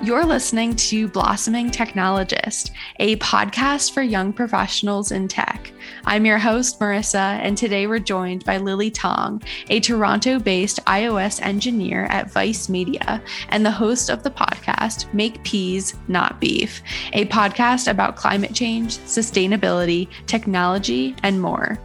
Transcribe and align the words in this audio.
You're 0.00 0.24
listening 0.24 0.76
to 0.76 1.08
Blossoming 1.08 1.72
Technologist, 1.72 2.70
a 3.00 3.16
podcast 3.16 3.92
for 3.92 4.00
young 4.00 4.32
professionals 4.32 5.10
in 5.10 5.26
tech. 5.26 5.72
I'm 6.04 6.24
your 6.24 6.38
host, 6.38 6.78
Marissa, 6.78 7.16
and 7.16 7.58
today 7.58 7.88
we're 7.88 7.98
joined 7.98 8.44
by 8.44 8.58
Lily 8.58 8.92
Tong, 8.92 9.42
a 9.70 9.80
Toronto 9.80 10.38
based 10.38 10.78
iOS 10.84 11.42
engineer 11.42 12.04
at 12.10 12.30
Vice 12.30 12.68
Media 12.68 13.20
and 13.48 13.66
the 13.66 13.72
host 13.72 14.08
of 14.08 14.22
the 14.22 14.30
podcast 14.30 15.12
Make 15.12 15.42
Peas, 15.42 15.96
Not 16.06 16.40
Beef, 16.40 16.80
a 17.12 17.26
podcast 17.26 17.90
about 17.90 18.14
climate 18.14 18.54
change, 18.54 18.98
sustainability, 18.98 20.06
technology, 20.26 21.16
and 21.24 21.42
more. 21.42 21.76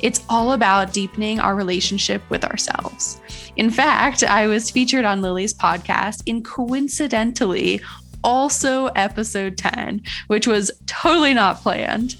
It's 0.00 0.24
all 0.28 0.52
about 0.52 0.92
deepening 0.92 1.40
our 1.40 1.54
relationship 1.54 2.22
with 2.30 2.44
ourselves. 2.44 3.20
In 3.56 3.70
fact, 3.70 4.22
I 4.22 4.46
was 4.46 4.70
featured 4.70 5.04
on 5.04 5.22
Lily's 5.22 5.54
podcast 5.54 6.22
in 6.26 6.42
coincidentally 6.42 7.80
also 8.22 8.86
episode 8.88 9.56
10, 9.56 10.02
which 10.26 10.46
was 10.46 10.70
totally 10.86 11.32
not 11.32 11.62
planned. 11.62 12.16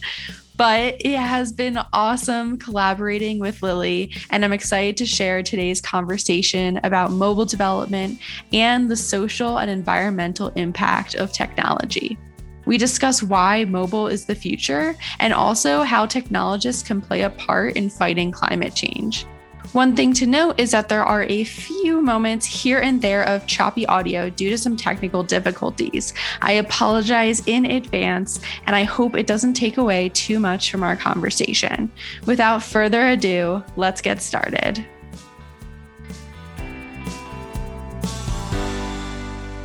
But 0.56 0.96
it 1.00 1.18
has 1.18 1.52
been 1.52 1.78
awesome 1.92 2.56
collaborating 2.56 3.38
with 3.38 3.62
Lily, 3.62 4.14
and 4.30 4.42
I'm 4.42 4.54
excited 4.54 4.96
to 4.98 5.06
share 5.06 5.42
today's 5.42 5.82
conversation 5.82 6.80
about 6.82 7.10
mobile 7.10 7.44
development 7.44 8.18
and 8.54 8.90
the 8.90 8.96
social 8.96 9.58
and 9.58 9.70
environmental 9.70 10.48
impact 10.56 11.14
of 11.14 11.30
technology. 11.30 12.16
We 12.66 12.78
discuss 12.78 13.22
why 13.22 13.64
mobile 13.64 14.08
is 14.08 14.26
the 14.26 14.34
future 14.34 14.96
and 15.20 15.32
also 15.32 15.82
how 15.82 16.04
technologists 16.04 16.82
can 16.82 17.00
play 17.00 17.22
a 17.22 17.30
part 17.30 17.76
in 17.76 17.88
fighting 17.88 18.32
climate 18.32 18.74
change. 18.74 19.26
One 19.72 19.94
thing 19.94 20.12
to 20.14 20.26
note 20.26 20.58
is 20.58 20.70
that 20.70 20.88
there 20.88 21.04
are 21.04 21.24
a 21.24 21.44
few 21.44 22.00
moments 22.00 22.46
here 22.46 22.78
and 22.78 23.02
there 23.02 23.24
of 23.24 23.46
choppy 23.46 23.86
audio 23.86 24.30
due 24.30 24.48
to 24.50 24.58
some 24.58 24.76
technical 24.76 25.22
difficulties. 25.22 26.14
I 26.40 26.52
apologize 26.52 27.42
in 27.46 27.66
advance 27.66 28.40
and 28.66 28.74
I 28.74 28.84
hope 28.84 29.16
it 29.16 29.26
doesn't 29.26 29.54
take 29.54 29.76
away 29.76 30.08
too 30.10 30.40
much 30.40 30.70
from 30.70 30.82
our 30.82 30.96
conversation. 30.96 31.90
Without 32.26 32.62
further 32.62 33.08
ado, 33.08 33.62
let's 33.76 34.00
get 34.00 34.22
started. 34.22 34.84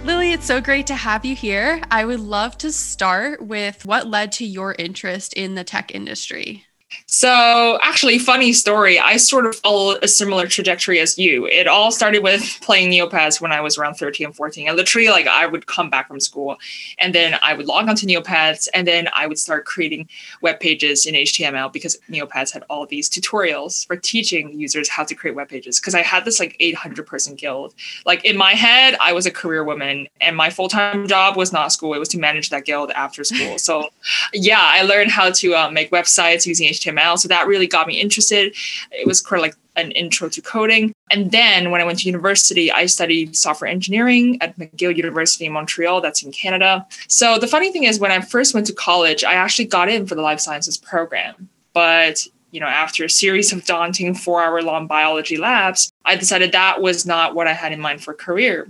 Lily, 0.04 0.32
it's 0.32 0.48
so 0.48 0.60
great 0.60 0.88
to 0.88 0.96
have 0.96 1.26
you 1.26 1.36
here. 1.36 1.80
I 1.92 2.06
would 2.06 2.20
love 2.20 2.58
to 2.60 2.72
start 2.72 3.40
with 3.40 3.86
what 3.86 4.08
led 4.08 4.32
to 4.34 4.46
your 4.46 4.76
interest 4.80 5.34
in 5.34 5.54
the 5.54 5.64
tech 5.64 5.94
industry. 5.94 6.66
So, 7.14 7.78
actually, 7.82 8.20
funny 8.20 8.54
story. 8.54 8.98
I 8.98 9.18
sort 9.18 9.46
of 9.46 9.56
followed 9.58 10.00
a 10.02 10.08
similar 10.08 10.48
trajectory 10.48 11.00
as 11.00 11.18
you. 11.18 11.46
It 11.46 11.68
all 11.68 11.92
started 11.92 12.24
with 12.24 12.58
playing 12.62 12.90
Neopets 12.90 13.42
when 13.42 13.52
I 13.52 13.60
was 13.60 13.78
around 13.78 13.96
13 13.96 14.28
and 14.28 14.36
14. 14.36 14.70
And 14.70 14.78
literally, 14.78 15.10
like, 15.10 15.28
I 15.28 15.46
would 15.46 15.68
come 15.68 15.90
back 15.90 16.08
from 16.08 16.22
school 16.22 16.58
and 17.00 17.14
then 17.14 17.38
I 17.44 17.54
would 17.54 17.66
log 17.66 17.90
onto 17.90 18.08
Neopets 18.08 18.70
and 18.74 18.88
then 18.88 19.10
I 19.14 19.28
would 19.28 19.38
start 19.38 19.66
creating 19.66 20.08
web 20.42 20.62
pages 20.62 21.06
in 21.06 21.16
HTML 21.16 21.74
because 21.74 21.98
Neopets 22.10 22.54
had 22.54 22.64
all 22.70 22.86
these 22.86 23.10
tutorials 23.10 23.86
for 23.88 23.98
teaching 23.98 24.58
users 24.58 24.88
how 24.88 25.04
to 25.04 25.14
create 25.14 25.36
web 25.36 25.50
pages. 25.50 25.82
Because 25.82 25.96
I 25.96 26.04
had 26.04 26.24
this 26.24 26.40
like 26.40 26.56
800 26.62 27.06
person 27.06 27.36
guild. 27.36 27.74
Like, 28.06 28.24
in 28.24 28.38
my 28.38 28.54
head, 28.54 28.96
I 29.02 29.12
was 29.12 29.26
a 29.26 29.32
career 29.32 29.66
woman 29.66 30.08
and 30.22 30.38
my 30.38 30.50
full 30.50 30.70
time 30.70 31.10
job 31.10 31.36
was 31.36 31.52
not 31.52 31.74
school, 31.74 31.94
it 31.94 32.00
was 32.00 32.10
to 32.10 32.20
manage 32.20 32.52
that 32.52 32.64
guild 32.64 32.92
after 32.92 33.26
school. 33.26 33.58
So, 33.58 33.90
yeah, 34.34 34.62
I 34.62 34.84
learned 34.84 35.12
how 35.12 35.32
to 35.32 35.56
uh, 35.56 35.70
make 35.72 35.92
websites 35.92 36.46
using 36.46 36.70
HTML 36.70 36.81
HTML. 36.82 37.18
So 37.18 37.28
that 37.28 37.48
really 37.48 37.68
got 37.68 37.88
me 37.88 38.00
interested. 38.00 38.56
It 38.92 39.08
was 39.08 39.22
kind 39.22 39.40
of 39.40 39.44
like 39.44 39.56
an 39.76 39.92
intro 39.92 40.30
to 40.30 40.42
coding. 40.42 40.94
And 41.12 41.32
then 41.32 41.72
when 41.72 41.82
I 41.82 41.86
went 41.86 42.00
to 42.00 42.06
university, 42.06 42.72
I 42.72 42.86
studied 42.86 43.36
software 43.36 43.70
engineering 43.70 44.38
at 44.42 44.58
McGill 44.58 44.96
University 44.96 45.46
in 45.46 45.54
Montreal, 45.54 46.02
that's 46.02 46.24
in 46.24 46.32
Canada. 46.32 46.86
So 47.08 47.38
the 47.38 47.48
funny 47.48 47.72
thing 47.72 47.84
is, 47.84 48.00
when 48.00 48.12
I 48.12 48.20
first 48.22 48.54
went 48.54 48.68
to 48.68 48.74
college, 48.74 49.24
I 49.24 49.34
actually 49.34 49.66
got 49.66 49.90
in 49.90 50.08
for 50.08 50.16
the 50.16 50.22
life 50.22 50.40
sciences 50.40 50.78
program. 50.78 51.50
But 51.74 52.28
you 52.52 52.60
know, 52.60 52.68
after 52.68 53.06
a 53.06 53.10
series 53.10 53.54
of 53.54 53.66
daunting 53.66 54.14
four 54.14 54.44
hour 54.44 54.62
long 54.62 54.86
biology 54.86 55.38
labs, 55.38 55.90
I 56.04 56.18
decided 56.18 56.52
that 56.52 56.82
was 56.82 57.06
not 57.06 57.34
what 57.34 57.48
I 57.48 57.54
had 57.54 57.72
in 57.72 57.80
mind 57.80 58.04
for 58.04 58.12
a 58.12 58.16
career. 58.16 58.70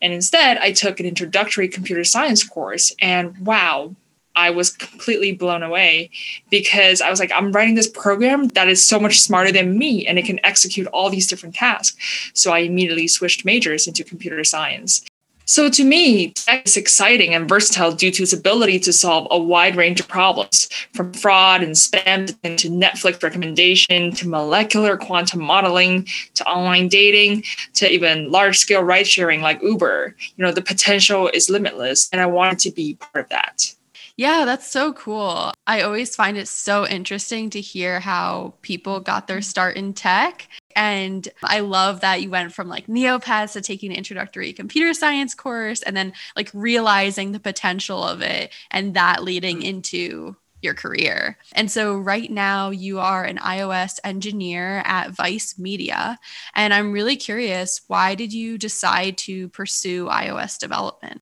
And 0.00 0.12
instead, 0.12 0.58
I 0.58 0.70
took 0.70 1.00
an 1.00 1.06
introductory 1.06 1.66
computer 1.66 2.04
science 2.04 2.46
course. 2.46 2.94
And 3.00 3.36
wow, 3.38 3.96
I 4.36 4.50
was 4.50 4.70
completely 4.70 5.32
blown 5.32 5.62
away 5.62 6.10
because 6.50 7.00
I 7.00 7.10
was 7.10 7.20
like, 7.20 7.32
I'm 7.32 7.52
writing 7.52 7.74
this 7.74 7.88
program 7.88 8.48
that 8.48 8.68
is 8.68 8.86
so 8.86 8.98
much 8.98 9.20
smarter 9.20 9.52
than 9.52 9.78
me 9.78 10.06
and 10.06 10.18
it 10.18 10.26
can 10.26 10.44
execute 10.44 10.86
all 10.88 11.10
these 11.10 11.26
different 11.26 11.54
tasks. 11.54 11.96
So 12.34 12.52
I 12.52 12.60
immediately 12.60 13.08
switched 13.08 13.44
majors 13.44 13.86
into 13.86 14.04
computer 14.04 14.42
science. 14.44 15.04
So 15.46 15.68
to 15.68 15.84
me, 15.84 16.30
tech 16.30 16.66
is 16.66 16.76
exciting 16.76 17.34
and 17.34 17.46
versatile 17.46 17.92
due 17.92 18.10
to 18.10 18.22
its 18.22 18.32
ability 18.32 18.78
to 18.80 18.92
solve 18.94 19.28
a 19.30 19.38
wide 19.38 19.76
range 19.76 20.00
of 20.00 20.08
problems, 20.08 20.70
from 20.94 21.12
fraud 21.12 21.62
and 21.62 21.72
spam 21.72 22.26
to 22.26 22.68
Netflix 22.70 23.22
recommendation 23.22 24.12
to 24.12 24.28
molecular 24.28 24.96
quantum 24.96 25.42
modeling 25.42 26.06
to 26.34 26.46
online 26.46 26.88
dating 26.88 27.44
to 27.74 27.90
even 27.92 28.30
large 28.30 28.58
scale 28.58 28.82
ride 28.82 29.06
sharing 29.06 29.42
like 29.42 29.62
Uber. 29.62 30.16
You 30.36 30.44
know, 30.44 30.52
the 30.52 30.62
potential 30.62 31.28
is 31.28 31.50
limitless 31.50 32.08
and 32.10 32.22
I 32.22 32.26
wanted 32.26 32.58
to 32.60 32.70
be 32.70 32.94
part 32.94 33.26
of 33.26 33.28
that. 33.28 33.74
Yeah, 34.16 34.44
that's 34.44 34.70
so 34.70 34.92
cool. 34.92 35.52
I 35.66 35.80
always 35.80 36.14
find 36.14 36.36
it 36.36 36.46
so 36.46 36.86
interesting 36.86 37.50
to 37.50 37.60
hear 37.60 37.98
how 37.98 38.54
people 38.62 39.00
got 39.00 39.26
their 39.26 39.42
start 39.42 39.76
in 39.76 39.92
tech. 39.92 40.48
And 40.76 41.26
I 41.42 41.60
love 41.60 42.00
that 42.00 42.22
you 42.22 42.30
went 42.30 42.52
from 42.52 42.68
like 42.68 42.86
Neopets 42.86 43.54
to 43.54 43.60
taking 43.60 43.90
an 43.90 43.96
introductory 43.96 44.52
computer 44.52 44.94
science 44.94 45.34
course 45.34 45.82
and 45.82 45.96
then 45.96 46.12
like 46.36 46.50
realizing 46.54 47.32
the 47.32 47.40
potential 47.40 48.04
of 48.04 48.22
it 48.22 48.52
and 48.70 48.94
that 48.94 49.24
leading 49.24 49.62
into 49.62 50.36
your 50.62 50.74
career. 50.74 51.36
And 51.52 51.68
so 51.70 51.96
right 51.96 52.30
now 52.30 52.70
you 52.70 53.00
are 53.00 53.24
an 53.24 53.38
iOS 53.38 53.98
engineer 54.04 54.82
at 54.84 55.10
Vice 55.10 55.58
Media. 55.58 56.20
And 56.54 56.72
I'm 56.72 56.92
really 56.92 57.16
curious, 57.16 57.80
why 57.88 58.14
did 58.14 58.32
you 58.32 58.58
decide 58.58 59.18
to 59.18 59.48
pursue 59.48 60.06
iOS 60.06 60.56
development? 60.58 61.20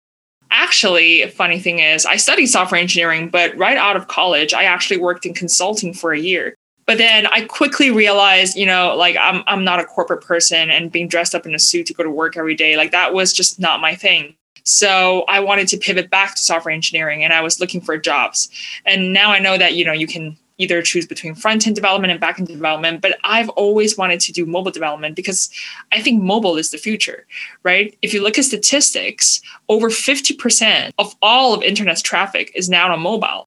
Actually, 0.55 1.27
funny 1.29 1.59
thing 1.59 1.79
is, 1.79 2.05
I 2.05 2.15
studied 2.15 2.47
software 2.47 2.79
engineering, 2.79 3.29
but 3.29 3.55
right 3.57 3.77
out 3.77 3.95
of 3.95 4.07
college, 4.07 4.53
I 4.53 4.63
actually 4.63 4.97
worked 4.97 5.25
in 5.25 5.33
consulting 5.33 5.93
for 5.93 6.13
a 6.13 6.19
year. 6.19 6.55
But 6.85 6.97
then 6.99 7.25
I 7.27 7.45
quickly 7.45 7.89
realized, 7.89 8.55
you 8.55 8.65
know, 8.65 8.95
like 8.95 9.17
I'm 9.19 9.43
I'm 9.47 9.63
not 9.63 9.79
a 9.79 9.85
corporate 9.85 10.23
person 10.23 10.69
and 10.69 10.91
being 10.91 11.07
dressed 11.07 11.33
up 11.33 11.45
in 11.45 11.55
a 11.55 11.59
suit 11.59 11.87
to 11.87 11.93
go 11.93 12.03
to 12.03 12.09
work 12.11 12.37
every 12.37 12.55
day, 12.55 12.77
like 12.77 12.91
that 12.91 13.13
was 13.13 13.33
just 13.33 13.59
not 13.59 13.81
my 13.81 13.95
thing. 13.95 14.35
So 14.63 15.25
I 15.27 15.39
wanted 15.39 15.67
to 15.69 15.77
pivot 15.77 16.09
back 16.09 16.35
to 16.35 16.41
software 16.41 16.73
engineering 16.73 17.23
and 17.23 17.33
I 17.33 17.41
was 17.41 17.59
looking 17.59 17.81
for 17.81 17.97
jobs. 17.97 18.49
And 18.85 19.13
now 19.13 19.31
I 19.31 19.39
know 19.39 19.57
that, 19.57 19.75
you 19.75 19.85
know, 19.85 19.93
you 19.93 20.07
can 20.07 20.37
either 20.57 20.81
choose 20.81 21.05
between 21.05 21.35
front 21.35 21.67
end 21.67 21.75
development 21.75 22.11
and 22.11 22.19
back 22.19 22.39
end 22.39 22.47
development. 22.47 23.01
But 23.01 23.17
I've 23.23 23.49
always 23.49 23.97
wanted 23.97 24.19
to 24.21 24.31
do 24.31 24.45
mobile 24.45 24.71
development 24.71 25.15
because 25.15 25.49
I 25.91 26.01
think 26.01 26.21
mobile 26.21 26.57
is 26.57 26.71
the 26.71 26.77
future, 26.77 27.25
right? 27.63 27.97
If 28.01 28.13
you 28.13 28.21
look 28.21 28.37
at 28.37 28.45
statistics, 28.45 29.41
over 29.69 29.89
50% 29.89 30.91
of 30.97 31.15
all 31.21 31.53
of 31.53 31.63
internet's 31.63 32.01
traffic 32.01 32.51
is 32.55 32.69
now 32.69 32.91
on 32.91 32.99
mobile. 32.99 33.47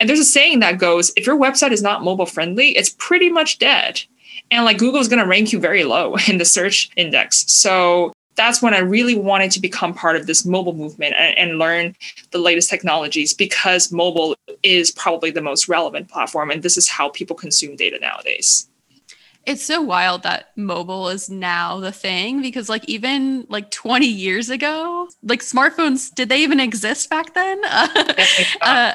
And 0.00 0.08
there's 0.08 0.20
a 0.20 0.24
saying 0.24 0.60
that 0.60 0.78
goes 0.78 1.12
if 1.16 1.26
your 1.26 1.38
website 1.38 1.72
is 1.72 1.82
not 1.82 2.04
mobile 2.04 2.26
friendly, 2.26 2.76
it's 2.76 2.94
pretty 2.98 3.30
much 3.30 3.58
dead. 3.58 4.02
And 4.50 4.64
like 4.64 4.78
Google 4.78 5.00
is 5.00 5.08
going 5.08 5.22
to 5.22 5.28
rank 5.28 5.52
you 5.52 5.58
very 5.58 5.84
low 5.84 6.16
in 6.28 6.38
the 6.38 6.44
search 6.44 6.90
index. 6.96 7.44
So 7.52 8.12
that's 8.38 8.62
when 8.62 8.72
I 8.72 8.78
really 8.78 9.16
wanted 9.16 9.50
to 9.50 9.60
become 9.60 9.92
part 9.92 10.14
of 10.14 10.26
this 10.26 10.44
mobile 10.44 10.72
movement 10.72 11.14
and, 11.18 11.36
and, 11.36 11.58
learn 11.58 11.96
the 12.30 12.38
latest 12.38 12.70
technologies 12.70 13.34
because 13.34 13.90
mobile 13.90 14.36
is 14.62 14.90
probably 14.90 15.30
the 15.30 15.42
most 15.42 15.68
relevant 15.68 16.08
platform. 16.08 16.50
And 16.50 16.62
this 16.62 16.76
is 16.76 16.88
how 16.88 17.10
people 17.10 17.36
consume 17.36 17.76
data 17.76 17.98
nowadays. 17.98 18.68
It's 19.46 19.64
so 19.64 19.80
wild 19.80 20.24
that 20.24 20.50
mobile 20.56 21.08
is 21.08 21.30
now 21.30 21.80
the 21.80 21.90
thing 21.90 22.42
because, 22.42 22.68
like, 22.68 22.86
even 22.86 23.46
like 23.48 23.70
20 23.70 24.06
years 24.06 24.50
ago, 24.50 25.08
like 25.22 25.40
smartphones, 25.40 26.14
did 26.14 26.28
they 26.28 26.42
even 26.42 26.60
exist 26.60 27.08
back 27.08 27.32
then? 27.32 27.58
uh, 28.60 28.94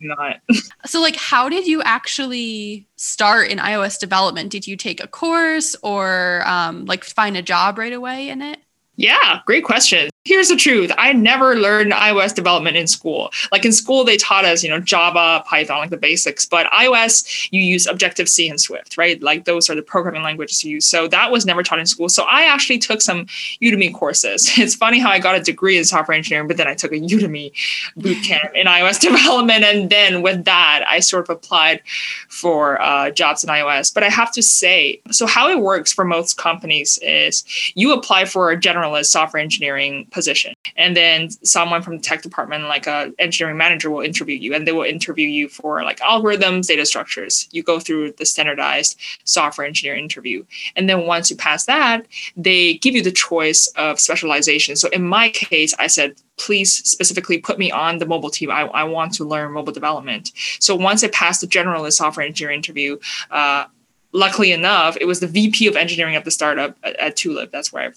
not. 0.00 0.40
so, 0.84 1.00
like, 1.00 1.16
how 1.16 1.48
did 1.48 1.66
you 1.66 1.80
actually 1.82 2.86
start 2.96 3.48
in 3.48 3.56
iOS 3.56 3.98
development? 3.98 4.50
Did 4.50 4.66
you 4.66 4.76
take 4.76 5.02
a 5.02 5.06
course 5.06 5.74
or 5.82 6.42
um, 6.46 6.84
like 6.84 7.02
find 7.02 7.34
a 7.34 7.42
job 7.42 7.78
right 7.78 7.92
away 7.92 8.28
in 8.28 8.42
it? 8.42 8.58
Yeah, 8.96 9.40
great 9.46 9.64
question. 9.64 10.10
Here's 10.26 10.48
the 10.48 10.56
truth. 10.56 10.90
I 10.96 11.12
never 11.12 11.54
learned 11.54 11.92
iOS 11.92 12.34
development 12.34 12.78
in 12.78 12.86
school. 12.86 13.30
Like 13.52 13.66
in 13.66 13.72
school, 13.72 14.04
they 14.04 14.16
taught 14.16 14.46
us, 14.46 14.62
you 14.62 14.70
know, 14.70 14.80
Java, 14.80 15.44
Python, 15.46 15.76
like 15.76 15.90
the 15.90 15.98
basics. 15.98 16.46
But 16.46 16.66
iOS, 16.68 17.48
you 17.50 17.60
use 17.60 17.86
Objective 17.86 18.26
C 18.30 18.48
and 18.48 18.58
Swift, 18.58 18.96
right? 18.96 19.22
Like 19.22 19.44
those 19.44 19.68
are 19.68 19.74
the 19.74 19.82
programming 19.82 20.22
languages 20.22 20.64
you 20.64 20.76
use. 20.76 20.86
So 20.86 21.06
that 21.08 21.30
was 21.30 21.44
never 21.44 21.62
taught 21.62 21.78
in 21.78 21.84
school. 21.84 22.08
So 22.08 22.24
I 22.24 22.44
actually 22.44 22.78
took 22.78 23.02
some 23.02 23.26
Udemy 23.60 23.92
courses. 23.92 24.50
It's 24.64 24.74
funny 24.74 24.98
how 24.98 25.10
I 25.10 25.18
got 25.18 25.34
a 25.34 25.40
degree 25.40 25.76
in 25.76 25.84
software 25.84 26.16
engineering, 26.16 26.48
but 26.48 26.56
then 26.56 26.66
I 26.66 26.74
took 26.74 26.92
a 26.92 26.98
Udemy 26.98 27.52
bootcamp 27.98 28.54
in 28.54 28.66
iOS 28.66 28.98
development. 29.10 29.62
And 29.62 29.90
then 29.90 30.22
with 30.22 30.46
that, 30.46 30.86
I 30.88 31.00
sort 31.00 31.28
of 31.28 31.36
applied 31.36 31.82
for 32.30 32.80
uh, 32.80 33.10
jobs 33.10 33.44
in 33.44 33.50
iOS. 33.50 33.92
But 33.92 34.04
I 34.04 34.08
have 34.08 34.32
to 34.32 34.42
say, 34.42 35.02
so 35.10 35.26
how 35.26 35.50
it 35.50 35.60
works 35.60 35.92
for 35.92 36.02
most 36.02 36.38
companies 36.38 36.98
is 37.02 37.44
you 37.74 37.92
apply 37.92 38.24
for 38.24 38.50
a 38.50 38.56
generalist 38.56 39.06
software 39.06 39.42
engineering 39.42 40.06
position. 40.14 40.54
And 40.76 40.96
then 40.96 41.28
someone 41.30 41.82
from 41.82 41.96
the 41.96 42.02
tech 42.02 42.22
department, 42.22 42.64
like 42.64 42.86
a 42.86 43.12
engineering 43.18 43.58
manager, 43.58 43.90
will 43.90 44.00
interview 44.00 44.36
you, 44.36 44.54
and 44.54 44.66
they 44.66 44.72
will 44.72 44.84
interview 44.84 45.28
you 45.28 45.48
for 45.48 45.82
like 45.82 45.98
algorithms, 46.00 46.68
data 46.68 46.86
structures. 46.86 47.48
You 47.50 47.62
go 47.62 47.80
through 47.80 48.12
the 48.12 48.24
standardized 48.24 48.98
software 49.24 49.66
engineer 49.66 49.96
interview, 49.96 50.44
and 50.76 50.88
then 50.88 51.06
once 51.06 51.30
you 51.30 51.36
pass 51.36 51.66
that, 51.66 52.06
they 52.36 52.74
give 52.74 52.94
you 52.94 53.02
the 53.02 53.12
choice 53.12 53.66
of 53.76 54.00
specialization. 54.00 54.76
So 54.76 54.88
in 54.90 55.06
my 55.06 55.28
case, 55.28 55.74
I 55.78 55.88
said 55.88 56.14
please 56.36 56.72
specifically 56.88 57.38
put 57.38 57.58
me 57.58 57.70
on 57.70 57.98
the 57.98 58.06
mobile 58.06 58.30
team. 58.30 58.50
I, 58.50 58.62
I 58.62 58.82
want 58.82 59.14
to 59.14 59.24
learn 59.24 59.52
mobile 59.52 59.72
development. 59.72 60.32
So 60.58 60.74
once 60.74 61.04
I 61.04 61.08
passed 61.08 61.40
the 61.40 61.46
generalist 61.46 61.92
software 61.92 62.26
engineer 62.26 62.52
interview, 62.52 62.98
uh, 63.30 63.66
luckily 64.12 64.52
enough, 64.52 64.96
it 65.00 65.04
was 65.04 65.20
the 65.20 65.26
VP 65.26 65.66
of 65.66 65.76
engineering 65.76 66.16
of 66.16 66.24
the 66.24 66.30
startup 66.30 66.76
at, 66.82 66.96
at 66.96 67.16
Tulip. 67.16 67.50
That's 67.50 67.72
where 67.72 67.90
I 67.90 67.92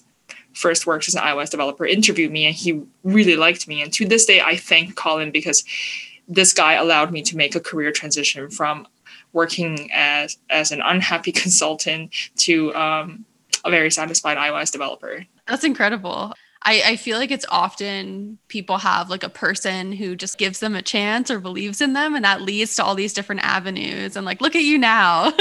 first 0.58 0.86
worked 0.86 1.08
as 1.08 1.14
an 1.14 1.22
iOS 1.22 1.50
developer, 1.50 1.86
interviewed 1.86 2.32
me, 2.32 2.46
and 2.46 2.54
he 2.54 2.82
really 3.04 3.36
liked 3.36 3.68
me. 3.68 3.80
And 3.80 3.92
to 3.94 4.06
this 4.06 4.26
day, 4.26 4.40
I 4.40 4.56
thank 4.56 4.96
Colin 4.96 5.30
because 5.30 5.64
this 6.26 6.52
guy 6.52 6.74
allowed 6.74 7.12
me 7.12 7.22
to 7.22 7.36
make 7.36 7.54
a 7.54 7.60
career 7.60 7.92
transition 7.92 8.50
from 8.50 8.86
working 9.32 9.90
as 9.92 10.36
as 10.50 10.72
an 10.72 10.82
unhappy 10.84 11.32
consultant 11.42 12.12
to 12.36 12.74
um, 12.74 13.24
a 13.64 13.70
very 13.70 13.90
satisfied 13.90 14.36
iOS 14.36 14.72
developer. 14.72 15.24
That's 15.46 15.64
incredible. 15.64 16.34
I, 16.62 16.82
I 16.84 16.96
feel 16.96 17.18
like 17.18 17.30
it's 17.30 17.46
often 17.50 18.38
people 18.48 18.78
have 18.78 19.10
like 19.10 19.22
a 19.22 19.28
person 19.28 19.92
who 19.92 20.16
just 20.16 20.38
gives 20.38 20.58
them 20.58 20.74
a 20.74 20.82
chance 20.82 21.30
or 21.30 21.38
believes 21.38 21.80
in 21.80 21.92
them, 21.92 22.14
and 22.14 22.24
that 22.24 22.42
leads 22.42 22.74
to 22.76 22.84
all 22.84 22.94
these 22.94 23.12
different 23.12 23.42
avenues. 23.44 24.16
And 24.16 24.26
like, 24.26 24.40
look 24.40 24.56
at 24.56 24.62
you 24.62 24.76
now. 24.76 25.32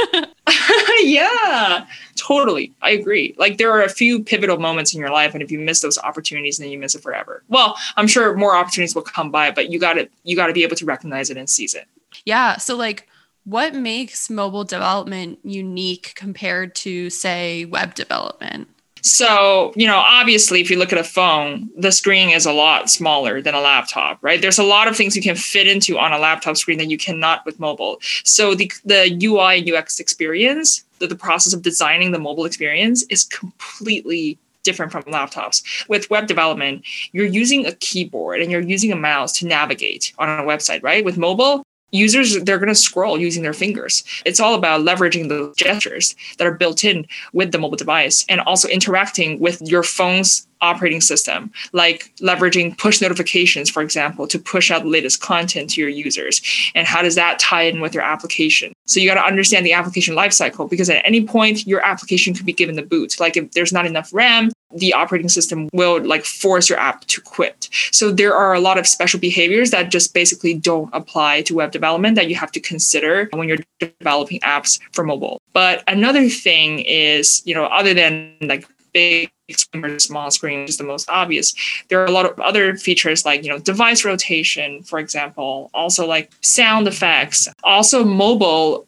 yeah, 1.01 1.87
totally. 2.15 2.73
I 2.81 2.91
agree. 2.91 3.35
Like, 3.37 3.57
there 3.57 3.71
are 3.71 3.81
a 3.81 3.89
few 3.89 4.23
pivotal 4.23 4.57
moments 4.57 4.93
in 4.93 4.99
your 4.99 5.11
life, 5.11 5.33
and 5.33 5.41
if 5.41 5.51
you 5.51 5.59
miss 5.59 5.81
those 5.81 5.97
opportunities, 5.97 6.57
then 6.57 6.69
you 6.69 6.77
miss 6.77 6.95
it 6.95 7.01
forever. 7.01 7.43
Well, 7.47 7.77
I'm 7.95 8.07
sure 8.07 8.35
more 8.35 8.55
opportunities 8.55 8.93
will 8.93 9.01
come 9.01 9.31
by, 9.31 9.51
but 9.51 9.71
you 9.71 9.79
got 9.79 9.93
to 9.93 10.07
you 10.23 10.35
got 10.35 10.47
to 10.47 10.53
be 10.53 10.63
able 10.63 10.75
to 10.75 10.85
recognize 10.85 11.29
it 11.29 11.37
and 11.37 11.49
seize 11.49 11.73
it. 11.73 11.87
Yeah. 12.25 12.57
So 12.57 12.75
like 12.75 13.07
what 13.47 13.73
makes 13.73 14.29
mobile 14.29 14.65
development 14.65 15.39
unique 15.43 16.11
compared 16.15 16.75
to 16.75 17.09
say 17.09 17.63
web 17.63 17.95
development 17.95 18.67
so, 19.07 19.71
you 19.75 19.87
know, 19.87 19.97
obviously, 19.97 20.61
if 20.61 20.69
you 20.69 20.77
look 20.77 20.91
at 20.91 20.99
a 20.99 21.03
phone, 21.03 21.69
the 21.77 21.91
screen 21.91 22.29
is 22.29 22.45
a 22.45 22.51
lot 22.51 22.89
smaller 22.89 23.41
than 23.41 23.55
a 23.55 23.61
laptop, 23.61 24.19
right? 24.21 24.41
There's 24.41 24.59
a 24.59 24.63
lot 24.63 24.87
of 24.87 24.95
things 24.95 25.15
you 25.15 25.21
can 25.21 25.35
fit 25.35 25.67
into 25.67 25.97
on 25.97 26.11
a 26.11 26.17
laptop 26.17 26.57
screen 26.57 26.77
that 26.79 26.89
you 26.89 26.97
cannot 26.97 27.45
with 27.45 27.59
mobile. 27.59 27.99
So, 28.23 28.53
the, 28.53 28.71
the 28.85 29.17
UI 29.23 29.59
and 29.59 29.69
UX 29.69 29.99
experience, 29.99 30.83
the, 30.99 31.07
the 31.07 31.15
process 31.15 31.53
of 31.53 31.61
designing 31.61 32.11
the 32.11 32.19
mobile 32.19 32.45
experience 32.45 33.03
is 33.09 33.23
completely 33.25 34.37
different 34.63 34.91
from 34.91 35.03
laptops. 35.03 35.87
With 35.87 36.09
web 36.09 36.27
development, 36.27 36.83
you're 37.13 37.25
using 37.25 37.65
a 37.65 37.71
keyboard 37.71 38.41
and 38.41 38.51
you're 38.51 38.61
using 38.61 38.91
a 38.91 38.97
mouse 38.97 39.31
to 39.39 39.47
navigate 39.47 40.13
on 40.17 40.27
a 40.27 40.43
website, 40.43 40.83
right? 40.83 41.05
With 41.05 41.17
mobile, 41.17 41.63
users 41.91 42.41
they're 42.43 42.59
going 42.59 42.67
to 42.67 42.75
scroll 42.75 43.19
using 43.19 43.43
their 43.43 43.53
fingers. 43.53 44.03
It's 44.25 44.39
all 44.39 44.55
about 44.55 44.81
leveraging 44.81 45.29
the 45.29 45.53
gestures 45.55 46.15
that 46.37 46.47
are 46.47 46.53
built 46.53 46.83
in 46.83 47.07
with 47.33 47.51
the 47.51 47.57
mobile 47.57 47.77
device 47.77 48.25
and 48.27 48.41
also 48.41 48.67
interacting 48.67 49.39
with 49.39 49.61
your 49.61 49.83
phone's 49.83 50.47
operating 50.59 51.01
system 51.01 51.51
like 51.71 52.11
leveraging 52.17 52.75
push 52.79 52.99
notifications 52.99 53.69
for 53.69 53.83
example 53.83 54.27
to 54.27 54.39
push 54.39 54.71
out 54.71 54.81
the 54.81 54.89
latest 54.89 55.21
content 55.21 55.69
to 55.69 55.81
your 55.81 55.89
users. 55.89 56.41
And 56.73 56.87
how 56.87 57.01
does 57.01 57.15
that 57.15 57.39
tie 57.39 57.63
in 57.63 57.79
with 57.79 57.93
your 57.93 58.03
application 58.03 58.73
so 58.87 58.99
you 58.99 59.07
got 59.07 59.21
to 59.21 59.25
understand 59.25 59.65
the 59.65 59.73
application 59.73 60.15
lifecycle 60.15 60.69
because 60.69 60.89
at 60.89 61.05
any 61.05 61.25
point 61.25 61.67
your 61.67 61.83
application 61.85 62.33
could 62.33 62.45
be 62.45 62.53
given 62.53 62.75
the 62.75 62.81
boot 62.81 63.19
like 63.19 63.37
if 63.37 63.51
there's 63.51 63.71
not 63.71 63.85
enough 63.85 64.13
ram 64.13 64.49
the 64.71 64.93
operating 64.93 65.29
system 65.29 65.69
will 65.73 66.03
like 66.03 66.25
force 66.25 66.69
your 66.69 66.79
app 66.79 67.05
to 67.05 67.21
quit. 67.21 67.69
So 67.91 68.11
there 68.11 68.35
are 68.35 68.53
a 68.53 68.59
lot 68.59 68.77
of 68.77 68.87
special 68.87 69.19
behaviors 69.19 69.71
that 69.71 69.89
just 69.89 70.13
basically 70.13 70.53
don't 70.53 70.89
apply 70.93 71.43
to 71.43 71.55
web 71.55 71.71
development 71.71 72.15
that 72.15 72.29
you 72.29 72.35
have 72.35 72.51
to 72.53 72.59
consider 72.59 73.29
when 73.31 73.47
you're 73.47 73.57
developing 73.79 74.39
apps 74.41 74.79
for 74.91 75.03
mobile. 75.03 75.39
But 75.53 75.83
another 75.87 76.29
thing 76.29 76.79
is, 76.79 77.41
you 77.45 77.55
know, 77.55 77.65
other 77.65 77.93
than 77.93 78.35
like 78.41 78.67
big 78.93 79.31
screen 79.49 79.99
small 79.99 80.31
screen 80.31 80.67
is 80.67 80.77
the 80.77 80.83
most 80.83 81.09
obvious. 81.09 81.53
There 81.89 82.01
are 82.01 82.05
a 82.05 82.11
lot 82.11 82.25
of 82.25 82.39
other 82.39 82.75
features 82.75 83.25
like, 83.25 83.43
you 83.43 83.49
know, 83.49 83.59
device 83.59 84.03
rotation, 84.03 84.83
for 84.83 84.99
example, 84.99 85.69
also 85.73 86.05
like 86.05 86.31
sound 86.41 86.87
effects. 86.87 87.47
Also 87.63 88.03
mobile 88.03 88.85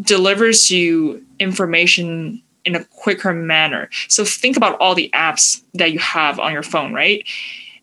delivers 0.00 0.70
you 0.70 1.24
information 1.38 2.42
in 2.64 2.74
a 2.74 2.84
quicker 2.84 3.32
manner. 3.32 3.88
So 4.08 4.24
think 4.24 4.56
about 4.56 4.78
all 4.80 4.94
the 4.94 5.10
apps 5.14 5.62
that 5.74 5.92
you 5.92 5.98
have 5.98 6.38
on 6.38 6.52
your 6.52 6.62
phone, 6.62 6.92
right? 6.92 7.26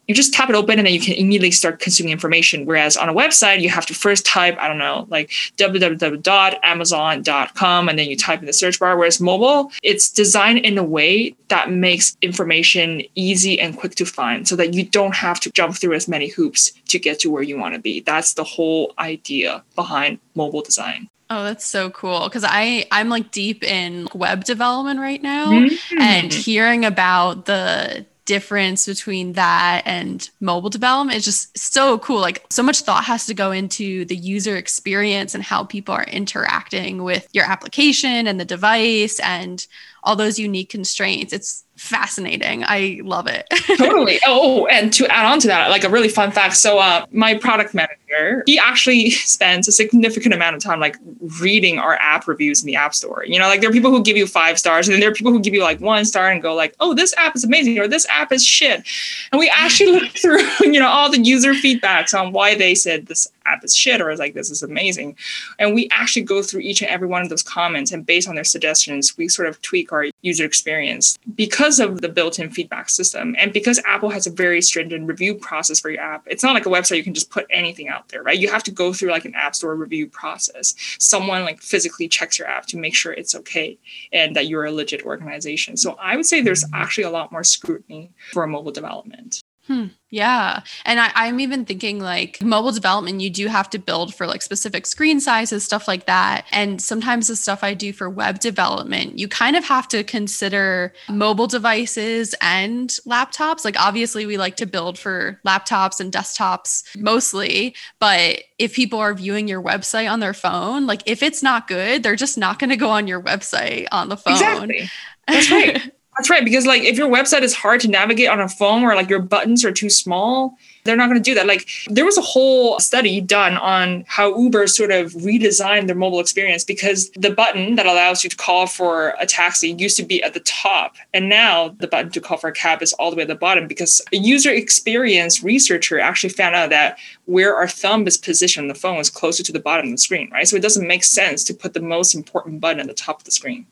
You 0.07 0.15
just 0.15 0.33
tap 0.33 0.49
it 0.49 0.55
open 0.55 0.79
and 0.79 0.85
then 0.85 0.93
you 0.93 0.99
can 0.99 1.13
immediately 1.13 1.51
start 1.51 1.79
consuming 1.79 2.11
information. 2.11 2.65
Whereas 2.65 2.97
on 2.97 3.07
a 3.09 3.13
website, 3.13 3.61
you 3.61 3.69
have 3.69 3.85
to 3.87 3.93
first 3.93 4.25
type, 4.25 4.57
I 4.59 4.67
don't 4.67 4.77
know, 4.77 5.07
like 5.09 5.29
www.amazon.com 5.57 7.89
and 7.89 7.99
then 7.99 8.09
you 8.09 8.17
type 8.17 8.39
in 8.39 8.45
the 8.45 8.53
search 8.53 8.79
bar. 8.79 8.97
Whereas 8.97 9.19
mobile, 9.19 9.71
it's 9.83 10.09
designed 10.09 10.59
in 10.59 10.77
a 10.77 10.83
way 10.83 11.35
that 11.47 11.71
makes 11.71 12.17
information 12.21 13.01
easy 13.15 13.59
and 13.59 13.77
quick 13.77 13.95
to 13.95 14.05
find 14.05 14.47
so 14.47 14.55
that 14.55 14.73
you 14.73 14.85
don't 14.85 15.15
have 15.15 15.39
to 15.41 15.51
jump 15.51 15.75
through 15.75 15.93
as 15.93 16.07
many 16.07 16.29
hoops 16.29 16.71
to 16.87 16.99
get 16.99 17.19
to 17.19 17.29
where 17.29 17.43
you 17.43 17.57
want 17.57 17.73
to 17.73 17.79
be. 17.79 18.01
That's 18.01 18.33
the 18.33 18.43
whole 18.43 18.93
idea 18.99 19.63
behind 19.75 20.19
mobile 20.35 20.61
design. 20.61 21.09
Oh, 21.29 21.43
that's 21.43 21.65
so 21.65 21.89
cool 21.89 22.25
because 22.25 22.45
I 22.47 22.85
I'm 22.91 23.09
like 23.09 23.31
deep 23.31 23.63
in 23.63 24.07
web 24.13 24.43
development 24.43 24.99
right 24.99 25.21
now 25.21 25.47
mm-hmm. 25.47 25.99
and 25.99 26.31
hearing 26.31 26.85
about 26.85 27.45
the 27.45 28.05
difference 28.25 28.85
between 28.85 29.33
that 29.33 29.83
and 29.85 30.29
mobile 30.39 30.69
development 30.69 31.17
is 31.17 31.25
just 31.25 31.57
so 31.57 31.99
cool. 31.99 32.19
Like 32.19 32.45
so 32.49 32.63
much 32.63 32.81
thought 32.81 33.03
has 33.05 33.25
to 33.27 33.33
go 33.33 33.51
into 33.51 34.05
the 34.05 34.15
user 34.15 34.57
experience 34.57 35.35
and 35.35 35.43
how 35.43 35.63
people 35.63 35.93
are 35.93 36.05
interacting 36.05 37.03
with 37.03 37.27
your 37.33 37.45
application 37.45 38.27
and 38.27 38.39
the 38.39 38.45
device 38.45 39.19
and 39.19 39.65
all 40.03 40.15
those 40.15 40.39
unique 40.39 40.69
constraints. 40.69 41.33
It's 41.33 41.63
fascinating. 41.85 42.63
I 42.65 42.99
love 43.03 43.27
it. 43.27 43.47
totally. 43.77 44.19
Oh, 44.25 44.65
and 44.67 44.91
to 44.93 45.07
add 45.07 45.25
on 45.25 45.39
to 45.41 45.47
that, 45.47 45.69
like 45.69 45.83
a 45.83 45.89
really 45.89 46.09
fun 46.09 46.31
fact. 46.31 46.57
So, 46.57 46.79
uh, 46.79 47.05
my 47.11 47.35
product 47.35 47.73
manager, 47.73 48.43
he 48.45 48.57
actually 48.57 49.09
spends 49.11 49.67
a 49.67 49.71
significant 49.71 50.33
amount 50.33 50.55
of 50.55 50.63
time 50.63 50.79
like 50.79 50.97
reading 51.39 51.79
our 51.79 51.95
app 51.95 52.27
reviews 52.27 52.61
in 52.61 52.67
the 52.67 52.75
App 52.75 52.95
Store. 52.95 53.23
You 53.25 53.39
know, 53.39 53.47
like 53.47 53.61
there 53.61 53.69
are 53.69 53.73
people 53.73 53.91
who 53.91 54.03
give 54.03 54.17
you 54.17 54.27
five 54.27 54.57
stars, 54.57 54.87
and 54.87 54.93
then 54.93 54.99
there 54.99 55.09
are 55.09 55.13
people 55.13 55.31
who 55.31 55.39
give 55.39 55.53
you 55.53 55.61
like 55.61 55.79
one 55.79 56.05
star 56.05 56.29
and 56.29 56.41
go 56.41 56.53
like, 56.53 56.75
"Oh, 56.79 56.93
this 56.93 57.13
app 57.17 57.35
is 57.35 57.43
amazing," 57.43 57.79
or 57.79 57.87
"This 57.87 58.07
app 58.09 58.31
is 58.31 58.45
shit." 58.45 58.83
And 59.31 59.39
we 59.39 59.51
actually 59.55 59.91
look 59.99 60.11
through, 60.11 60.41
you 60.61 60.79
know, 60.79 60.87
all 60.87 61.11
the 61.11 61.19
user 61.19 61.53
feedbacks 61.53 62.17
on 62.17 62.31
why 62.31 62.55
they 62.55 62.75
said 62.75 63.07
this 63.07 63.27
app 63.45 63.63
is 63.63 63.75
shit 63.75 64.01
or 64.01 64.15
like 64.15 64.33
this 64.33 64.49
is 64.49 64.63
amazing. 64.63 65.17
And 65.59 65.73
we 65.73 65.89
actually 65.91 66.23
go 66.23 66.41
through 66.41 66.61
each 66.61 66.81
and 66.81 66.89
every 66.89 67.07
one 67.07 67.21
of 67.21 67.29
those 67.29 67.43
comments 67.43 67.91
and 67.91 68.05
based 68.05 68.27
on 68.27 68.35
their 68.35 68.43
suggestions 68.43 69.17
we 69.17 69.27
sort 69.27 69.47
of 69.47 69.61
tweak 69.61 69.91
our 69.91 70.05
user 70.21 70.45
experience 70.45 71.17
because 71.35 71.79
of 71.79 72.01
the 72.01 72.09
built-in 72.09 72.49
feedback 72.49 72.89
system. 72.89 73.35
And 73.37 73.53
because 73.53 73.79
apple 73.85 74.09
has 74.09 74.27
a 74.27 74.31
very 74.31 74.61
stringent 74.61 75.07
review 75.07 75.35
process 75.35 75.79
for 75.79 75.89
your 75.89 76.01
app 76.01 76.23
it's 76.27 76.43
not 76.43 76.53
like 76.53 76.65
a 76.65 76.69
website 76.69 76.97
you 76.97 77.03
can 77.03 77.13
just 77.13 77.29
put 77.29 77.45
anything 77.49 77.87
out 77.87 78.09
there 78.09 78.23
right? 78.23 78.39
You 78.39 78.49
have 78.49 78.63
to 78.63 78.71
go 78.71 78.93
through 78.93 79.11
like 79.11 79.25
an 79.25 79.35
app 79.35 79.55
store 79.55 79.75
review 79.75 80.07
process. 80.07 80.75
Someone 80.99 81.43
like 81.43 81.61
physically 81.61 82.07
checks 82.07 82.39
your 82.39 82.47
app 82.47 82.65
to 82.67 82.77
make 82.77 82.95
sure 82.95 83.13
it's 83.13 83.35
okay 83.35 83.77
and 84.11 84.35
that 84.35 84.47
you're 84.47 84.65
a 84.65 84.71
legit 84.71 85.03
organization. 85.03 85.77
So 85.77 85.95
i 85.99 86.15
would 86.15 86.25
say 86.25 86.41
there's 86.41 86.65
actually 86.73 87.03
a 87.03 87.09
lot 87.09 87.31
more 87.31 87.43
scrutiny 87.43 88.11
for 88.33 88.45
mobile 88.47 88.71
development 88.71 89.43
Hmm. 89.67 89.87
Yeah. 90.11 90.61
And 90.85 90.99
I, 90.99 91.25
am 91.25 91.39
even 91.39 91.65
thinking 91.65 91.99
like 91.99 92.41
mobile 92.41 92.71
development, 92.71 93.19
you 93.19 93.29
do 93.29 93.47
have 93.47 93.69
to 93.71 93.79
build 93.79 94.13
for 94.13 94.27
like 94.27 94.41
specific 94.41 94.85
screen 94.85 95.19
sizes, 95.19 95.65
stuff 95.65 95.87
like 95.87 96.05
that. 96.05 96.45
And 96.51 96.81
sometimes 96.81 97.27
the 97.27 97.35
stuff 97.35 97.63
I 97.63 97.73
do 97.73 97.91
for 97.91 98.09
web 98.09 98.39
development, 98.39 99.17
you 99.17 99.27
kind 99.27 99.55
of 99.55 99.65
have 99.65 99.87
to 99.89 100.03
consider 100.03 100.93
mobile 101.09 101.47
devices 101.47 102.35
and 102.39 102.89
laptops. 103.07 103.65
Like 103.65 103.77
obviously 103.77 104.25
we 104.25 104.37
like 104.37 104.55
to 104.57 104.65
build 104.65 104.99
for 104.99 105.41
laptops 105.45 105.99
and 105.99 106.13
desktops 106.13 106.83
mostly, 106.95 107.75
but 107.99 108.41
if 108.59 108.73
people 108.73 108.99
are 108.99 109.13
viewing 109.15 109.47
your 109.47 109.61
website 109.61 110.09
on 110.09 110.21
their 110.21 110.33
phone, 110.33 110.85
like 110.85 111.01
if 111.07 111.23
it's 111.23 111.43
not 111.43 111.67
good, 111.67 112.03
they're 112.03 112.15
just 112.15 112.37
not 112.37 112.59
going 112.59 112.69
to 112.69 112.77
go 112.77 112.89
on 112.89 113.07
your 113.07 113.21
website 113.21 113.87
on 113.91 114.09
the 114.09 114.17
phone. 114.17 114.33
Exactly. 114.33 114.89
That's 115.27 115.51
right. 115.51 115.91
That's 116.17 116.29
right. 116.29 116.45
Because 116.45 116.65
like 116.65 116.83
if 116.83 116.97
your 116.97 117.09
website 117.09 117.41
is 117.41 117.53
hard 117.53 117.81
to 117.81 117.89
navigate 117.89 118.29
on 118.29 118.39
a 118.39 118.47
phone 118.47 118.83
or 118.83 118.95
like 118.95 119.09
your 119.09 119.19
buttons 119.19 119.65
are 119.65 119.71
too 119.71 119.89
small, 119.89 120.57
they're 120.85 120.95
not 120.95 121.09
going 121.09 121.21
to 121.21 121.29
do 121.29 121.33
that. 121.35 121.45
Like 121.45 121.67
there 121.87 122.05
was 122.05 122.17
a 122.17 122.21
whole 122.21 122.79
study 122.79 123.19
done 123.19 123.57
on 123.57 124.05
how 124.07 124.37
Uber 124.37 124.67
sort 124.67 124.91
of 124.91 125.11
redesigned 125.13 125.87
their 125.87 125.95
mobile 125.95 126.19
experience 126.19 126.63
because 126.63 127.09
the 127.11 127.31
button 127.31 127.75
that 127.75 127.85
allows 127.85 128.23
you 128.23 128.29
to 128.29 128.35
call 128.37 128.65
for 128.67 129.15
a 129.19 129.25
taxi 129.25 129.71
used 129.71 129.97
to 129.97 130.03
be 130.03 130.23
at 130.23 130.33
the 130.33 130.39
top. 130.41 130.95
And 131.13 131.27
now 131.27 131.69
the 131.79 131.87
button 131.87 132.11
to 132.11 132.21
call 132.21 132.37
for 132.37 132.47
a 132.47 132.53
cab 132.53 132.81
is 132.81 132.93
all 132.93 133.09
the 133.09 133.17
way 133.17 133.23
at 133.23 133.27
the 133.27 133.35
bottom 133.35 133.67
because 133.67 134.01
a 134.13 134.17
user 134.17 134.51
experience 134.51 135.43
researcher 135.43 135.99
actually 135.99 136.29
found 136.29 136.55
out 136.55 136.69
that 136.69 136.97
where 137.25 137.55
our 137.55 137.67
thumb 137.67 138.07
is 138.07 138.17
positioned 138.17 138.65
on 138.65 138.67
the 138.69 138.75
phone 138.75 138.99
is 138.99 139.09
closer 139.09 139.43
to 139.43 139.51
the 139.51 139.59
bottom 139.59 139.87
of 139.87 139.91
the 139.91 139.97
screen, 139.97 140.29
right? 140.31 140.47
So 140.47 140.55
it 140.55 140.61
doesn't 140.61 140.87
make 140.87 141.03
sense 141.03 141.43
to 141.45 141.53
put 141.53 141.73
the 141.73 141.81
most 141.81 142.15
important 142.15 142.61
button 142.61 142.79
at 142.79 142.87
the 142.87 142.93
top 142.93 143.19
of 143.19 143.25
the 143.25 143.31
screen. 143.31 143.65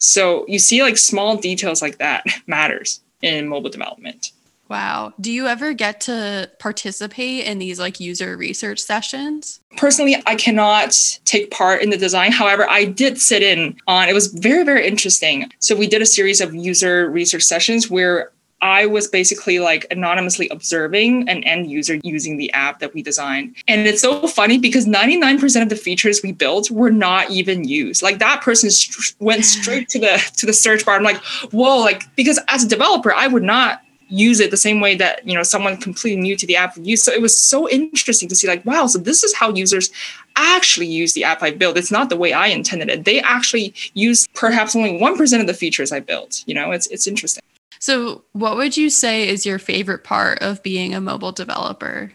So 0.00 0.44
you 0.48 0.58
see 0.58 0.82
like 0.82 0.98
small 0.98 1.36
details 1.36 1.80
like 1.80 1.98
that 1.98 2.24
matters 2.46 3.00
in 3.22 3.48
mobile 3.48 3.70
development. 3.70 4.32
Wow. 4.68 5.12
Do 5.20 5.32
you 5.32 5.48
ever 5.48 5.72
get 5.72 6.00
to 6.02 6.48
participate 6.60 7.44
in 7.44 7.58
these 7.58 7.80
like 7.80 7.98
user 7.98 8.36
research 8.36 8.78
sessions? 8.78 9.60
Personally, 9.76 10.22
I 10.26 10.36
cannot 10.36 10.96
take 11.24 11.50
part 11.50 11.82
in 11.82 11.90
the 11.90 11.96
design. 11.96 12.30
However, 12.30 12.70
I 12.70 12.84
did 12.84 13.20
sit 13.20 13.42
in 13.42 13.76
on 13.88 14.08
it 14.08 14.14
was 14.14 14.28
very 14.28 14.64
very 14.64 14.86
interesting. 14.86 15.50
So 15.58 15.74
we 15.74 15.88
did 15.88 16.02
a 16.02 16.06
series 16.06 16.40
of 16.40 16.54
user 16.54 17.10
research 17.10 17.42
sessions 17.42 17.90
where 17.90 18.30
I 18.62 18.86
was 18.86 19.08
basically 19.08 19.58
like 19.58 19.86
anonymously 19.90 20.48
observing 20.50 21.28
an 21.28 21.42
end 21.44 21.70
user 21.70 21.98
using 22.02 22.36
the 22.36 22.52
app 22.52 22.80
that 22.80 22.92
we 22.94 23.02
designed. 23.02 23.56
And 23.68 23.86
it's 23.86 24.02
so 24.02 24.26
funny 24.26 24.58
because 24.58 24.86
99% 24.86 25.62
of 25.62 25.68
the 25.68 25.76
features 25.76 26.20
we 26.22 26.32
built 26.32 26.70
were 26.70 26.90
not 26.90 27.30
even 27.30 27.64
used. 27.66 28.02
Like 28.02 28.18
that 28.18 28.42
person 28.42 28.70
st- 28.70 29.14
went 29.18 29.44
straight 29.44 29.88
to 29.90 29.98
the 29.98 30.22
to 30.36 30.46
the 30.46 30.52
search 30.52 30.84
bar. 30.84 30.96
I'm 30.96 31.02
like, 31.02 31.22
"Whoa, 31.52 31.78
like 31.78 32.14
because 32.16 32.38
as 32.48 32.64
a 32.64 32.68
developer, 32.68 33.14
I 33.14 33.26
would 33.26 33.42
not 33.42 33.82
use 34.10 34.40
it 34.40 34.50
the 34.50 34.56
same 34.56 34.80
way 34.80 34.96
that 34.96 35.26
you 35.26 35.34
know 35.34 35.42
someone 35.42 35.76
completely 35.76 36.20
new 36.20 36.36
to 36.36 36.46
the 36.46 36.56
app 36.56 36.76
would 36.76 36.86
use. 36.86 37.02
So 37.02 37.12
it 37.12 37.22
was 37.22 37.38
so 37.38 37.68
interesting 37.68 38.28
to 38.28 38.34
see 38.34 38.48
like, 38.48 38.64
wow, 38.66 38.86
so 38.86 38.98
this 38.98 39.22
is 39.22 39.34
how 39.34 39.54
users 39.54 39.90
actually 40.36 40.86
use 40.86 41.12
the 41.12 41.24
app 41.24 41.42
I 41.42 41.50
built. 41.52 41.78
It's 41.78 41.90
not 41.90 42.08
the 42.08 42.16
way 42.16 42.32
I 42.32 42.48
intended 42.48 42.90
it. 42.90 43.04
They 43.04 43.20
actually 43.20 43.72
use 43.94 44.26
perhaps 44.34 44.76
only 44.76 44.98
one 44.98 45.16
percent 45.16 45.40
of 45.40 45.46
the 45.46 45.54
features 45.54 45.92
I 45.92 46.00
built. 46.00 46.42
You 46.46 46.54
know, 46.54 46.72
it's 46.72 46.86
it's 46.88 47.06
interesting. 47.06 47.42
So, 47.80 48.24
what 48.32 48.56
would 48.56 48.76
you 48.76 48.90
say 48.90 49.26
is 49.26 49.46
your 49.46 49.58
favorite 49.58 50.04
part 50.04 50.40
of 50.42 50.62
being 50.62 50.94
a 50.94 51.00
mobile 51.00 51.32
developer? 51.32 52.12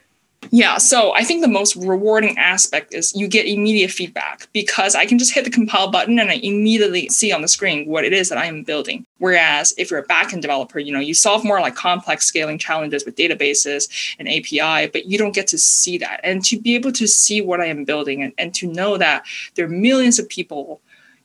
Yeah, 0.51 0.77
so 0.77 1.11
I 1.15 1.23
think 1.23 1.41
the 1.41 1.47
most 1.47 1.75
rewarding 1.75 2.37
aspect 2.37 2.93
is 2.93 3.15
you 3.15 3.27
get 3.27 3.47
immediate 3.47 3.89
feedback 3.89 4.47
because 4.53 4.93
I 4.93 5.07
can 5.07 5.17
just 5.17 5.33
hit 5.33 5.43
the 5.43 5.49
compile 5.49 5.89
button 5.89 6.19
and 6.19 6.29
I 6.29 6.35
immediately 6.35 7.09
see 7.09 7.31
on 7.31 7.41
the 7.41 7.47
screen 7.47 7.87
what 7.87 8.05
it 8.05 8.13
is 8.13 8.29
that 8.29 8.37
I 8.37 8.45
am 8.45 8.61
building. 8.61 9.07
Whereas 9.17 9.73
if 9.77 9.89
you're 9.89 9.99
a 9.99 10.07
backend 10.07 10.41
developer, 10.41 10.77
you 10.77 10.91
know, 10.91 10.99
you 10.99 11.15
solve 11.15 11.43
more 11.43 11.59
like 11.61 11.75
complex 11.75 12.27
scaling 12.27 12.59
challenges 12.59 13.05
with 13.05 13.15
databases 13.15 14.15
and 14.19 14.27
API, 14.27 14.87
but 14.91 15.05
you 15.05 15.17
don't 15.17 15.33
get 15.33 15.47
to 15.47 15.57
see 15.57 15.97
that. 15.97 16.19
And 16.23 16.43
to 16.45 16.59
be 16.59 16.75
able 16.75 16.91
to 16.91 17.07
see 17.07 17.41
what 17.41 17.59
I 17.59 17.65
am 17.65 17.83
building 17.83 18.21
and, 18.21 18.33
and 18.37 18.53
to 18.55 18.67
know 18.67 18.97
that 18.97 19.25
there 19.55 19.65
are 19.65 19.69
millions 19.69 20.19
of 20.19 20.29
people 20.29 20.79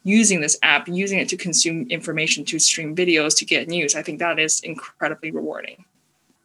using 0.05 0.41
this 0.41 0.59
app, 0.63 0.89
using 0.89 1.19
it 1.19 1.29
to 1.29 1.37
consume 1.37 1.87
information, 1.89 2.45
to 2.47 2.59
stream 2.59 2.95
videos, 2.97 3.37
to 3.39 3.45
get 3.45 3.69
news. 3.69 3.95
I 3.95 4.03
think 4.03 4.19
that 4.19 4.39
is 4.39 4.61
incredibly 4.61 5.31
rewarding. 5.31 5.85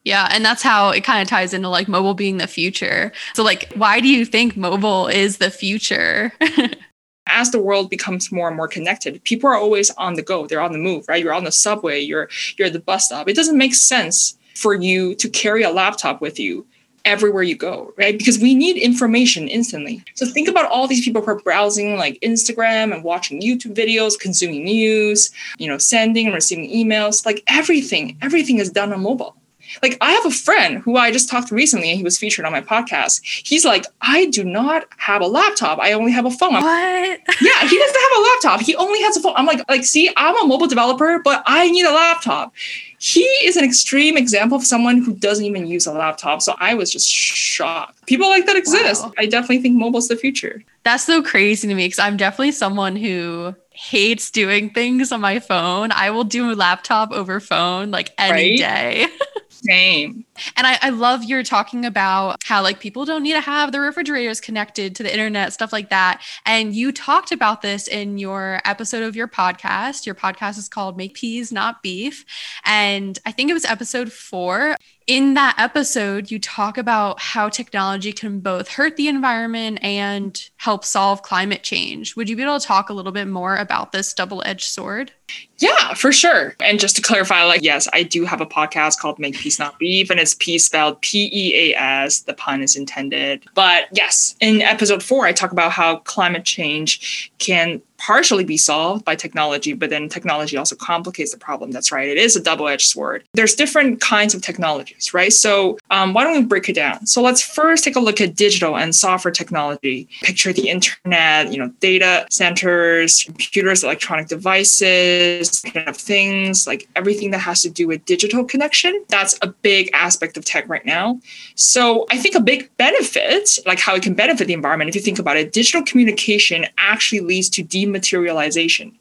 Yeah, 0.03 0.27
and 0.31 0.45
that's 0.45 0.61
how 0.61 0.91
it 0.91 1.03
kind 1.03 1.21
of 1.21 1.27
ties 1.27 1.53
into 1.53 1.67
like 1.67 1.87
mobile 1.87 2.13
being 2.13 2.37
the 2.37 2.47
future. 2.47 3.11
So 3.33 3.43
like 3.43 3.73
why 3.73 3.99
do 3.99 4.07
you 4.07 4.23
think 4.23 4.55
mobile 4.55 5.07
is 5.07 5.37
the 5.37 5.49
future? 5.49 6.31
As 7.27 7.49
the 7.49 7.59
world 7.59 7.89
becomes 7.89 8.31
more 8.31 8.47
and 8.47 8.55
more 8.55 8.67
connected, 8.67 9.23
people 9.23 9.49
are 9.49 9.55
always 9.55 9.89
on 9.91 10.13
the 10.13 10.21
go. 10.21 10.45
They're 10.45 10.61
on 10.61 10.73
the 10.73 10.77
move, 10.77 11.07
right? 11.07 11.23
You're 11.23 11.33
on 11.33 11.43
the 11.43 11.51
subway, 11.51 11.99
you're 11.99 12.29
you're 12.57 12.67
at 12.67 12.73
the 12.73 12.79
bus 12.79 13.05
stop. 13.05 13.27
It 13.27 13.35
doesn't 13.35 13.57
make 13.57 13.73
sense 13.73 14.37
for 14.53 14.75
you 14.75 15.15
to 15.15 15.27
carry 15.27 15.63
a 15.63 15.71
laptop 15.71 16.21
with 16.21 16.39
you 16.39 16.67
everywhere 17.05 17.43
you 17.43 17.55
go, 17.55 17.93
right? 17.97 18.17
Because 18.17 18.39
we 18.39 18.55
need 18.55 18.77
information 18.77 19.47
instantly. 19.47 20.03
So 20.15 20.25
think 20.25 20.47
about 20.47 20.69
all 20.69 20.87
these 20.87 21.05
people 21.05 21.21
who 21.21 21.31
are 21.31 21.39
browsing 21.39 21.97
like 21.97 22.19
Instagram 22.21 22.93
and 22.93 23.03
watching 23.03 23.41
YouTube 23.41 23.75
videos, 23.75 24.19
consuming 24.19 24.65
news, 24.65 25.31
you 25.57 25.67
know, 25.67 25.77
sending 25.77 26.25
and 26.25 26.35
receiving 26.35 26.69
emails, 26.69 27.25
like 27.25 27.43
everything, 27.47 28.17
everything 28.21 28.57
is 28.57 28.69
done 28.69 28.91
on 28.91 29.01
mobile. 29.01 29.35
Like 29.81 29.97
I 30.01 30.11
have 30.11 30.25
a 30.25 30.31
friend 30.31 30.79
who 30.79 30.97
I 30.97 31.11
just 31.11 31.29
talked 31.29 31.49
to 31.49 31.55
recently 31.55 31.89
and 31.89 31.97
he 31.97 32.03
was 32.03 32.17
featured 32.17 32.45
on 32.45 32.51
my 32.51 32.61
podcast. 32.61 33.21
He's 33.23 33.65
like, 33.65 33.85
I 34.01 34.27
do 34.27 34.43
not 34.43 34.85
have 34.97 35.21
a 35.21 35.27
laptop. 35.27 35.79
I 35.79 35.93
only 35.93 36.11
have 36.11 36.25
a 36.25 36.31
phone. 36.31 36.53
What? 36.53 36.63
yeah, 37.41 37.67
he 37.67 37.77
doesn't 37.77 38.01
have 38.01 38.17
a 38.17 38.21
laptop. 38.21 38.61
He 38.61 38.75
only 38.75 39.01
has 39.01 39.17
a 39.17 39.21
phone. 39.21 39.33
I'm 39.35 39.45
like, 39.45 39.67
like, 39.69 39.83
see, 39.83 40.11
I'm 40.15 40.43
a 40.43 40.47
mobile 40.47 40.67
developer, 40.67 41.19
but 41.23 41.43
I 41.45 41.69
need 41.69 41.85
a 41.85 41.91
laptop 41.91 42.53
he 42.99 43.23
is 43.23 43.57
an 43.57 43.63
extreme 43.63 44.17
example 44.17 44.57
of 44.57 44.63
someone 44.63 45.03
who 45.03 45.13
doesn't 45.15 45.45
even 45.45 45.67
use 45.67 45.85
a 45.85 45.93
laptop. 45.93 46.41
So 46.41 46.55
I 46.59 46.73
was 46.73 46.91
just 46.91 47.09
shocked. 47.09 48.05
People 48.05 48.29
like 48.29 48.45
that 48.45 48.55
exist. 48.55 49.03
Wow. 49.03 49.13
I 49.17 49.25
definitely 49.25 49.59
think 49.59 49.77
mobile's 49.77 50.07
the 50.07 50.15
future. 50.15 50.63
That's 50.83 51.03
so 51.03 51.21
crazy 51.21 51.67
to 51.67 51.73
me 51.73 51.85
because 51.85 51.99
I'm 51.99 52.17
definitely 52.17 52.51
someone 52.51 52.95
who 52.95 53.55
hates 53.71 54.31
doing 54.31 54.69
things 54.69 55.11
on 55.11 55.21
my 55.21 55.39
phone. 55.39 55.91
I 55.91 56.09
will 56.11 56.23
do 56.23 56.51
a 56.51 56.53
laptop 56.53 57.11
over 57.11 57.39
phone 57.39 57.91
like 57.91 58.11
any 58.17 58.31
right? 58.31 58.57
day. 58.57 59.07
Same. 59.49 60.25
And 60.55 60.67
I, 60.67 60.77
I 60.81 60.89
love 60.89 61.23
you're 61.23 61.43
talking 61.43 61.85
about 61.85 62.43
how 62.43 62.61
like 62.61 62.79
people 62.79 63.05
don't 63.05 63.23
need 63.23 63.33
to 63.33 63.41
have 63.41 63.71
the 63.71 63.79
refrigerators 63.79 64.41
connected 64.41 64.95
to 64.95 65.03
the 65.03 65.11
internet, 65.11 65.53
stuff 65.53 65.73
like 65.73 65.89
that. 65.89 66.21
And 66.45 66.75
you 66.75 66.91
talked 66.91 67.31
about 67.31 67.61
this 67.61 67.87
in 67.87 68.17
your 68.17 68.61
episode 68.65 69.03
of 69.03 69.15
your 69.15 69.27
podcast. 69.27 70.05
Your 70.05 70.15
podcast 70.15 70.57
is 70.57 70.69
called 70.69 70.97
Make 70.97 71.15
Peas 71.15 71.51
Not 71.51 71.81
Beef. 71.81 72.25
And 72.63 73.17
I 73.25 73.31
think 73.31 73.49
it 73.49 73.53
was 73.53 73.65
episode 73.65 74.11
four 74.11 74.75
in 75.07 75.35
that 75.35 75.55
episode, 75.59 76.31
you 76.31 76.39
talk 76.39 76.77
about 76.79 77.19
how 77.19 77.47
technology 77.47 78.11
can 78.11 78.39
both 78.39 78.69
hurt 78.69 78.95
the 78.95 79.07
environment 79.07 79.77
and 79.83 80.49
help 80.57 80.83
solve 80.83 81.21
climate 81.21 81.61
change. 81.61 82.15
Would 82.15 82.27
you 82.27 82.35
be 82.35 82.41
able 82.41 82.59
to 82.59 82.65
talk 82.65 82.89
a 82.89 82.93
little 82.93 83.11
bit 83.11 83.27
more 83.27 83.55
about 83.55 83.91
this 83.91 84.13
double 84.13 84.41
edged 84.45 84.65
sword? 84.65 85.11
Yeah, 85.59 85.93
for 85.93 86.11
sure. 86.11 86.55
And 86.59 86.79
just 86.79 86.95
to 86.95 87.01
clarify, 87.01 87.43
like, 87.43 87.61
yes, 87.61 87.87
I 87.93 88.03
do 88.03 88.25
have 88.25 88.41
a 88.41 88.45
podcast 88.45 88.97
called 88.99 89.19
Make 89.19 89.37
Peas 89.37 89.59
Not 89.59 89.77
Beef, 89.77 90.09
and 90.09 90.19
it's 90.25 90.33
peas 90.33 90.65
spelled 90.65 90.99
P 91.01 91.29
E 91.31 91.71
A 91.71 91.79
S. 91.79 92.21
The 92.21 92.33
pun 92.33 92.63
is 92.63 92.75
intended. 92.75 93.45
But 93.53 93.85
yes, 93.91 94.35
in 94.41 94.61
episode 94.61 95.03
four, 95.03 95.27
I 95.27 95.31
talk 95.31 95.51
about 95.51 95.71
how 95.71 95.97
climate 95.97 96.45
change 96.45 97.31
can 97.37 97.81
partially 97.97 98.43
be 98.43 98.57
solved 98.57 99.05
by 99.05 99.15
technology, 99.15 99.73
but 99.73 99.89
then 99.89 100.09
technology 100.09 100.57
also 100.57 100.75
complicates 100.75 101.31
the 101.31 101.37
problem. 101.37 101.71
That's 101.71 101.91
right. 101.91 102.07
It 102.07 102.17
is 102.17 102.35
a 102.35 102.41
double 102.41 102.67
edged 102.67 102.87
sword. 102.87 103.23
There's 103.33 103.55
different 103.55 104.01
kinds 104.01 104.33
of 104.33 104.41
technologies, 104.41 105.13
right? 105.13 105.31
So, 105.31 105.77
um, 105.91 106.13
why 106.13 106.23
don't 106.23 106.33
we 106.33 106.43
break 106.43 106.69
it 106.69 106.73
down? 106.73 107.05
So, 107.05 107.21
let's 107.21 107.41
first 107.41 107.83
take 107.83 107.95
a 107.95 107.99
look 107.99 108.19
at 108.21 108.35
digital 108.35 108.77
and 108.77 108.95
software 108.95 109.31
technology. 109.31 110.07
Picture 110.21 110.53
the 110.53 110.69
internet, 110.69 111.51
you 111.51 111.59
know, 111.59 111.69
data 111.79 112.25
centers, 112.29 113.23
computers, 113.23 113.83
electronic 113.83 114.27
devices, 114.27 115.61
kind 115.61 115.87
of 115.87 115.97
things, 115.97 116.67
like 116.67 116.87
everything 116.95 117.31
that 117.31 117.39
has 117.39 117.61
to 117.61 117.69
do 117.69 117.87
with 117.87 118.03
digital 118.05 118.43
connection. 118.43 119.03
That's 119.09 119.37
a 119.41 119.47
big 119.47 119.89
aspect 119.93 120.37
of 120.37 120.45
tech 120.45 120.67
right 120.67 120.85
now. 120.85 121.19
So, 121.55 122.05
I 122.11 122.17
think 122.17 122.35
a 122.35 122.41
big 122.41 122.69
benefit, 122.77 123.59
like 123.65 123.79
how 123.79 123.95
it 123.95 124.03
can 124.03 124.13
benefit 124.13 124.47
the 124.47 124.53
environment, 124.53 124.89
if 124.89 124.95
you 124.95 125.01
think 125.01 125.19
about 125.19 125.37
it, 125.37 125.53
digital 125.53 125.83
communication 125.83 126.65
actually 126.77 127.21
leads 127.21 127.49
to 127.49 127.63
dematerialization, 127.95 128.93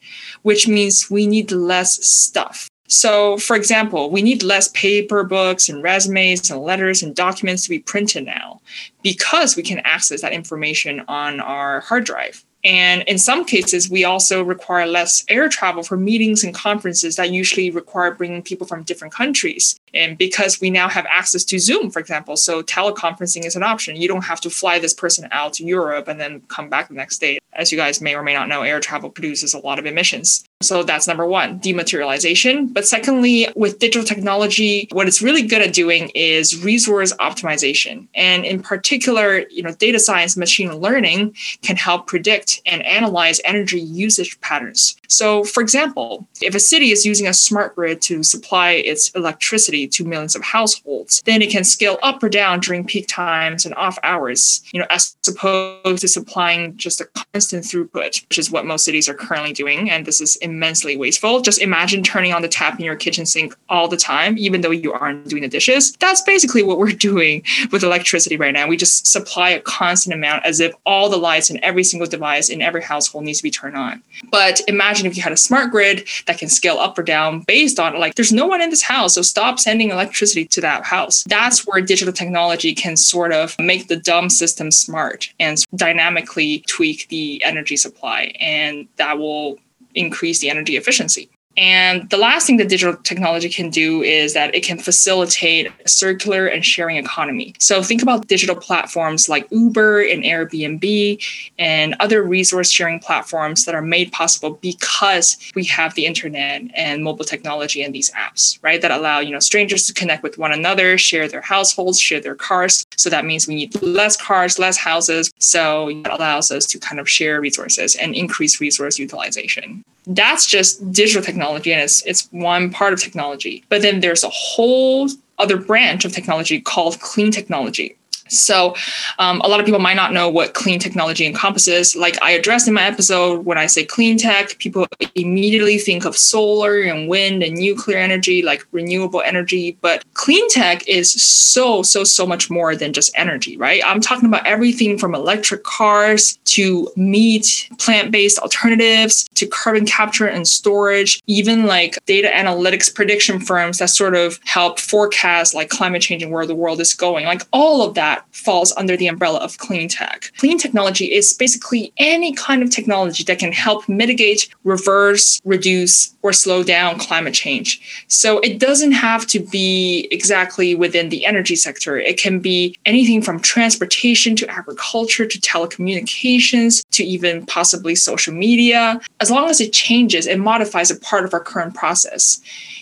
which 0.43 0.69
means 0.69 1.11
we 1.11 1.27
need 1.27 1.51
less 1.53 2.05
stuff. 2.05 2.69
So, 2.87 3.39
for 3.39 3.57
example, 3.57 4.11
we 4.11 4.23
need 4.23 4.43
less 4.43 4.69
paper 4.69 5.25
books 5.25 5.69
and 5.69 5.83
resumes 5.83 6.51
and 6.51 6.61
letters 6.61 7.03
and 7.03 7.17
documents 7.17 7.63
to 7.63 7.71
be 7.71 7.79
printed 7.79 8.27
now 8.27 8.61
because 9.03 9.57
we 9.57 9.63
can 9.63 9.81
access 9.85 10.21
that 10.21 10.33
information 10.33 11.03
on 11.09 11.41
our 11.41 11.81
hard 11.81 12.05
drive. 12.05 12.45
And 12.65 13.03
in 13.03 13.19
some 13.19 13.45
cases, 13.45 13.91
we 13.91 14.05
also 14.05 14.43
require 14.43 14.87
less 14.87 15.23
air 15.29 15.49
travel 15.51 15.83
for 15.83 15.99
meetings 15.99 16.43
and 16.43 16.55
conferences 16.55 17.17
that 17.17 17.31
usually 17.31 17.71
require 17.71 18.15
bringing 18.15 18.43
people 18.43 18.67
from 18.67 18.85
different 18.85 19.13
countries. 19.13 19.79
And 19.93 20.17
because 20.17 20.61
we 20.61 20.71
now 20.71 20.89
have 20.89 21.07
access 21.09 21.45
to 21.45 21.59
Zoom, 21.59 21.91
for 21.91 22.01
example, 22.01 22.37
so 22.37 22.63
teleconferencing 22.63 23.45
is 23.45 23.55
an 23.55 23.63
option. 23.63 23.97
You 23.97 24.09
don't 24.09 24.25
have 24.25 24.41
to 24.41 24.51
fly 24.51 24.79
this 24.79 24.95
person 24.95 25.29
out 25.31 25.53
to 25.55 25.65
Europe 25.65 26.09
and 26.09 26.19
then 26.19 26.41
come 26.49 26.71
back 26.71 26.89
the 26.89 26.95
next 26.95 27.19
day. 27.19 27.39
As 27.53 27.71
you 27.71 27.79
guys 27.79 28.01
may 28.01 28.15
or 28.15 28.23
may 28.23 28.35
not 28.35 28.49
know, 28.49 28.63
air 28.63 28.81
travel 28.81 29.11
produces 29.11 29.53
a 29.53 29.59
lot 29.59 29.79
of 29.79 29.87
emissions. 29.87 30.45
So 30.63 30.83
that's 30.83 31.07
number 31.07 31.27
one, 31.27 31.61
dematerialization. 31.61 32.73
But 32.73 32.87
secondly, 32.87 33.49
with 33.55 33.79
digital 33.79 34.07
technology, 34.07 34.89
what 34.93 35.07
it's 35.07 35.21
really 35.21 35.43
good 35.43 35.61
at 35.61 35.75
doing 35.75 36.11
is 36.15 36.65
resource 36.65 37.13
optimization. 37.15 38.07
And 38.15 38.45
in 38.45 38.63
particular, 38.63 39.41
you 39.51 39.63
know, 39.63 39.73
data 39.73 39.99
science, 39.99 40.37
machine 40.37 40.75
learning 40.75 41.37
can 41.63 41.77
help 41.77 42.07
predict 42.07 42.63
and 42.67 42.83
analyze 42.83 43.41
energy 43.45 43.81
usage 43.81 44.41
patterns. 44.41 44.97
So 45.09 45.45
for 45.45 45.63
example, 45.63 46.27
if 46.41 46.55
a 46.55 46.61
city 46.61 46.91
is 46.91 47.05
using 47.05 47.27
a 47.27 47.35
smart 47.35 47.75
grid 47.75 48.01
to 48.03 48.23
supply 48.23 48.71
its 48.71 49.11
electricity 49.11 49.87
to 49.89 50.05
millions 50.05 50.35
of 50.35 50.43
households, 50.43 51.23
then 51.27 51.43
it 51.43 51.51
can 51.51 51.65
scale 51.65 51.99
up 52.03 52.23
or 52.23 52.29
down 52.29 52.61
during 52.61 52.85
peak 52.85 53.07
times 53.07 53.67
and 53.67 53.75
off 53.75 53.99
hours, 54.03 54.63
you 54.73 54.81
know, 54.81 54.87
as 54.91 55.15
opposed 55.29 56.01
to 56.01 56.09
supplying 56.09 56.77
just 56.77 57.01
a 57.01 57.09
constant 57.33 57.65
throughput, 57.65 58.23
which 58.29 58.39
is 58.39 58.51
what 58.51 58.67
most 58.67 58.85
cities 58.85 59.09
are 59.09 59.15
currently 59.15 59.53
doing. 59.53 59.91
And 59.91 60.07
this 60.07 60.21
is 60.21 60.37
immensely 60.55 60.97
wasteful. 60.97 61.41
Just 61.41 61.61
imagine 61.61 62.03
turning 62.03 62.33
on 62.33 62.43
the 62.43 62.49
tap 62.49 62.79
in 62.79 62.85
your 62.85 62.95
kitchen 62.97 63.27
sink 63.27 63.55
all 63.69 63.89
the 63.89 63.97
time, 63.97 64.39
even 64.39 64.61
though 64.61 64.71
you 64.71 64.93
aren't 64.93 65.29
doing 65.29 65.43
the 65.43 65.49
dishes. 65.49 65.93
That's 65.95 66.23
basically 66.23 66.63
what 66.63 66.79
we're 66.79 66.93
doing 67.11 67.43
with 67.73 67.83
electricity 67.83 68.37
right 68.37 68.53
now. 68.53 68.69
We 68.69 68.77
just 68.77 69.07
supply 69.07 69.51
a 69.51 69.61
constant 69.61 70.15
amount 70.15 70.47
as 70.47 70.61
if 70.61 70.73
all 70.87 71.09
the 71.11 71.17
lights 71.17 71.51
in 71.51 71.63
every 71.65 71.85
single 71.85 72.09
device 72.09 72.49
in 72.49 72.63
every 72.63 72.83
household 72.83 73.25
needs 73.25 73.39
to 73.39 73.43
be 73.43 73.51
turned 73.51 73.77
on. 73.77 74.03
But 74.31 74.61
imagine 74.69 75.07
if 75.07 75.17
you 75.17 75.23
had 75.23 75.33
a 75.33 75.37
smart 75.37 75.71
grid 75.71 76.07
that 76.27 76.39
can 76.39 76.49
scale 76.49 76.79
up 76.79 76.97
or 76.99 77.03
down 77.03 77.41
based 77.41 77.81
on 77.81 77.99
like 77.99 78.15
there's 78.15 78.33
no 78.33 78.47
one 78.47 78.63
in 78.63 78.71
this 78.71 78.83
house, 78.83 79.15
so 79.15 79.23
stop 79.23 79.59
sending 79.59 79.91
electricity 79.91 80.45
to 80.47 80.61
that 80.61 80.85
house. 80.85 81.25
That's 81.29 81.67
where 81.67 81.81
digital 81.81 82.13
technology 82.13 82.75
can 82.75 82.97
sort 82.97 83.33
of 83.33 83.57
make 83.59 83.89
the 83.89 83.97
dumb 83.97 84.31
system 84.31 84.71
smart 84.71 85.33
and 85.41 85.65
dynamically 85.75 86.61
tweak 86.69 87.09
the 87.09 87.43
energy 87.45 87.77
supply 87.77 88.33
and 88.41 88.87
that 88.97 89.19
will 89.19 89.59
increase 89.95 90.41
the 90.41 90.51
energy 90.51 90.77
efficiency. 90.77 91.31
And 91.57 92.09
the 92.11 92.17
last 92.17 92.47
thing 92.47 92.57
that 92.57 92.69
digital 92.69 92.97
technology 92.97 93.49
can 93.49 93.71
do 93.71 94.03
is 94.03 94.35
that 94.35 94.55
it 94.55 94.65
can 94.65 94.79
facilitate 94.79 95.71
a 95.85 95.89
circular 95.89 96.47
and 96.47 96.65
sharing 96.65 96.97
economy. 96.97 97.55
So 97.59 97.83
think 97.83 98.03
about 98.03 98.27
digital 98.27 98.57
platforms 98.57 99.29
like 99.29 99.47
Uber 99.51 100.01
and 100.03 100.25
Airbnb 100.25 101.25
and 101.59 101.95
other 102.01 102.23
resource 102.23 102.71
sharing 102.71 102.99
platforms 102.99 103.65
that 103.65 103.75
are 103.75 103.83
made 103.83 104.11
possible 104.13 104.59
because 104.63 105.37
we 105.55 105.65
have 105.65 105.95
the 105.95 106.07
internet 106.07 106.63
and 106.75 107.05
mobile 107.05 107.25
technology 107.25 107.83
and 107.83 107.95
these 107.95 108.11
apps, 108.13 108.59
right? 108.63 108.81
That 108.83 108.91
allow, 108.91 109.21
you 109.21 109.31
know, 109.31 109.41
strangers 109.41 109.87
to 109.87 109.95
connect 109.95 110.23
with 110.23 110.39
one 110.39 110.53
another, 110.53 110.99
share 110.99 111.29
their 111.29 111.41
households, 111.41 112.01
share 112.01 112.21
their 112.21 112.35
cars. 112.35 112.85
So 112.97 113.11
that 113.11 113.25
means 113.25 113.47
we 113.47 113.55
need 113.55 113.81
less 113.83 114.17
cars, 114.17 114.59
less 114.59 114.77
houses. 114.77 115.33
So 115.39 115.89
it 115.89 116.07
allows 116.09 116.51
us 116.51 116.67
to 116.67 116.79
kind 116.79 117.01
of 117.01 117.09
share 117.09 117.41
resources 117.41 117.95
and 117.95 118.15
increase 118.15 118.61
resource 118.61 118.99
utilization 118.99 119.85
that's 120.07 120.47
just 120.47 120.93
digital 120.93 121.23
technology 121.23 121.73
and 121.73 121.83
it's 121.83 122.05
it's 122.05 122.29
one 122.31 122.71
part 122.71 122.93
of 122.93 123.01
technology. 123.01 123.65
But 123.69 123.83
then 123.83 124.01
there's 124.01 124.25
a 124.25 124.31
whole 124.31 125.09
other 125.39 125.57
branch 125.57 126.05
of 126.05 126.13
technology 126.13 126.61
called 126.61 127.01
clean 127.01 127.31
technology 127.31 127.97
so, 128.29 128.75
um, 129.19 129.41
a 129.43 129.49
lot 129.49 129.61
of 129.61 129.67
people 129.67 129.81
might 129.81 129.95
not 129.95 130.13
know 130.13 130.29
what 130.29 130.55
clean 130.55 130.79
technology 130.79 131.27
encompasses. 131.27 131.95
Like 131.95 132.21
I 132.23 132.31
addressed 132.33 132.67
in 132.69 132.75
my 132.75 132.85
episode, 132.85 133.45
when 133.45 133.59
I 133.59 133.67
say 133.67 133.85
clean 133.85 134.19
tech, 134.19 134.59
people 134.59 134.87
immediately 135.15 135.79
think 135.79 136.05
of 136.05 136.17
solar 136.17 136.81
and 136.81 137.09
wind 137.09 137.43
and 137.43 137.57
nuclear 137.57 137.99
energy, 137.99 138.43
like 138.43 138.67
renewable 138.73 139.23
energy. 139.23 139.77
But 139.81 140.05
clean 140.15 140.49
tech 140.49 140.87
is 140.89 141.13
so, 141.13 141.83
so, 141.83 142.05
so 142.05 142.27
much 142.27 142.51
more 142.51 142.75
than 142.75 142.93
just 142.93 143.13
energy, 143.17 143.57
right? 143.57 143.83
I'm 143.85 144.01
talking 144.01 144.29
about 144.29 144.47
everything 144.47 144.99
from 144.99 145.15
electric 145.15 145.65
cars 145.65 146.39
to 146.47 146.91
meat, 146.97 147.69
plant 147.79 148.11
based 148.11 148.39
alternatives 148.39 149.29
to 149.35 149.47
carbon 149.47 149.87
capture 149.87 150.27
and 150.27 150.47
storage, 150.47 151.23
even 151.27 151.67
like 151.67 151.99
data 152.07 152.29
analytics 152.35 152.95
prediction 152.95 153.41
firms 153.41 153.79
that 153.79 153.91
sort 153.91 154.15
of 154.15 154.39
help 154.45 154.79
forecast 154.79 155.55
like 155.55 155.69
climate 155.69 156.03
change 156.03 156.23
and 156.23 156.33
where 156.33 156.47
the 156.47 156.55
world 156.55 156.81
is 156.81 156.95
going. 156.95 157.27
Like 157.27 157.43
all 157.53 157.83
of 157.83 157.95
that 157.95 158.14
that 158.15 158.27
falls 158.35 158.73
under 158.77 158.97
the 158.97 159.07
umbrella 159.07 159.39
of 159.41 159.59
clean 159.59 159.89
tech. 159.89 160.31
Clean 160.39 160.59
technology 160.59 161.13
is 161.13 161.33
basically 161.33 161.93
any 161.97 162.33
kind 162.35 162.63
of 162.63 162.71
technology 162.71 163.25
that 163.25 163.39
can 163.39 163.53
help 163.53 163.89
mitigate, 163.89 164.49
reverse, 164.65 165.41
reduce, 165.45 166.15
or 166.23 166.33
slow 166.33 166.63
down 166.63 166.99
climate 166.99 167.35
change. 167.35 168.05
So 168.09 168.39
it 168.41 168.59
doesn't 168.59 168.93
have 168.93 169.27
to 169.29 169.41
be 169.41 170.09
exactly 170.11 170.75
within 170.75 171.09
the 171.09 171.27
energy 171.27 171.57
sector. 171.57 171.99
It 171.99 172.19
can 172.19 172.41
be 172.41 172.77
anything 172.87 173.21
from 173.23 173.41
transportation 173.41 174.37
to 174.37 174.49
agriculture 174.49 175.27
to 175.27 175.39
telecommunications 175.41 176.85
to 176.93 177.05
even 177.05 177.45
possibly 177.47 177.95
social 177.95 178.35
media. 178.35 179.01
As 179.21 179.31
long 179.31 179.51
as 179.51 179.61
it 179.61 179.73
changes, 179.73 180.27
it 180.27 180.39
modifies 180.39 180.91
a 180.91 180.97
part 181.01 181.25
of 181.25 181.35
our 181.35 181.41
current 181.41 181.75
process. 181.75 182.41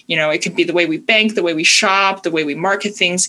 You 0.08 0.16
know, 0.16 0.30
it 0.30 0.42
could 0.42 0.54
be 0.54 0.64
the 0.64 0.72
way 0.72 0.86
we 0.86 0.98
bank, 0.98 1.34
the 1.34 1.42
way 1.42 1.54
we 1.54 1.64
shop, 1.64 2.22
the 2.22 2.30
way 2.30 2.44
we 2.44 2.54
market 2.54 2.94
things 2.94 3.28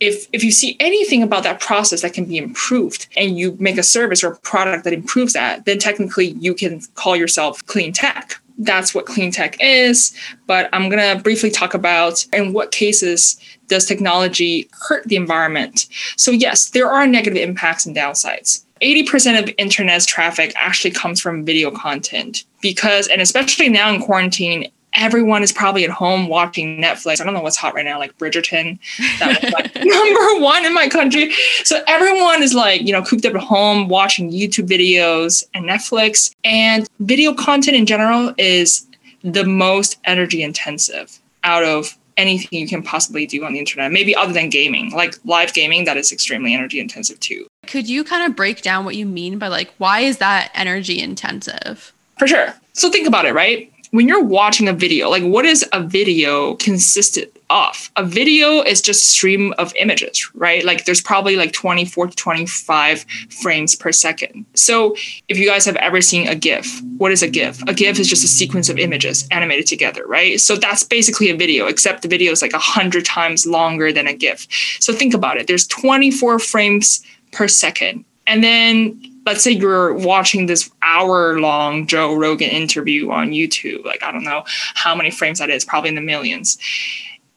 if 0.00 0.26
if 0.32 0.44
you 0.44 0.52
see 0.52 0.76
anything 0.80 1.22
about 1.22 1.42
that 1.42 1.60
process 1.60 2.02
that 2.02 2.12
can 2.12 2.24
be 2.24 2.38
improved 2.38 3.08
and 3.16 3.38
you 3.38 3.56
make 3.58 3.78
a 3.78 3.82
service 3.82 4.22
or 4.22 4.32
a 4.32 4.38
product 4.38 4.84
that 4.84 4.92
improves 4.92 5.32
that 5.32 5.64
then 5.64 5.78
technically 5.78 6.28
you 6.38 6.54
can 6.54 6.80
call 6.94 7.16
yourself 7.16 7.64
clean 7.66 7.92
tech. 7.92 8.40
That's 8.58 8.94
what 8.94 9.06
clean 9.06 9.30
tech 9.30 9.56
is 9.60 10.16
but 10.46 10.68
i'm 10.72 10.88
going 10.88 11.16
to 11.16 11.22
briefly 11.22 11.50
talk 11.50 11.74
about 11.74 12.24
in 12.32 12.52
what 12.52 12.72
cases 12.72 13.38
does 13.68 13.84
technology 13.84 14.68
hurt 14.88 15.04
the 15.08 15.16
environment. 15.16 15.86
So 16.16 16.30
yes 16.30 16.70
there 16.70 16.90
are 16.90 17.06
negative 17.06 17.42
impacts 17.42 17.86
and 17.86 17.96
downsides. 17.96 18.64
80% 18.82 19.42
of 19.42 19.54
internet's 19.56 20.04
traffic 20.04 20.52
actually 20.56 20.90
comes 20.90 21.20
from 21.20 21.46
video 21.46 21.70
content 21.70 22.44
because 22.60 23.08
and 23.08 23.22
especially 23.22 23.70
now 23.70 23.92
in 23.92 24.02
quarantine 24.02 24.70
everyone 24.96 25.42
is 25.42 25.52
probably 25.52 25.84
at 25.84 25.90
home 25.90 26.26
watching 26.28 26.80
Netflix. 26.80 27.20
I 27.20 27.24
don't 27.24 27.34
know 27.34 27.42
what's 27.42 27.56
hot 27.56 27.74
right 27.74 27.84
now, 27.84 27.98
like 27.98 28.16
Bridgerton. 28.18 28.78
That 29.18 29.42
was 29.42 29.52
like 29.52 29.74
number 29.84 30.44
one 30.44 30.64
in 30.64 30.74
my 30.74 30.88
country. 30.88 31.32
So 31.64 31.82
everyone 31.86 32.42
is 32.42 32.54
like, 32.54 32.80
you 32.82 32.92
know, 32.92 33.02
cooped 33.02 33.24
up 33.26 33.34
at 33.34 33.42
home 33.42 33.88
watching 33.88 34.32
YouTube 34.32 34.66
videos 34.66 35.44
and 35.54 35.66
Netflix. 35.66 36.34
And 36.44 36.88
video 37.00 37.34
content 37.34 37.76
in 37.76 37.86
general 37.86 38.34
is 38.38 38.86
the 39.22 39.44
most 39.44 39.98
energy 40.04 40.42
intensive 40.42 41.20
out 41.44 41.64
of 41.64 41.96
anything 42.16 42.58
you 42.58 42.66
can 42.66 42.82
possibly 42.82 43.26
do 43.26 43.44
on 43.44 43.52
the 43.52 43.58
internet, 43.58 43.92
maybe 43.92 44.16
other 44.16 44.32
than 44.32 44.48
gaming, 44.48 44.90
like 44.92 45.16
live 45.24 45.52
gaming, 45.52 45.84
that 45.84 45.98
is 45.98 46.12
extremely 46.12 46.54
energy 46.54 46.80
intensive 46.80 47.20
too. 47.20 47.46
Could 47.66 47.88
you 47.88 48.04
kind 48.04 48.24
of 48.24 48.34
break 48.34 48.62
down 48.62 48.84
what 48.84 48.96
you 48.96 49.04
mean 49.04 49.38
by 49.38 49.48
like, 49.48 49.74
why 49.78 50.00
is 50.00 50.18
that 50.18 50.50
energy 50.54 50.98
intensive? 50.98 51.92
For 52.18 52.26
sure. 52.26 52.54
So 52.72 52.90
think 52.90 53.06
about 53.06 53.26
it, 53.26 53.34
right? 53.34 53.70
When 53.96 54.08
you're 54.08 54.22
watching 54.22 54.68
a 54.68 54.74
video, 54.74 55.08
like 55.08 55.22
what 55.22 55.46
is 55.46 55.64
a 55.72 55.82
video 55.82 56.54
consisted 56.56 57.32
of? 57.48 57.90
A 57.96 58.04
video 58.04 58.60
is 58.60 58.82
just 58.82 59.02
a 59.02 59.06
stream 59.06 59.54
of 59.56 59.72
images, 59.76 60.30
right? 60.34 60.62
Like 60.64 60.84
there's 60.84 61.00
probably 61.00 61.36
like 61.36 61.54
24 61.54 62.08
to 62.08 62.14
25 62.14 63.06
frames 63.30 63.74
per 63.74 63.92
second. 63.92 64.44
So 64.52 64.94
if 65.28 65.38
you 65.38 65.48
guys 65.48 65.64
have 65.64 65.76
ever 65.76 66.02
seen 66.02 66.28
a 66.28 66.34
GIF, 66.34 66.82
what 66.98 67.10
is 67.10 67.22
a 67.22 67.28
GIF? 67.28 67.62
A 67.62 67.72
GIF 67.72 67.98
is 67.98 68.06
just 68.06 68.22
a 68.22 68.28
sequence 68.28 68.68
of 68.68 68.78
images 68.78 69.26
animated 69.30 69.66
together, 69.66 70.04
right? 70.06 70.38
So 70.42 70.56
that's 70.56 70.82
basically 70.82 71.30
a 71.30 71.36
video, 71.36 71.66
except 71.66 72.02
the 72.02 72.08
video 72.08 72.32
is 72.32 72.42
like 72.42 72.52
a 72.52 72.58
hundred 72.58 73.06
times 73.06 73.46
longer 73.46 73.92
than 73.92 74.06
a 74.06 74.12
GIF. 74.12 74.46
So 74.78 74.92
think 74.92 75.14
about 75.14 75.38
it. 75.38 75.46
There's 75.46 75.66
24 75.66 76.38
frames 76.38 77.02
per 77.32 77.48
second. 77.48 78.04
And 78.26 78.42
then 78.42 79.00
let's 79.24 79.42
say 79.42 79.50
you're 79.50 79.92
watching 79.94 80.46
this 80.46 80.70
hour 80.82 81.38
long 81.40 81.86
Joe 81.86 82.14
Rogan 82.14 82.48
interview 82.48 83.10
on 83.10 83.30
YouTube, 83.30 83.84
like 83.84 84.02
I 84.02 84.12
don't 84.12 84.24
know 84.24 84.44
how 84.74 84.94
many 84.94 85.10
frames 85.10 85.40
that 85.40 85.50
is, 85.50 85.64
probably 85.64 85.88
in 85.88 85.94
the 85.96 86.00
millions. 86.00 86.58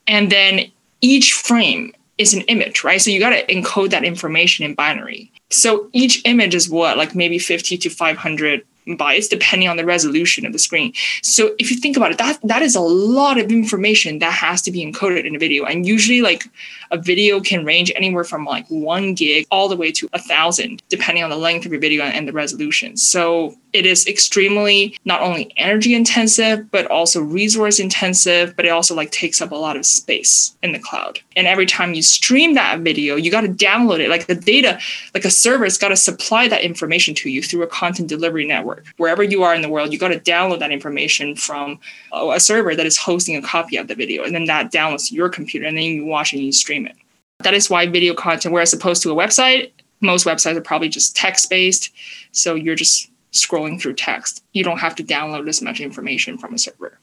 And 0.07 0.31
then 0.31 0.71
each 1.01 1.33
frame 1.33 1.93
is 2.17 2.33
an 2.33 2.41
image, 2.41 2.83
right? 2.83 3.01
So 3.01 3.09
you 3.11 3.19
got 3.19 3.29
to 3.29 3.45
encode 3.47 3.91
that 3.91 4.03
information 4.03 4.65
in 4.65 4.75
binary. 4.75 5.31
So 5.49 5.89
each 5.93 6.21
image 6.25 6.53
is 6.53 6.69
what, 6.69 6.97
like 6.97 7.15
maybe 7.15 7.39
50 7.39 7.77
to 7.77 7.89
500 7.89 8.65
bytes 8.97 9.29
depending 9.29 9.67
on 9.67 9.77
the 9.77 9.85
resolution 9.85 10.45
of 10.45 10.53
the 10.53 10.59
screen. 10.59 10.93
So 11.21 11.55
if 11.59 11.69
you 11.71 11.77
think 11.77 11.97
about 11.97 12.11
it, 12.11 12.17
that 12.17 12.39
that 12.43 12.61
is 12.61 12.75
a 12.75 12.81
lot 12.81 13.37
of 13.37 13.51
information 13.51 14.19
that 14.19 14.33
has 14.33 14.61
to 14.63 14.71
be 14.71 14.85
encoded 14.85 15.25
in 15.25 15.35
a 15.35 15.39
video. 15.39 15.65
And 15.65 15.85
usually 15.85 16.21
like 16.21 16.45
a 16.91 16.97
video 16.97 17.39
can 17.39 17.65
range 17.65 17.91
anywhere 17.95 18.23
from 18.23 18.45
like 18.45 18.67
one 18.67 19.13
gig 19.13 19.45
all 19.51 19.69
the 19.69 19.75
way 19.75 19.91
to 19.91 20.09
a 20.13 20.19
thousand, 20.19 20.81
depending 20.89 21.23
on 21.23 21.29
the 21.29 21.37
length 21.37 21.65
of 21.65 21.71
your 21.71 21.81
video 21.81 22.03
and 22.03 22.27
the 22.27 22.33
resolution. 22.33 22.97
So 22.97 23.55
it 23.73 23.85
is 23.85 24.07
extremely 24.07 24.97
not 25.05 25.21
only 25.21 25.53
energy 25.57 25.93
intensive, 25.93 26.71
but 26.71 26.87
also 26.87 27.21
resource 27.21 27.79
intensive, 27.79 28.55
but 28.55 28.65
it 28.65 28.69
also 28.69 28.95
like 28.95 29.11
takes 29.11 29.41
up 29.41 29.51
a 29.51 29.55
lot 29.55 29.77
of 29.77 29.85
space 29.85 30.55
in 30.63 30.71
the 30.71 30.79
cloud. 30.79 31.19
And 31.35 31.45
every 31.45 31.65
time 31.65 31.93
you 31.93 32.01
stream 32.01 32.55
that 32.55 32.79
video, 32.79 33.15
you 33.15 33.29
got 33.29 33.41
to 33.41 33.49
download 33.49 33.99
it. 33.99 34.09
Like 34.09 34.27
the 34.27 34.35
data, 34.35 34.79
like 35.13 35.25
a 35.25 35.29
server's 35.29 35.77
got 35.77 35.89
to 35.89 35.95
supply 35.95 36.47
that 36.47 36.63
information 36.63 37.13
to 37.15 37.29
you 37.29 37.43
through 37.43 37.63
a 37.63 37.67
content 37.67 38.07
delivery 38.07 38.47
network. 38.47 38.85
Wherever 38.97 39.21
you 39.21 39.43
are 39.43 39.53
in 39.53 39.61
the 39.61 39.69
world, 39.69 39.93
you 39.93 39.99
got 39.99 40.09
to 40.09 40.19
download 40.19 40.59
that 40.59 40.71
information 40.71 41.35
from 41.35 41.79
a 42.13 42.39
server 42.39 42.73
that 42.73 42.85
is 42.85 42.97
hosting 42.97 43.35
a 43.35 43.41
copy 43.41 43.77
of 43.77 43.87
the 43.87 43.95
video. 43.95 44.23
And 44.23 44.33
then 44.33 44.45
that 44.45 44.71
downloads 44.71 45.09
to 45.09 45.15
your 45.15 45.29
computer 45.29 45.67
and 45.67 45.77
then 45.77 45.83
you 45.83 46.05
watch 46.05 46.33
it 46.33 46.37
and 46.37 46.45
you 46.45 46.51
stream 46.51 46.69
stream 46.69 46.85
it. 46.85 46.95
That 47.39 47.53
is 47.53 47.69
why 47.69 47.87
video 47.87 48.13
content, 48.13 48.53
whereas 48.53 48.73
opposed 48.73 49.01
to 49.03 49.11
a 49.11 49.15
website, 49.15 49.71
most 50.01 50.25
websites 50.25 50.55
are 50.55 50.61
probably 50.61 50.89
just 50.89 51.15
text 51.15 51.49
based. 51.49 51.91
So 52.31 52.55
you're 52.55 52.75
just 52.75 53.08
scrolling 53.31 53.79
through 53.79 53.93
text. 53.93 54.43
You 54.53 54.63
don't 54.63 54.79
have 54.79 54.95
to 54.95 55.03
download 55.03 55.47
as 55.47 55.61
much 55.61 55.79
information 55.79 56.37
from 56.37 56.53
a 56.53 56.57
server. 56.57 56.99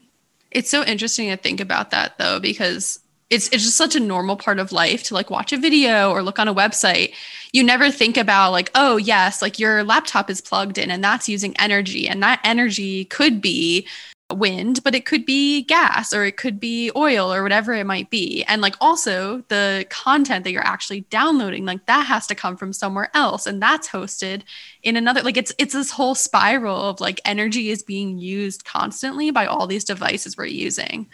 It's 0.50 0.70
so 0.70 0.84
interesting 0.84 1.28
to 1.30 1.36
think 1.36 1.60
about 1.60 1.90
that 1.90 2.18
though, 2.18 2.40
because 2.40 3.00
it's 3.28 3.48
it's 3.48 3.64
just 3.64 3.76
such 3.76 3.96
a 3.96 4.00
normal 4.00 4.36
part 4.36 4.58
of 4.58 4.72
life 4.72 5.02
to 5.04 5.14
like 5.14 5.30
watch 5.30 5.52
a 5.52 5.56
video 5.56 6.10
or 6.10 6.22
look 6.22 6.38
on 6.38 6.48
a 6.48 6.54
website. 6.54 7.12
You 7.52 7.62
never 7.64 7.90
think 7.90 8.16
about 8.16 8.52
like, 8.52 8.70
oh 8.74 8.96
yes, 8.96 9.42
like 9.42 9.58
your 9.58 9.82
laptop 9.82 10.30
is 10.30 10.40
plugged 10.40 10.78
in 10.78 10.90
and 10.90 11.02
that's 11.02 11.28
using 11.28 11.56
energy. 11.58 12.08
And 12.08 12.22
that 12.22 12.40
energy 12.44 13.04
could 13.06 13.40
be 13.40 13.86
wind, 14.34 14.82
but 14.82 14.94
it 14.94 15.06
could 15.06 15.24
be 15.24 15.62
gas 15.62 16.12
or 16.12 16.24
it 16.24 16.36
could 16.36 16.58
be 16.58 16.90
oil 16.96 17.32
or 17.32 17.42
whatever 17.42 17.72
it 17.72 17.86
might 17.86 18.10
be. 18.10 18.42
And 18.44 18.60
like 18.60 18.74
also 18.80 19.44
the 19.48 19.86
content 19.88 20.44
that 20.44 20.50
you're 20.50 20.66
actually 20.66 21.02
downloading, 21.02 21.64
like 21.64 21.86
that 21.86 22.06
has 22.06 22.26
to 22.28 22.34
come 22.34 22.56
from 22.56 22.72
somewhere 22.72 23.10
else 23.14 23.46
and 23.46 23.62
that's 23.62 23.88
hosted 23.88 24.42
in 24.82 24.96
another 24.96 25.22
like 25.22 25.36
it's 25.36 25.52
it's 25.58 25.74
this 25.74 25.90
whole 25.90 26.14
spiral 26.14 26.80
of 26.82 27.00
like 27.00 27.20
energy 27.24 27.70
is 27.70 27.82
being 27.82 28.18
used 28.18 28.64
constantly 28.64 29.30
by 29.30 29.46
all 29.46 29.66
these 29.66 29.84
devices 29.84 30.36
we're 30.36 30.46
using. 30.46 31.08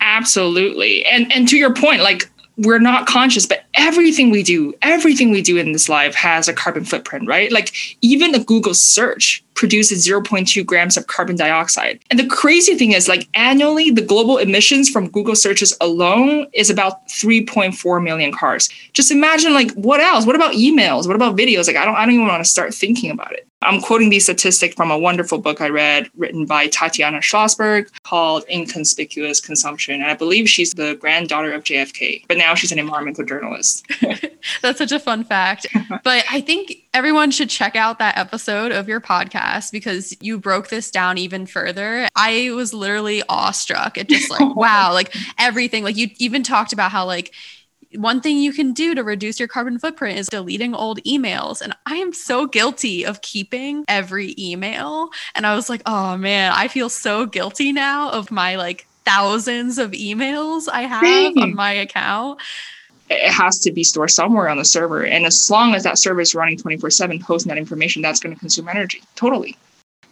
Absolutely. 0.00 1.04
And 1.06 1.32
and 1.32 1.48
to 1.48 1.56
your 1.56 1.74
point, 1.74 2.02
like 2.02 2.30
we're 2.58 2.80
not 2.80 3.06
conscious, 3.06 3.46
but 3.46 3.64
everything 3.74 4.30
we 4.30 4.42
do, 4.42 4.74
everything 4.82 5.30
we 5.30 5.42
do 5.42 5.56
in 5.56 5.72
this 5.72 5.88
life 5.88 6.14
has 6.16 6.48
a 6.48 6.52
carbon 6.52 6.84
footprint, 6.84 7.28
right? 7.28 7.52
Like 7.52 7.72
even 8.02 8.34
a 8.34 8.42
Google 8.42 8.74
search 8.74 9.44
produces 9.54 10.06
0.2 10.06 10.64
grams 10.66 10.96
of 10.96 11.06
carbon 11.06 11.36
dioxide. 11.36 12.00
And 12.10 12.18
the 12.18 12.26
crazy 12.26 12.76
thing 12.76 12.92
is, 12.92 13.08
like 13.08 13.28
annually, 13.34 13.90
the 13.90 14.02
global 14.02 14.38
emissions 14.38 14.88
from 14.88 15.08
Google 15.08 15.34
searches 15.34 15.76
alone 15.80 16.46
is 16.52 16.70
about 16.70 17.08
3.4 17.08 18.02
million 18.02 18.32
cars. 18.32 18.68
Just 18.92 19.10
imagine, 19.10 19.54
like, 19.54 19.72
what 19.72 20.00
else? 20.00 20.26
What 20.26 20.36
about 20.36 20.54
emails? 20.54 21.06
What 21.06 21.16
about 21.16 21.36
videos? 21.36 21.66
Like, 21.66 21.76
I 21.76 21.84
don't, 21.84 21.96
I 21.96 22.04
don't 22.04 22.14
even 22.14 22.26
want 22.26 22.44
to 22.44 22.48
start 22.48 22.72
thinking 22.72 23.10
about 23.10 23.32
it. 23.32 23.47
I'm 23.62 23.80
quoting 23.80 24.10
these 24.10 24.24
statistics 24.24 24.76
from 24.76 24.90
a 24.90 24.98
wonderful 24.98 25.38
book 25.38 25.60
I 25.60 25.68
read 25.68 26.08
written 26.16 26.46
by 26.46 26.68
Tatiana 26.68 27.18
Schlossberg 27.18 27.90
called 28.04 28.44
Inconspicuous 28.48 29.40
Consumption. 29.40 29.94
And 29.94 30.04
I 30.04 30.14
believe 30.14 30.48
she's 30.48 30.74
the 30.74 30.94
granddaughter 30.94 31.52
of 31.52 31.64
JFK, 31.64 32.24
but 32.28 32.36
now 32.36 32.54
she's 32.54 32.70
an 32.70 32.78
environmental 32.78 33.24
journalist. 33.24 33.84
That's 34.62 34.78
such 34.78 34.92
a 34.92 35.00
fun 35.00 35.24
fact. 35.24 35.66
but 36.04 36.24
I 36.30 36.40
think 36.40 36.76
everyone 36.94 37.32
should 37.32 37.50
check 37.50 37.74
out 37.74 37.98
that 37.98 38.16
episode 38.16 38.70
of 38.70 38.88
your 38.88 39.00
podcast 39.00 39.72
because 39.72 40.16
you 40.20 40.38
broke 40.38 40.68
this 40.68 40.90
down 40.92 41.18
even 41.18 41.44
further. 41.44 42.08
I 42.14 42.50
was 42.52 42.72
literally 42.72 43.24
awestruck 43.28 43.98
at 43.98 44.08
just 44.08 44.30
like, 44.30 44.54
wow, 44.56 44.92
like 44.92 45.14
everything. 45.36 45.82
Like 45.82 45.96
you 45.96 46.08
even 46.18 46.44
talked 46.44 46.72
about 46.72 46.92
how 46.92 47.06
like 47.06 47.34
one 47.94 48.20
thing 48.20 48.38
you 48.38 48.52
can 48.52 48.72
do 48.72 48.94
to 48.94 49.02
reduce 49.02 49.38
your 49.38 49.48
carbon 49.48 49.78
footprint 49.78 50.18
is 50.18 50.28
deleting 50.28 50.74
old 50.74 51.02
emails. 51.04 51.60
And 51.60 51.74
I 51.86 51.96
am 51.96 52.12
so 52.12 52.46
guilty 52.46 53.04
of 53.04 53.22
keeping 53.22 53.84
every 53.88 54.34
email. 54.38 55.10
And 55.34 55.46
I 55.46 55.54
was 55.54 55.70
like, 55.70 55.82
oh 55.86 56.16
man, 56.16 56.52
I 56.54 56.68
feel 56.68 56.88
so 56.90 57.26
guilty 57.26 57.72
now 57.72 58.10
of 58.10 58.30
my 58.30 58.56
like 58.56 58.86
thousands 59.04 59.78
of 59.78 59.92
emails 59.92 60.68
I 60.70 60.82
have 60.82 61.02
Dang. 61.02 61.38
on 61.38 61.54
my 61.54 61.72
account. 61.72 62.40
It 63.10 63.32
has 63.32 63.58
to 63.60 63.72
be 63.72 63.84
stored 63.84 64.10
somewhere 64.10 64.50
on 64.50 64.58
the 64.58 64.66
server. 64.66 65.06
And 65.06 65.24
as 65.24 65.50
long 65.50 65.74
as 65.74 65.82
that 65.84 65.98
server 65.98 66.20
is 66.20 66.34
running 66.34 66.58
24 66.58 66.90
7 66.90 67.18
posting 67.20 67.48
that 67.48 67.56
information, 67.56 68.02
that's 68.02 68.20
going 68.20 68.34
to 68.34 68.38
consume 68.38 68.68
energy. 68.68 69.02
Totally. 69.16 69.56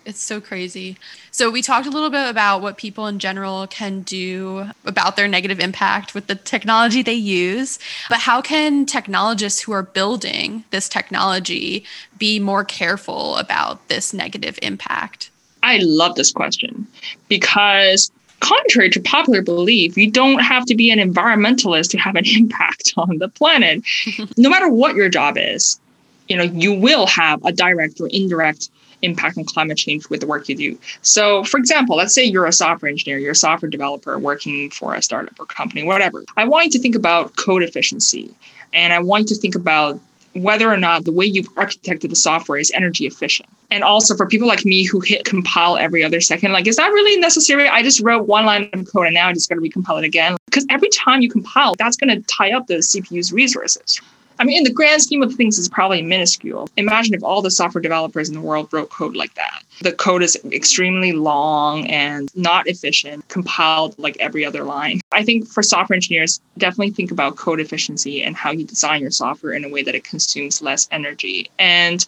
It's 0.06 0.22
so 0.22 0.40
crazy. 0.40 0.96
So, 1.32 1.50
we 1.50 1.62
talked 1.62 1.88
a 1.88 1.90
little 1.90 2.10
bit 2.10 2.28
about 2.30 2.62
what 2.62 2.76
people 2.76 3.08
in 3.08 3.18
general 3.18 3.66
can 3.66 4.02
do 4.02 4.70
about 4.84 5.16
their 5.16 5.26
negative 5.26 5.58
impact 5.58 6.14
with 6.14 6.28
the 6.28 6.36
technology 6.36 7.02
they 7.02 7.12
use. 7.12 7.80
But 8.08 8.20
how 8.20 8.40
can 8.40 8.86
technologists 8.86 9.60
who 9.60 9.72
are 9.72 9.82
building 9.82 10.62
this 10.70 10.88
technology 10.88 11.84
be 12.16 12.38
more 12.38 12.64
careful 12.64 13.36
about 13.36 13.88
this 13.88 14.14
negative 14.14 14.60
impact? 14.62 15.30
I 15.64 15.78
love 15.82 16.14
this 16.14 16.30
question 16.30 16.86
because 17.28 18.12
contrary 18.38 18.90
to 18.90 19.00
popular 19.00 19.42
belief, 19.42 19.96
you 19.96 20.08
don't 20.08 20.38
have 20.38 20.64
to 20.66 20.76
be 20.76 20.92
an 20.92 21.00
environmentalist 21.00 21.90
to 21.90 21.98
have 21.98 22.14
an 22.14 22.24
impact 22.36 22.94
on 22.96 23.18
the 23.18 23.28
planet. 23.28 23.82
no 24.36 24.48
matter 24.48 24.68
what 24.68 24.94
your 24.94 25.08
job 25.08 25.36
is, 25.36 25.80
you 26.28 26.36
know, 26.36 26.44
you 26.44 26.72
will 26.72 27.06
have 27.08 27.44
a 27.44 27.50
direct 27.50 28.00
or 28.00 28.06
indirect 28.08 28.70
impact 29.02 29.38
on 29.38 29.44
climate 29.44 29.78
change 29.78 30.08
with 30.08 30.20
the 30.20 30.26
work 30.26 30.48
you 30.48 30.56
do. 30.56 30.78
So, 31.02 31.44
for 31.44 31.58
example, 31.58 31.96
let's 31.96 32.14
say 32.14 32.24
you're 32.24 32.46
a 32.46 32.52
software 32.52 32.90
engineer, 32.90 33.18
you're 33.18 33.32
a 33.32 33.36
software 33.36 33.70
developer 33.70 34.18
working 34.18 34.70
for 34.70 34.94
a 34.94 35.02
startup 35.02 35.38
or 35.38 35.46
company, 35.46 35.84
whatever. 35.84 36.24
I 36.36 36.44
want 36.44 36.66
you 36.66 36.70
to 36.72 36.78
think 36.78 36.94
about 36.94 37.36
code 37.36 37.62
efficiency 37.62 38.34
and 38.72 38.92
I 38.92 38.98
want 39.00 39.30
you 39.30 39.36
to 39.36 39.40
think 39.40 39.54
about 39.54 40.00
whether 40.34 40.70
or 40.70 40.76
not 40.76 41.04
the 41.04 41.12
way 41.12 41.24
you've 41.24 41.52
architected 41.54 42.10
the 42.10 42.16
software 42.16 42.58
is 42.58 42.70
energy 42.72 43.06
efficient. 43.06 43.48
And 43.70 43.82
also 43.82 44.14
for 44.14 44.26
people 44.26 44.46
like 44.46 44.64
me 44.64 44.84
who 44.84 45.00
hit 45.00 45.24
compile 45.24 45.76
every 45.76 46.04
other 46.04 46.20
second, 46.20 46.52
like, 46.52 46.66
is 46.66 46.76
that 46.76 46.88
really 46.88 47.18
necessary? 47.18 47.68
I 47.68 47.82
just 47.82 48.00
wrote 48.00 48.26
one 48.26 48.44
line 48.44 48.68
of 48.72 48.86
code 48.92 49.06
and 49.06 49.14
now 49.14 49.28
I'm 49.28 49.34
just 49.34 49.48
going 49.48 49.60
to 49.60 49.68
recompile 49.68 49.98
it 49.98 50.04
again. 50.04 50.36
Because 50.46 50.66
every 50.70 50.88
time 50.90 51.22
you 51.22 51.30
compile, 51.30 51.74
that's 51.76 51.96
going 51.96 52.10
to 52.10 52.26
tie 52.26 52.52
up 52.52 52.66
the 52.66 52.76
CPU's 52.76 53.32
resources. 53.32 54.00
I 54.38 54.44
mean, 54.44 54.58
in 54.58 54.64
the 54.64 54.72
grand 54.72 55.02
scheme 55.02 55.22
of 55.22 55.34
things, 55.34 55.58
it's 55.58 55.68
probably 55.68 56.02
minuscule. 56.02 56.68
Imagine 56.76 57.14
if 57.14 57.22
all 57.22 57.42
the 57.42 57.50
software 57.50 57.82
developers 57.82 58.28
in 58.28 58.34
the 58.34 58.40
world 58.40 58.68
wrote 58.72 58.90
code 58.90 59.16
like 59.16 59.34
that. 59.34 59.62
The 59.80 59.92
code 59.92 60.22
is 60.22 60.38
extremely 60.52 61.12
long 61.12 61.86
and 61.86 62.30
not 62.36 62.66
efficient, 62.66 63.28
compiled 63.28 63.98
like 63.98 64.16
every 64.18 64.44
other 64.44 64.64
line. 64.64 65.00
I 65.12 65.24
think 65.24 65.48
for 65.48 65.62
software 65.62 65.94
engineers, 65.94 66.40
definitely 66.58 66.90
think 66.90 67.10
about 67.10 67.36
code 67.36 67.60
efficiency 67.60 68.22
and 68.22 68.36
how 68.36 68.50
you 68.50 68.64
design 68.64 69.00
your 69.02 69.10
software 69.10 69.52
in 69.52 69.64
a 69.64 69.68
way 69.68 69.82
that 69.82 69.94
it 69.94 70.04
consumes 70.04 70.62
less 70.62 70.88
energy. 70.90 71.50
And 71.58 72.06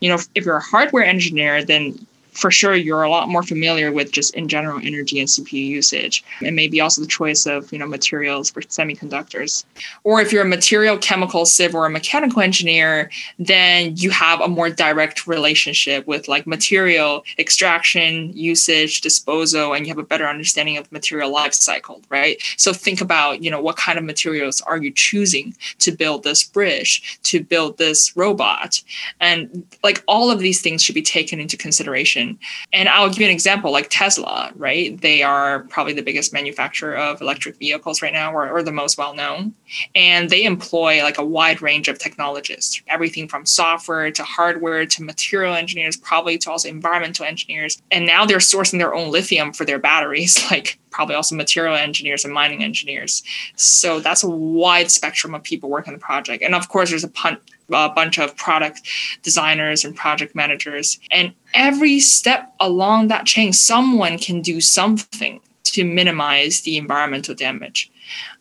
you 0.00 0.10
know, 0.10 0.18
if 0.34 0.44
you're 0.44 0.56
a 0.56 0.62
hardware 0.62 1.04
engineer, 1.04 1.64
then 1.64 2.06
for 2.34 2.50
sure 2.50 2.74
you're 2.74 3.04
a 3.04 3.10
lot 3.10 3.28
more 3.28 3.42
familiar 3.42 3.92
with 3.92 4.10
just 4.10 4.34
in 4.34 4.48
general 4.48 4.80
energy 4.82 5.18
and 5.20 5.28
CPU 5.28 5.66
usage 5.66 6.24
and 6.42 6.54
maybe 6.54 6.80
also 6.80 7.00
the 7.00 7.06
choice 7.06 7.46
of 7.46 7.72
you 7.72 7.78
know 7.78 7.86
materials 7.86 8.50
for 8.50 8.60
semiconductors. 8.62 9.64
Or 10.02 10.20
if 10.20 10.32
you're 10.32 10.42
a 10.42 10.46
material 10.46 10.98
chemical 10.98 11.46
civil 11.46 11.80
or 11.80 11.86
a 11.86 11.90
mechanical 11.90 12.42
engineer 12.42 13.10
then 13.38 13.96
you 13.96 14.10
have 14.10 14.40
a 14.40 14.48
more 14.48 14.68
direct 14.68 15.26
relationship 15.26 16.06
with 16.06 16.28
like 16.28 16.46
material 16.46 17.24
extraction 17.38 18.32
usage 18.36 19.00
disposal 19.00 19.72
and 19.72 19.86
you 19.86 19.90
have 19.90 19.98
a 19.98 20.02
better 20.02 20.26
understanding 20.26 20.76
of 20.76 20.90
material 20.90 21.32
life 21.32 21.54
cycle 21.54 22.02
right? 22.08 22.42
So 22.56 22.72
think 22.72 23.00
about 23.00 23.42
you 23.42 23.50
know 23.50 23.60
what 23.60 23.76
kind 23.76 23.98
of 23.98 24.04
materials 24.04 24.60
are 24.62 24.76
you 24.76 24.90
choosing 24.90 25.54
to 25.78 25.92
build 25.92 26.24
this 26.24 26.42
bridge 26.42 27.18
to 27.22 27.44
build 27.44 27.78
this 27.78 28.16
robot? 28.16 28.82
And 29.20 29.64
like 29.84 30.02
all 30.08 30.30
of 30.32 30.40
these 30.40 30.60
things 30.60 30.82
should 30.82 30.96
be 30.96 31.02
taken 31.02 31.38
into 31.38 31.56
consideration 31.56 32.23
and 32.72 32.88
I'll 32.88 33.08
give 33.08 33.18
you 33.18 33.26
an 33.26 33.32
example 33.32 33.70
like 33.72 33.88
Tesla, 33.90 34.52
right? 34.56 35.00
They 35.00 35.22
are 35.22 35.60
probably 35.64 35.92
the 35.92 36.02
biggest 36.02 36.32
manufacturer 36.32 36.96
of 36.96 37.20
electric 37.20 37.56
vehicles 37.58 38.02
right 38.02 38.12
now, 38.12 38.32
or, 38.32 38.50
or 38.50 38.62
the 38.62 38.72
most 38.72 38.98
well 38.98 39.14
known. 39.14 39.54
And 39.94 40.30
they 40.30 40.44
employ 40.44 41.02
like 41.02 41.18
a 41.18 41.24
wide 41.24 41.62
range 41.62 41.88
of 41.88 41.98
technologists, 41.98 42.80
everything 42.88 43.28
from 43.28 43.46
software 43.46 44.10
to 44.10 44.22
hardware 44.22 44.86
to 44.86 45.02
material 45.02 45.54
engineers, 45.54 45.96
probably 45.96 46.38
to 46.38 46.50
also 46.50 46.68
environmental 46.68 47.24
engineers. 47.24 47.82
And 47.90 48.06
now 48.06 48.24
they're 48.24 48.38
sourcing 48.38 48.78
their 48.78 48.94
own 48.94 49.10
lithium 49.10 49.52
for 49.52 49.64
their 49.64 49.78
batteries, 49.78 50.38
like 50.50 50.78
probably 50.90 51.16
also 51.16 51.34
material 51.34 51.74
engineers 51.74 52.24
and 52.24 52.32
mining 52.32 52.62
engineers. 52.62 53.22
So 53.56 53.98
that's 53.98 54.22
a 54.22 54.30
wide 54.30 54.90
spectrum 54.90 55.34
of 55.34 55.42
people 55.42 55.68
working 55.68 55.92
on 55.92 55.98
the 55.98 56.04
project. 56.04 56.42
And 56.42 56.54
of 56.54 56.68
course, 56.68 56.90
there's 56.90 57.02
a, 57.02 57.08
pun- 57.08 57.38
a 57.72 57.88
bunch 57.88 58.18
of 58.18 58.36
product 58.36 58.82
designers 59.22 59.84
and 59.84 59.96
project 59.96 60.34
managers. 60.34 60.98
And 61.10 61.34
every 61.54 62.00
step 62.00 62.52
along 62.60 63.08
that 63.08 63.26
chain, 63.26 63.52
someone 63.52 64.18
can 64.18 64.42
do 64.42 64.60
something 64.60 65.40
to 65.64 65.84
minimize 65.84 66.60
the 66.62 66.76
environmental 66.76 67.34
damage. 67.34 67.90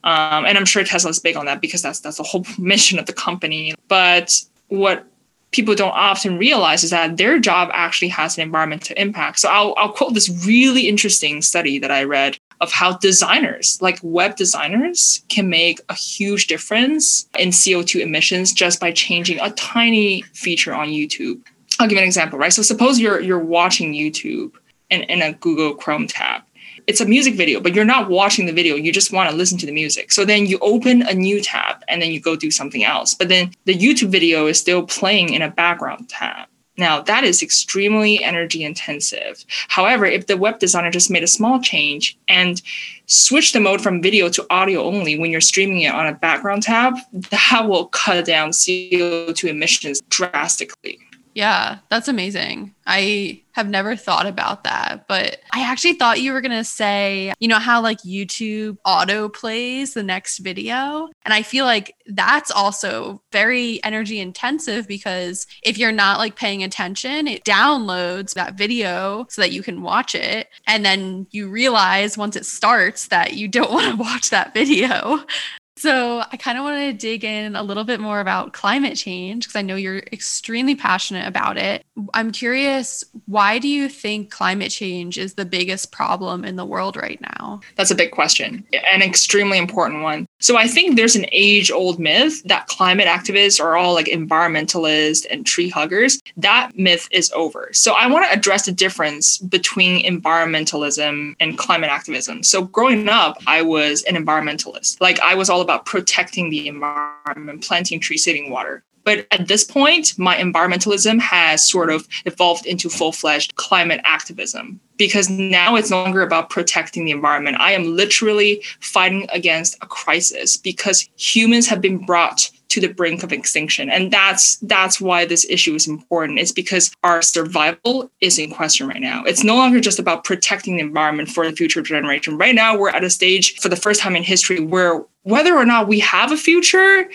Um, 0.03 0.45
and 0.45 0.57
I'm 0.57 0.65
sure 0.65 0.83
Tesla's 0.83 1.19
big 1.19 1.37
on 1.37 1.45
that 1.45 1.61
because 1.61 1.81
that's 1.81 1.99
that's 2.01 2.17
the 2.17 2.23
whole 2.23 2.45
mission 2.57 2.99
of 2.99 3.05
the 3.05 3.13
company. 3.13 3.73
But 3.87 4.41
what 4.67 5.05
people 5.53 5.75
don't 5.75 5.91
often 5.91 6.37
realize 6.37 6.83
is 6.83 6.89
that 6.89 7.17
their 7.17 7.39
job 7.39 7.69
actually 7.73 8.09
has 8.09 8.37
an 8.37 8.43
environmental 8.43 8.95
impact. 8.97 9.39
So 9.39 9.49
I'll, 9.49 9.73
I'll 9.77 9.91
quote 9.91 10.13
this 10.15 10.29
really 10.45 10.89
interesting 10.89 11.41
study 11.41 11.79
that 11.79 11.91
I 11.91 12.03
read 12.03 12.37
of 12.63 12.71
how 12.71 12.97
designers, 12.97 13.77
like 13.81 13.99
web 14.01 14.35
designers, 14.35 15.23
can 15.29 15.49
make 15.49 15.81
a 15.89 15.93
huge 15.93 16.47
difference 16.47 17.27
in 17.37 17.49
CO2 17.49 18.01
emissions 18.01 18.53
just 18.53 18.79
by 18.79 18.91
changing 18.91 19.39
a 19.39 19.51
tiny 19.51 20.21
feature 20.33 20.73
on 20.73 20.87
YouTube. 20.87 21.41
I'll 21.79 21.87
give 21.87 21.97
an 21.97 22.03
example, 22.03 22.39
right? 22.39 22.53
So 22.53 22.61
suppose 22.61 22.99
you're 22.99 23.19
you're 23.19 23.39
watching 23.59 23.93
YouTube 23.93 24.53
in, 24.89 25.01
in 25.03 25.21
a 25.21 25.33
Google 25.33 25.75
Chrome 25.75 26.07
tab 26.07 26.43
it's 26.87 27.01
a 27.01 27.05
music 27.05 27.35
video, 27.35 27.59
but 27.59 27.73
you're 27.73 27.85
not 27.85 28.09
watching 28.09 28.45
the 28.45 28.51
video. 28.51 28.75
You 28.75 28.91
just 28.91 29.13
want 29.13 29.29
to 29.29 29.35
listen 29.35 29.57
to 29.59 29.65
the 29.65 29.71
music. 29.71 30.11
So 30.11 30.25
then 30.25 30.45
you 30.45 30.57
open 30.61 31.01
a 31.03 31.13
new 31.13 31.41
tab 31.41 31.83
and 31.87 32.01
then 32.01 32.11
you 32.11 32.19
go 32.19 32.35
do 32.35 32.51
something 32.51 32.83
else. 32.83 33.13
But 33.13 33.29
then 33.29 33.51
the 33.65 33.73
YouTube 33.73 34.09
video 34.09 34.47
is 34.47 34.59
still 34.59 34.83
playing 34.83 35.33
in 35.33 35.41
a 35.41 35.49
background 35.49 36.09
tab. 36.09 36.47
Now, 36.77 37.01
that 37.01 37.23
is 37.23 37.43
extremely 37.43 38.23
energy 38.23 38.63
intensive. 38.63 39.45
However, 39.67 40.05
if 40.05 40.25
the 40.25 40.37
web 40.37 40.59
designer 40.59 40.89
just 40.89 41.11
made 41.11 41.23
a 41.23 41.27
small 41.27 41.59
change 41.59 42.17
and 42.27 42.61
switched 43.05 43.53
the 43.53 43.59
mode 43.59 43.81
from 43.81 44.01
video 44.01 44.27
to 44.29 44.45
audio 44.49 44.83
only 44.83 45.17
when 45.17 45.29
you're 45.29 45.41
streaming 45.41 45.81
it 45.81 45.93
on 45.93 46.07
a 46.07 46.15
background 46.15 46.63
tab, 46.63 46.95
that 47.13 47.65
will 47.67 47.87
cut 47.87 48.25
down 48.25 48.49
CO2 48.49 49.49
emissions 49.49 50.01
drastically. 50.09 50.99
Yeah, 51.33 51.79
that's 51.89 52.07
amazing. 52.07 52.75
I 52.85 53.41
have 53.53 53.67
never 53.67 53.95
thought 53.95 54.25
about 54.25 54.63
that, 54.65 55.07
but 55.07 55.39
I 55.53 55.63
actually 55.63 55.93
thought 55.93 56.21
you 56.21 56.33
were 56.33 56.41
going 56.41 56.51
to 56.51 56.63
say, 56.63 57.33
you 57.39 57.47
know, 57.47 57.59
how 57.59 57.81
like 57.81 57.99
YouTube 57.99 58.77
auto 58.85 59.29
plays 59.29 59.93
the 59.93 60.03
next 60.03 60.39
video. 60.39 61.09
And 61.23 61.33
I 61.33 61.41
feel 61.43 61.65
like 61.65 61.95
that's 62.07 62.51
also 62.51 63.21
very 63.31 63.83
energy 63.83 64.19
intensive 64.19 64.87
because 64.87 65.47
if 65.63 65.77
you're 65.77 65.91
not 65.91 66.19
like 66.19 66.35
paying 66.35 66.63
attention, 66.63 67.27
it 67.27 67.43
downloads 67.43 68.33
that 68.33 68.55
video 68.55 69.25
so 69.29 69.41
that 69.41 69.51
you 69.51 69.63
can 69.63 69.81
watch 69.81 70.15
it. 70.15 70.49
And 70.67 70.85
then 70.85 71.27
you 71.31 71.49
realize 71.49 72.17
once 72.17 72.35
it 72.35 72.45
starts 72.45 73.07
that 73.07 73.33
you 73.33 73.47
don't 73.47 73.71
want 73.73 73.91
to 73.91 73.97
watch 74.01 74.29
that 74.29 74.53
video. 74.53 75.25
So, 75.75 76.23
I 76.31 76.37
kind 76.37 76.57
of 76.59 76.63
want 76.63 76.77
to 76.77 76.93
dig 76.93 77.23
in 77.23 77.55
a 77.55 77.63
little 77.63 77.83
bit 77.83 77.99
more 77.99 78.19
about 78.19 78.53
climate 78.53 78.95
change 78.95 79.47
because 79.47 79.55
I 79.55 79.63
know 79.63 79.75
you're 79.75 80.03
extremely 80.11 80.75
passionate 80.75 81.27
about 81.27 81.57
it. 81.57 81.83
I'm 82.13 82.31
curious, 82.31 83.03
why 83.25 83.57
do 83.57 83.67
you 83.67 83.89
think 83.89 84.29
climate 84.29 84.69
change 84.69 85.17
is 85.17 85.33
the 85.33 85.45
biggest 85.45 85.91
problem 85.91 86.45
in 86.45 86.57
the 86.57 86.65
world 86.65 86.95
right 86.95 87.19
now? 87.19 87.61
That's 87.75 87.89
a 87.89 87.95
big 87.95 88.11
question, 88.11 88.63
an 88.93 89.01
extremely 89.01 89.57
important 89.57 90.03
one. 90.03 90.27
So, 90.39 90.57
I 90.57 90.67
think 90.67 90.95
there's 90.95 91.15
an 91.15 91.25
age 91.31 91.71
old 91.71 91.99
myth 91.99 92.43
that 92.43 92.67
climate 92.67 93.07
activists 93.07 93.59
are 93.59 93.75
all 93.75 93.95
like 93.95 94.05
environmentalists 94.05 95.25
and 95.31 95.43
tree 95.43 95.69
huggers. 95.69 96.19
That 96.37 96.77
myth 96.77 97.07
is 97.09 97.31
over. 97.31 97.69
So, 97.73 97.93
I 97.93 98.05
want 98.05 98.25
to 98.25 98.37
address 98.37 98.67
the 98.67 98.71
difference 98.71 99.39
between 99.39 100.05
environmentalism 100.05 101.35
and 101.39 101.57
climate 101.57 101.89
activism. 101.89 102.43
So, 102.43 102.63
growing 102.63 103.09
up, 103.09 103.39
I 103.47 103.63
was 103.63 104.03
an 104.03 104.15
environmentalist. 104.15 105.01
Like, 105.01 105.19
I 105.21 105.33
was 105.33 105.49
all 105.49 105.62
about 105.63 105.85
protecting 105.85 106.49
the 106.49 106.67
environment, 106.67 107.63
planting 107.63 107.99
trees, 107.99 108.23
saving 108.23 108.49
water. 108.49 108.83
But 109.03 109.27
at 109.31 109.47
this 109.47 109.63
point, 109.63 110.17
my 110.17 110.37
environmentalism 110.37 111.19
has 111.19 111.67
sort 111.69 111.89
of 111.89 112.07
evolved 112.25 112.65
into 112.65 112.89
full 112.89 113.11
fledged 113.11 113.55
climate 113.55 114.01
activism 114.05 114.79
because 114.97 115.29
now 115.29 115.75
it's 115.75 115.89
no 115.89 116.03
longer 116.03 116.21
about 116.21 116.49
protecting 116.49 117.05
the 117.05 117.11
environment. 117.11 117.57
I 117.59 117.73
am 117.73 117.95
literally 117.95 118.63
fighting 118.79 119.27
against 119.33 119.75
a 119.81 119.87
crisis 119.87 120.55
because 120.55 121.09
humans 121.17 121.67
have 121.67 121.81
been 121.81 122.05
brought 122.05 122.49
to 122.73 122.81
the 122.81 122.91
brink 122.91 123.21
of 123.21 123.31
extinction. 123.31 123.87
And 123.87 124.11
that's 124.11 124.55
that's 124.57 124.99
why 124.99 125.25
this 125.25 125.45
issue 125.47 125.75
is 125.75 125.87
important. 125.87 126.39
It's 126.39 126.51
because 126.51 126.91
our 127.03 127.21
survival 127.21 128.09
is 128.19 128.39
in 128.39 128.51
question 128.51 128.87
right 128.87 128.99
now. 128.99 129.23
It's 129.25 129.43
no 129.43 129.55
longer 129.55 129.79
just 129.79 129.99
about 129.99 130.23
protecting 130.23 130.77
the 130.77 130.81
environment 130.81 131.29
for 131.29 131.47
the 131.47 131.55
future 131.55 131.83
generation. 131.83 132.35
Right 132.35 132.55
now 132.55 132.75
we're 132.75 132.89
at 132.89 133.03
a 133.03 133.11
stage 133.11 133.59
for 133.59 133.69
the 133.69 133.75
first 133.75 134.01
time 134.01 134.15
in 134.15 134.23
history 134.23 134.59
where 134.59 135.05
whether 135.21 135.55
or 135.55 135.65
not 135.65 135.87
we 135.87 135.99
have 135.99 136.31
a 136.31 136.37
future 136.37 137.07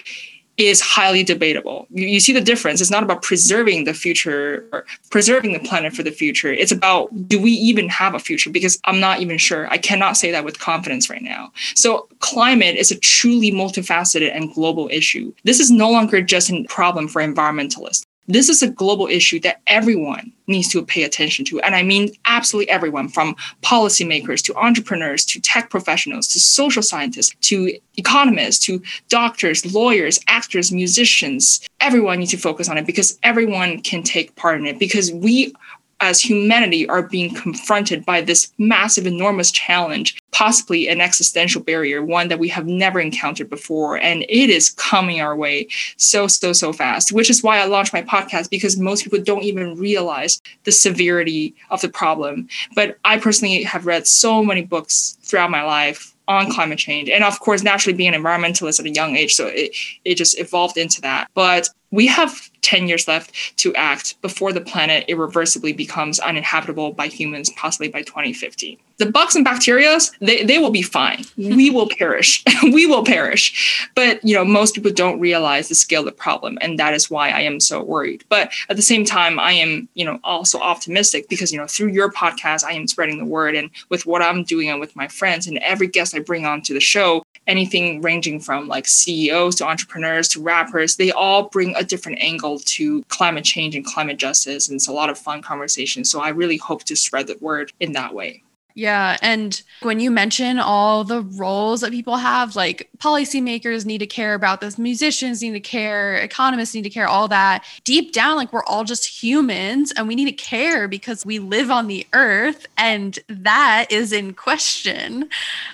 is 0.59 0.81
highly 0.81 1.23
debatable. 1.23 1.87
You, 1.91 2.07
you, 2.09 2.21
see 2.21 2.33
the 2.33 2.41
difference. 2.41 2.81
It's 2.81 2.91
not 2.91 3.05
about 3.05 3.23
preserving 3.23 3.85
the 3.85 3.95
future 3.95 4.69
or 4.73 4.85
preserving 5.11 5.53
the 5.53 5.61
planet 5.61 5.95
for 5.95 6.03
the 6.03 6.11
future. 6.11 6.53
It's 6.53 6.73
about 6.73 7.29
do 7.29 7.41
we 7.41 7.53
even 7.53 7.89
have 7.89 8.15
a 8.15 8.19
future? 8.19 8.51
Because 8.51 8.79
I'm 8.85 8.99
not 8.99 9.21
even 9.21 9.39
sure. 9.39 9.69
I 9.69 9.79
cannot 9.79 10.17
say 10.17 10.33
that 10.33 10.45
with 10.45 10.59
confidence 10.59 11.09
right 11.09 11.23
now. 11.23 11.53
So, 11.75 12.09
climate 12.19 12.77
is 12.77 12.91
a 12.91 12.99
truly 12.99 13.53
multifaceted 13.53 14.35
and 14.35 14.53
global 14.53 14.89
issue. 14.93 15.33
This 15.45 15.61
is 15.61 15.71
no 15.71 15.91
longer 15.91 16.21
just 16.21 16.51
a 16.51 16.65
problem 16.69 17.07
for 17.07 17.23
environmentalists. 17.23 18.05
This 18.29 18.49
is 18.51 18.63
a 18.63 18.69
global 18.71 19.07
issue 19.07 19.41
that 19.41 19.63
everyone 19.67 20.33
needs 20.47 20.69
to 20.69 20.85
pay 20.85 21.03
attention 21.03 21.45
to. 21.47 21.61
And 21.61 21.75
I 21.75 21.83
mean 21.83 22.11
absolutely 22.27 22.71
everyone 22.71 23.09
from 23.09 23.35
policymakers 23.63 24.43
to 24.45 24.55
entrepreneurs 24.57 25.25
to 25.27 25.41
tech 25.41 25.71
professionals 25.71 26.29
to 26.29 26.41
social 26.41 26.83
scientists 26.83 27.35
to 27.49 27.79
economists 27.97 28.59
to 28.67 28.83
doctors, 29.09 29.75
lawyers, 29.75 30.21
actors, 30.29 30.71
musicians. 30.71 31.61
Everyone 31.81 32.19
needs 32.19 32.31
to 32.33 32.37
focus 32.37 32.69
on 32.69 32.79
it 32.79 32.87
because 32.87 33.19
everyone 33.23 33.81
can 33.81 34.03
take 34.03 34.37
part 34.37 34.61
in 34.61 34.67
it 34.67 34.79
because 34.79 35.11
we 35.13 35.53
as 36.01 36.21
humanity 36.21 36.89
are 36.89 37.03
being 37.03 37.35
confronted 37.35 38.05
by 38.05 38.21
this 38.21 38.53
massive, 38.59 39.07
enormous 39.07 39.51
challenge, 39.51 40.21
possibly 40.31 40.89
an 40.89 41.01
existential 41.01 41.63
barrier, 41.63 42.05
one 42.05 42.29
that 42.29 42.39
we 42.39 42.49
have 42.49 42.67
never 42.67 43.01
encountered 43.01 43.51
before. 43.51 43.99
And 43.99 44.25
it 44.29 44.51
is 44.51 44.71
coming 44.71 45.21
our 45.21 45.35
way 45.35 45.67
so, 45.97 46.27
so, 46.29 46.53
so 46.53 46.73
fast, 46.73 47.13
which 47.13 47.31
is 47.31 47.43
why 47.43 47.59
I 47.59 47.65
launched 47.67 47.93
my 47.93 48.03
podcast 48.03 48.51
because 48.51 48.79
most 48.79 49.03
people 49.03 49.21
don't 49.21 49.43
even 49.43 49.77
realize 49.77 50.41
the 50.65 50.73
severity 50.73 51.55
of 51.71 51.81
the 51.81 51.89
problem. 51.89 52.49
But 52.75 52.99
I 53.05 53.19
personally 53.19 53.63
have 53.65 53.87
read 53.87 54.07
so 54.07 54.45
many 54.45 54.63
books 54.63 55.19
throughout 55.23 55.51
my 55.51 55.63
life 55.63 56.15
on 56.29 56.53
climate 56.53 56.79
change 56.79 57.09
and 57.09 57.25
of 57.25 57.41
course 57.41 57.63
naturally 57.63 57.97
being 57.97 58.15
an 58.15 58.23
environmentalist 58.23 58.79
at 58.79 58.85
a 58.85 58.91
young 58.91 59.17
age 59.17 59.35
so 59.35 59.47
it, 59.47 59.75
it 60.05 60.15
just 60.17 60.39
evolved 60.39 60.77
into 60.77 61.01
that 61.01 61.27
but 61.33 61.71
we 61.91 62.07
have 62.07 62.51
10 62.63 62.89
years 62.89 63.09
left 63.09 63.57
to 63.59 63.75
act 63.75 64.21
before 64.23 64.53
the 64.53 64.61
planet 64.61 65.05
irreversibly 65.09 65.73
becomes 65.73 66.21
uninhabitable 66.21 66.93
by 66.93 67.07
humans, 67.07 67.51
possibly 67.57 67.89
by 67.89 68.03
2050. 68.03 68.79
The 68.99 69.07
bugs 69.07 69.37
and 69.37 69.45
bacteria, 69.45 69.97
they, 70.21 70.43
they 70.43 70.59
will 70.59 70.73
be 70.73 70.83
fine. 70.83 71.25
we 71.37 71.71
will 71.71 71.89
perish. 71.89 72.43
we 72.65 72.85
will 72.85 73.05
perish. 73.05 73.89
But, 73.95 74.23
you 74.25 74.35
know, 74.35 74.45
most 74.45 74.75
people 74.75 74.91
don't 74.91 75.21
realize 75.21 75.69
the 75.69 75.77
scale 75.77 76.01
of 76.01 76.07
the 76.07 76.13
problem. 76.13 76.59
And 76.61 76.81
that 76.81 76.95
is 76.95 77.09
why 77.09 77.31
I 77.31 77.41
am 77.41 77.61
so 77.61 77.81
worried. 77.81 78.25
But 78.29 78.51
at 78.69 78.75
the 78.75 78.83
same 78.83 79.05
time, 79.05 79.39
I 79.39 79.53
am, 79.53 79.89
you 79.95 80.05
know, 80.05 80.19
also 80.25 80.59
optimistic 80.59 81.29
because, 81.29 81.53
you 81.53 81.59
know, 81.59 81.69
through 81.69 81.89
your 81.89 82.11
podcast, 82.11 82.65
I 82.65 82.73
am 82.73 82.89
spreading 82.89 83.19
the 83.19 83.25
word. 83.25 83.55
And 83.55 83.71
with 83.89 84.05
what 84.05 84.21
I'm 84.21 84.43
doing 84.43 84.69
and 84.69 84.81
with 84.81 84.97
my 84.97 85.07
friends 85.07 85.47
and 85.47 85.59
every 85.59 85.87
guest 85.87 86.15
I 86.15 86.19
bring 86.19 86.45
on 86.45 86.63
to 86.63 86.75
the 86.75 86.81
show, 86.81 87.23
anything 87.47 88.03
ranging 88.03 88.41
from 88.41 88.69
like 88.69 88.87
CEOs 88.87 89.57
to 89.57 89.67
entrepreneurs 89.67 90.29
to 90.29 90.43
rappers, 90.43 90.97
they 90.97 91.11
all 91.11 91.49
bring 91.49 91.75
a 91.77 91.85
different 91.85 92.19
angle 92.21 92.48
to 92.57 93.03
climate 93.09 93.45
change 93.45 93.77
and 93.77 93.85
climate 93.85 94.17
justice. 94.17 94.69
And 94.69 94.77
it's 94.77 94.89
a 94.89 94.93
lot 94.93 95.11
of 95.11 95.19
fun 95.19 95.43
conversation. 95.43 96.05
So 96.05 96.21
I 96.21 96.31
really 96.31 96.57
hope 96.57 96.85
to 96.85 96.97
spread 96.97 97.27
the 97.27 97.37
word 97.41 97.73
in 97.81 97.93
that 97.93 98.15
way. 98.15 98.43
Yeah. 98.79 99.17
And 99.23 99.61
when 99.83 99.99
you 99.99 100.09
mention 100.09 100.61
all 100.61 101.03
the 101.03 101.23
roles 101.23 101.81
that 101.81 101.91
people 101.91 102.17
have, 102.17 102.55
like 102.55 102.89
policymakers 102.99 103.85
need 103.85 103.99
to 103.99 104.07
care 104.07 104.35
about 104.35 104.61
this, 104.61 104.79
musicians 104.79 105.43
need 105.43 105.51
to 105.55 105.61
care, 105.61 106.15
economists 106.15 106.77
need 106.77 106.85
to 106.85 106.91
care, 106.91 107.09
all 107.09 107.27
that, 107.27 107.65
deep 107.83 108.13
down, 108.13 108.37
like 108.37 108.53
we're 108.53 108.65
all 108.67 108.85
just 108.85 109.05
humans 109.05 109.93
and 109.97 110.07
we 110.07 110.15
need 110.15 110.27
to 110.27 110.33
care 110.33 110.87
because 110.87 111.27
we 111.27 111.41
live 111.41 111.73
on 111.73 111.89
the 111.89 112.07
earth 112.13 112.69
and 112.77 113.19
that 113.29 113.87
is 113.91 114.13
in 114.13 114.33
question. 114.33 115.29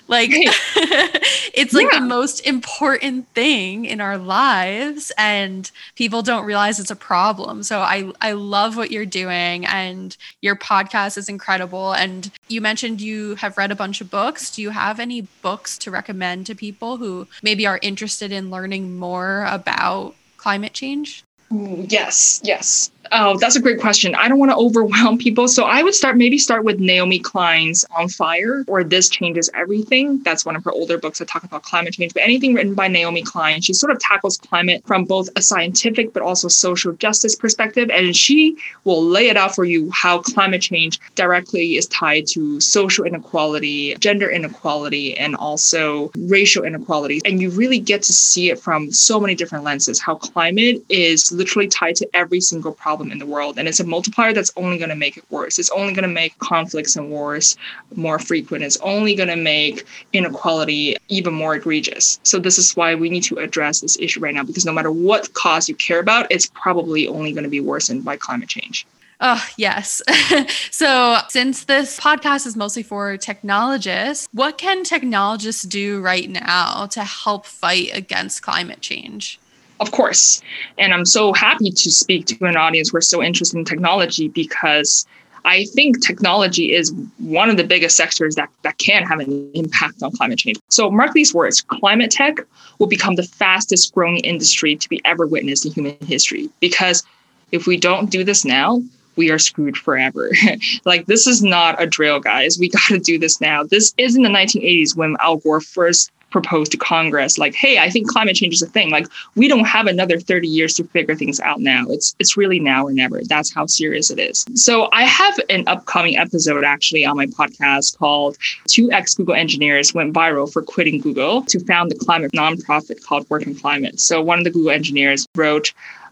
Like 0.07 0.31
it's 0.33 1.73
like 1.73 1.91
yeah. 1.91 1.99
the 1.99 2.05
most 2.07 2.39
important 2.39 3.27
thing 3.35 3.85
in 3.85 4.01
our 4.01 4.17
lives 4.17 5.11
and 5.15 5.69
people 5.93 6.23
don't 6.23 6.45
realize 6.45 6.79
it's 6.79 6.89
a 6.89 6.95
problem. 6.95 7.61
So 7.61 7.81
I, 7.81 8.11
I 8.19 8.31
love 8.31 8.77
what 8.77 8.89
you're 8.89 9.05
doing 9.05 9.63
and 9.67 10.17
your 10.41 10.55
podcast 10.55 11.19
is 11.19 11.29
incredible. 11.29 11.93
And 11.93 12.31
you 12.47 12.61
mentioned 12.61 12.94
mentioned 12.95 13.07
you 13.07 13.35
have 13.35 13.57
read 13.57 13.71
a 13.71 13.75
bunch 13.75 14.01
of 14.01 14.09
books. 14.09 14.55
Do 14.55 14.61
you 14.61 14.71
have 14.71 14.99
any 14.99 15.27
books 15.41 15.77
to 15.79 15.91
recommend 15.91 16.45
to 16.47 16.55
people 16.55 16.97
who 16.97 17.27
maybe 17.43 17.67
are 17.67 17.79
interested 17.81 18.31
in 18.31 18.49
learning 18.49 18.97
more 18.97 19.45
about 19.49 20.15
climate 20.37 20.73
change? 20.73 21.23
Yes, 21.51 22.41
yes. 22.43 22.91
Oh, 23.11 23.37
that's 23.37 23.55
a 23.55 23.61
great 23.61 23.79
question. 23.79 24.15
I 24.15 24.27
don't 24.27 24.39
want 24.39 24.51
to 24.51 24.57
overwhelm 24.65 25.17
people. 25.17 25.47
So 25.47 25.63
I 25.63 25.83
would 25.83 25.93
start 25.93 26.17
maybe 26.17 26.37
start 26.37 26.63
with 26.63 26.79
Naomi 26.79 27.19
Klein's 27.19 27.85
On 27.95 28.09
Fire 28.09 28.63
or 28.67 28.83
This 28.83 29.09
Changes 29.09 29.49
Everything. 29.53 30.21
That's 30.23 30.45
one 30.45 30.55
of 30.55 30.63
her 30.63 30.71
older 30.71 30.97
books 30.97 31.19
that 31.19 31.27
talk 31.27 31.43
about 31.43 31.63
climate 31.63 31.93
change. 31.93 32.13
But 32.13 32.23
anything 32.23 32.53
written 32.53 32.73
by 32.73 32.87
Naomi 32.87 33.21
Klein, 33.21 33.61
she 33.61 33.73
sort 33.73 33.91
of 33.91 33.99
tackles 33.99 34.37
climate 34.37 34.83
from 34.85 35.05
both 35.05 35.29
a 35.35 35.41
scientific 35.41 36.13
but 36.13 36.23
also 36.23 36.47
social 36.47 36.93
justice 36.93 37.35
perspective. 37.35 37.89
And 37.91 38.15
she 38.15 38.57
will 38.83 39.03
lay 39.03 39.29
it 39.29 39.37
out 39.37 39.55
for 39.55 39.65
you 39.65 39.89
how 39.91 40.19
climate 40.19 40.61
change 40.61 40.99
directly 41.15 41.77
is 41.77 41.87
tied 41.87 42.27
to 42.27 42.59
social 42.59 43.05
inequality, 43.05 43.95
gender 43.95 44.29
inequality, 44.29 45.17
and 45.17 45.35
also 45.35 46.11
racial 46.17 46.63
inequality. 46.63 47.21
And 47.25 47.41
you 47.41 47.49
really 47.51 47.79
get 47.79 48.01
to 48.03 48.13
see 48.13 48.49
it 48.49 48.59
from 48.59 48.91
so 48.91 49.19
many 49.19 49.35
different 49.35 49.63
lenses, 49.63 49.99
how 49.99 50.15
climate 50.15 50.83
is 50.89 51.34
literally 51.35 51.67
tied 51.67 51.95
to 51.97 52.07
every 52.13 52.41
single 52.41 52.71
problem 52.71 53.11
in 53.11 53.19
the 53.19 53.25
world. 53.25 53.57
And 53.57 53.67
it's 53.67 53.79
a 53.79 53.85
multiplier 53.85 54.33
that's 54.33 54.51
only 54.55 54.77
going 54.77 54.89
to 54.89 54.95
make 54.95 55.17
it 55.17 55.23
worse. 55.29 55.59
It's 55.59 55.69
only 55.71 55.93
going 55.93 56.07
to 56.07 56.13
make 56.13 56.37
conflicts 56.39 56.95
and 56.95 57.09
wars 57.09 57.55
more 57.95 58.19
frequent. 58.19 58.63
It's 58.63 58.77
only 58.77 59.15
going 59.15 59.29
to 59.29 59.35
make 59.35 59.85
inequality 60.13 60.97
even 61.09 61.33
more 61.33 61.55
egregious. 61.55 62.19
So, 62.23 62.39
this 62.39 62.57
is 62.57 62.75
why 62.75 62.95
we 62.95 63.09
need 63.09 63.23
to 63.23 63.37
address 63.37 63.81
this 63.81 63.97
issue 63.99 64.19
right 64.19 64.33
now 64.33 64.43
because 64.43 64.65
no 64.65 64.73
matter 64.73 64.91
what 64.91 65.33
cause 65.33 65.69
you 65.69 65.75
care 65.75 65.99
about, 65.99 66.31
it's 66.31 66.47
probably 66.47 67.07
only 67.07 67.31
going 67.31 67.43
to 67.43 67.49
be 67.49 67.59
worsened 67.59 68.03
by 68.03 68.17
climate 68.17 68.49
change. 68.49 68.85
Oh, 69.21 69.45
yes. 69.57 70.01
so, 70.71 71.19
since 71.29 71.65
this 71.65 71.99
podcast 71.99 72.45
is 72.45 72.55
mostly 72.55 72.83
for 72.83 73.15
technologists, 73.17 74.27
what 74.33 74.57
can 74.57 74.83
technologists 74.83 75.63
do 75.63 76.01
right 76.01 76.29
now 76.29 76.87
to 76.87 77.03
help 77.03 77.45
fight 77.45 77.91
against 77.93 78.41
climate 78.41 78.81
change? 78.81 79.39
Of 79.79 79.91
course. 79.91 80.41
And 80.77 80.93
I'm 80.93 81.05
so 81.05 81.33
happy 81.33 81.69
to 81.69 81.91
speak 81.91 82.25
to 82.27 82.45
an 82.45 82.55
audience 82.55 82.89
who 82.89 82.97
are 82.97 83.01
so 83.01 83.21
interested 83.21 83.57
in 83.57 83.65
technology 83.65 84.29
because 84.29 85.05
I 85.45 85.65
think 85.65 86.03
technology 86.03 86.73
is 86.73 86.91
one 87.19 87.49
of 87.49 87.57
the 87.57 87.63
biggest 87.63 87.95
sectors 87.95 88.35
that, 88.35 88.49
that 88.63 88.77
can 88.79 89.03
have 89.03 89.19
an 89.19 89.51
impact 89.53 90.01
on 90.01 90.11
climate 90.11 90.39
change. 90.39 90.57
So, 90.69 90.89
mark 90.89 91.13
these 91.13 91.33
words 91.33 91.61
climate 91.61 92.09
tech 92.09 92.37
will 92.79 92.87
become 92.87 93.15
the 93.15 93.23
fastest 93.23 93.93
growing 93.93 94.17
industry 94.17 94.75
to 94.75 94.89
be 94.89 95.01
ever 95.05 95.27
witnessed 95.27 95.65
in 95.65 95.71
human 95.71 95.97
history. 96.01 96.49
Because 96.59 97.03
if 97.51 97.67
we 97.67 97.77
don't 97.77 98.09
do 98.09 98.23
this 98.23 98.43
now, 98.43 98.81
we 99.17 99.29
are 99.29 99.39
screwed 99.39 99.77
forever. 99.77 100.31
like, 100.85 101.05
this 101.05 101.27
is 101.27 101.43
not 101.43 101.81
a 101.81 101.85
drill, 101.85 102.19
guys. 102.19 102.57
We 102.59 102.69
got 102.69 102.87
to 102.87 102.99
do 102.99 103.19
this 103.19 103.39
now. 103.39 103.63
This 103.63 103.93
isn't 103.97 104.23
the 104.23 104.29
1980s 104.29 104.95
when 104.95 105.15
Al 105.19 105.37
Gore 105.37 105.61
first 105.61 106.11
proposed 106.35 106.69
to 106.69 106.77
Congress, 106.77 107.37
like, 107.37 107.55
hey, 107.55 107.79
I 107.79 107.89
think 107.89 108.09
climate 108.09 108.35
change 108.35 108.55
is 108.55 108.61
a 108.61 108.67
thing. 108.67 108.89
Like, 108.89 109.07
we 109.35 109.47
don't 109.47 109.63
have 109.63 109.87
another 109.87 110.19
30 110.19 110.49
years 110.49 110.73
to 110.73 110.83
figure 110.83 111.15
things 111.15 111.39
out 111.39 111.61
now. 111.61 111.85
It's 111.87 112.13
it's 112.19 112.35
really 112.35 112.59
now 112.59 112.85
or 112.85 112.91
never. 112.91 113.21
That's 113.23 113.53
how 113.53 113.67
serious 113.67 114.11
it 114.11 114.19
is. 114.19 114.45
So 114.53 114.89
I 114.91 115.03
have 115.05 115.39
an 115.49 115.63
upcoming 115.65 116.17
episode 116.17 116.65
actually 116.65 117.05
on 117.05 117.15
my 117.15 117.27
podcast 117.27 117.97
called 117.97 118.35
Two 118.67 118.91
Ex 118.91 119.15
Google 119.15 119.35
Engineers 119.35 119.93
Went 119.93 120.13
Viral 120.13 120.51
for 120.51 120.61
Quitting 120.61 120.99
Google 120.99 121.43
to 121.43 121.59
found 121.61 121.89
the 121.89 121.95
climate 121.95 122.33
nonprofit 122.33 123.01
called 123.01 123.29
Work 123.29 123.47
on 123.47 123.55
Climate. 123.55 124.01
So 124.01 124.21
one 124.21 124.37
of 124.37 124.43
the 124.43 124.51
Google 124.51 124.71
engineers 124.71 125.25
wrote 125.35 125.71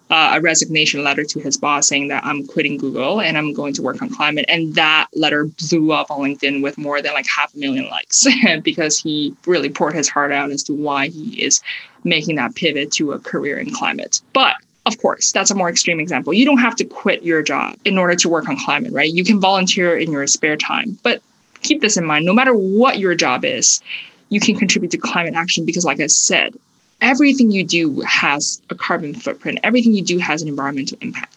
uh, 0.10 0.34
a 0.36 0.42
resignation 0.42 1.04
letter 1.04 1.24
to 1.24 1.40
his 1.40 1.58
boss 1.58 1.88
saying 1.88 2.10
that 2.10 2.26
I'm 2.26 2.46
quitting 2.46 2.78
Google 2.78 3.22
and 3.22 3.38
I'm 3.38 3.54
going 3.54 3.74
to 3.76 3.82
work 3.82 4.02
on 4.02 4.10
climate. 4.10 4.46
And 4.48 4.76
that 4.76 5.08
letter 5.14 5.46
blew 5.46 5.92
up 5.92 6.12
on 6.12 6.20
LinkedIn 6.20 6.62
with 6.62 6.78
more 6.78 7.02
than 7.02 7.14
like 7.14 7.26
half 7.28 7.54
a 7.54 7.58
million 7.58 7.90
likes 7.90 8.28
because 8.64 9.00
he 9.00 9.36
really 9.46 9.70
poured 9.70 9.96
his 9.96 10.10
heart 10.10 10.32
out 10.32 10.52
as 10.52 10.64
to 10.64 10.74
why 10.74 11.08
he 11.08 11.42
is 11.42 11.62
making 12.04 12.36
that 12.36 12.56
pivot 12.56 12.92
to 12.94 13.14
a 13.14 13.20
career 13.20 13.58
in 13.58 13.72
climate. 13.74 14.22
But 14.34 14.56
of 14.86 14.98
course, 15.00 15.32
that's 15.32 15.50
a 15.50 15.56
more 15.56 15.70
extreme 15.70 16.00
example. 16.00 16.34
You 16.34 16.46
don't 16.46 16.58
have 16.58 16.76
to 16.76 16.84
quit 16.84 17.24
your 17.24 17.42
job 17.42 17.78
in 17.86 17.98
order 17.98 18.16
to 18.16 18.30
work 18.30 18.50
on 18.50 18.58
climate, 18.58 18.92
right? 18.92 19.12
You 19.12 19.24
can 19.24 19.40
volunteer 19.40 19.98
in 19.98 20.12
your 20.12 20.28
spare 20.28 20.58
time. 20.58 20.98
But 21.04 21.22
keep 21.62 21.82
this 21.82 21.96
in 21.96 22.06
mind 22.06 22.26
no 22.26 22.34
matter 22.34 22.54
what 22.54 23.00
your 23.00 23.16
job 23.16 23.46
is, 23.46 23.82
you 24.30 24.40
can 24.40 24.58
contribute 24.58 24.92
to 24.92 24.98
climate 24.98 25.36
action 25.36 25.66
because, 25.66 25.86
like 25.86 26.00
I 26.00 26.08
said, 26.08 26.56
everything 27.02 27.52
you 27.52 27.64
do 27.64 28.02
has 28.02 28.62
a 28.70 28.76
carbon 28.76 29.14
footprint. 29.14 29.60
Everything 29.64 29.94
you 29.94 30.04
do 30.04 30.18
has 30.20 30.42
an 30.42 30.48
environmental 30.48 30.98
impact 31.02 31.36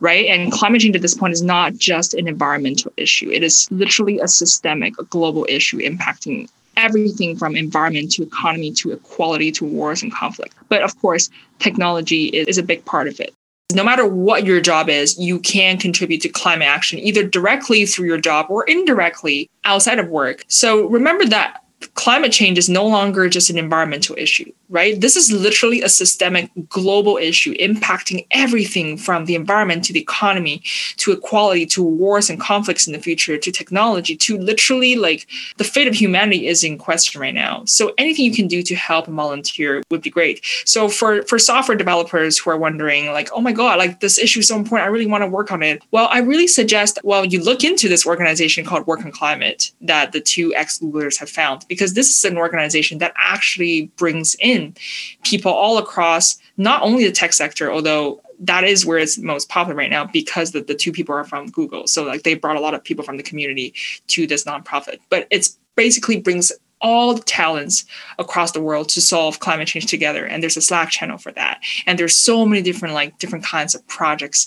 right? 0.00 0.26
And 0.26 0.52
climate 0.52 0.82
change 0.82 0.96
at 0.96 1.02
this 1.02 1.14
point 1.14 1.32
is 1.32 1.40
not 1.40 1.74
just 1.74 2.12
an 2.12 2.28
environmental 2.28 2.92
issue, 2.96 3.30
it 3.30 3.42
is 3.42 3.68
literally 3.70 4.18
a 4.20 4.28
systemic, 4.28 4.98
a 4.98 5.04
global 5.04 5.46
issue 5.48 5.78
impacting 5.78 6.48
everything 6.76 7.36
from 7.36 7.56
environment 7.56 8.10
to 8.12 8.22
economy 8.22 8.72
to 8.72 8.92
equality 8.92 9.50
to 9.52 9.64
wars 9.64 10.02
and 10.02 10.12
conflict. 10.12 10.54
But 10.68 10.82
of 10.82 10.98
course, 11.00 11.30
technology 11.58 12.26
is 12.26 12.58
a 12.58 12.62
big 12.62 12.84
part 12.84 13.08
of 13.08 13.20
it. 13.20 13.32
No 13.72 13.82
matter 13.82 14.06
what 14.06 14.44
your 14.44 14.60
job 14.60 14.88
is, 14.88 15.18
you 15.18 15.38
can 15.38 15.78
contribute 15.78 16.20
to 16.22 16.28
climate 16.28 16.68
action 16.68 16.98
either 16.98 17.26
directly 17.26 17.86
through 17.86 18.06
your 18.06 18.18
job 18.18 18.46
or 18.50 18.64
indirectly 18.64 19.48
outside 19.64 19.98
of 19.98 20.08
work. 20.08 20.44
So 20.48 20.86
remember 20.86 21.24
that 21.26 21.63
climate 21.94 22.32
change 22.32 22.58
is 22.58 22.68
no 22.68 22.86
longer 22.86 23.28
just 23.28 23.50
an 23.50 23.58
environmental 23.58 24.16
issue, 24.18 24.50
right? 24.68 25.00
This 25.00 25.16
is 25.16 25.30
literally 25.30 25.82
a 25.82 25.88
systemic 25.88 26.50
global 26.68 27.16
issue 27.16 27.54
impacting 27.56 28.26
everything 28.30 28.96
from 28.96 29.26
the 29.26 29.34
environment 29.34 29.84
to 29.84 29.92
the 29.92 30.00
economy 30.00 30.62
to 30.96 31.12
equality 31.12 31.66
to 31.66 31.82
wars 31.82 32.30
and 32.30 32.40
conflicts 32.40 32.86
in 32.86 32.92
the 32.92 32.98
future 32.98 33.36
to 33.36 33.52
technology 33.52 34.16
to 34.16 34.38
literally 34.38 34.96
like 34.96 35.26
the 35.56 35.64
fate 35.64 35.88
of 35.88 35.94
humanity 35.94 36.46
is 36.46 36.64
in 36.64 36.78
question 36.78 37.20
right 37.20 37.34
now. 37.34 37.64
So 37.66 37.92
anything 37.98 38.24
you 38.24 38.34
can 38.34 38.48
do 38.48 38.62
to 38.62 38.74
help 38.74 39.06
and 39.06 39.16
volunteer 39.16 39.82
would 39.90 40.02
be 40.02 40.10
great. 40.10 40.44
So 40.64 40.88
for 40.88 41.22
for 41.22 41.38
software 41.38 41.76
developers 41.76 42.38
who 42.38 42.50
are 42.50 42.56
wondering 42.56 43.06
like, 43.12 43.28
"Oh 43.32 43.40
my 43.40 43.52
god, 43.52 43.78
like 43.78 44.00
this 44.00 44.18
issue 44.18 44.40
is 44.40 44.48
so 44.48 44.56
important. 44.56 44.86
I 44.86 44.90
really 44.90 45.06
want 45.06 45.22
to 45.22 45.28
work 45.28 45.52
on 45.52 45.62
it." 45.62 45.82
Well, 45.90 46.08
I 46.10 46.18
really 46.18 46.46
suggest 46.46 46.98
well, 47.04 47.24
you 47.24 47.42
look 47.42 47.64
into 47.64 47.88
this 47.88 48.06
organization 48.06 48.64
called 48.64 48.86
Work 48.86 49.04
on 49.04 49.12
Climate 49.12 49.72
that 49.80 50.12
the 50.12 50.20
two 50.20 50.54
ex-Googlers 50.54 51.18
have 51.18 51.28
found 51.28 51.64
because 51.74 51.94
this 51.94 52.08
is 52.08 52.24
an 52.24 52.38
organization 52.38 52.98
that 52.98 53.12
actually 53.16 53.86
brings 53.96 54.34
in 54.40 54.74
people 55.22 55.52
all 55.52 55.78
across 55.78 56.38
not 56.56 56.82
only 56.82 57.04
the 57.04 57.12
tech 57.12 57.32
sector, 57.32 57.72
although 57.72 58.20
that 58.40 58.64
is 58.64 58.84
where 58.84 58.98
it's 58.98 59.18
most 59.18 59.48
popular 59.48 59.76
right 59.76 59.90
now 59.90 60.04
because 60.04 60.52
the, 60.52 60.60
the 60.60 60.74
two 60.74 60.92
people 60.92 61.14
are 61.14 61.24
from 61.24 61.50
Google. 61.50 61.86
So 61.86 62.04
like 62.04 62.22
they 62.22 62.34
brought 62.34 62.56
a 62.56 62.60
lot 62.60 62.74
of 62.74 62.82
people 62.82 63.04
from 63.04 63.16
the 63.16 63.22
community 63.22 63.74
to 64.08 64.26
this 64.26 64.44
nonprofit. 64.44 64.98
But 65.08 65.26
it's 65.30 65.58
basically 65.76 66.20
brings 66.20 66.52
all 66.84 67.14
the 67.14 67.22
talents 67.22 67.84
across 68.18 68.52
the 68.52 68.60
world 68.60 68.90
to 68.90 69.00
solve 69.00 69.40
climate 69.40 69.66
change 69.66 69.86
together 69.86 70.26
and 70.26 70.42
there's 70.42 70.56
a 70.56 70.60
slack 70.60 70.90
channel 70.90 71.16
for 71.16 71.32
that. 71.32 71.60
And 71.86 71.98
there's 71.98 72.14
so 72.14 72.44
many 72.44 72.60
different 72.60 72.94
like 72.94 73.18
different 73.18 73.44
kinds 73.44 73.74
of 73.74 73.84
projects 73.88 74.46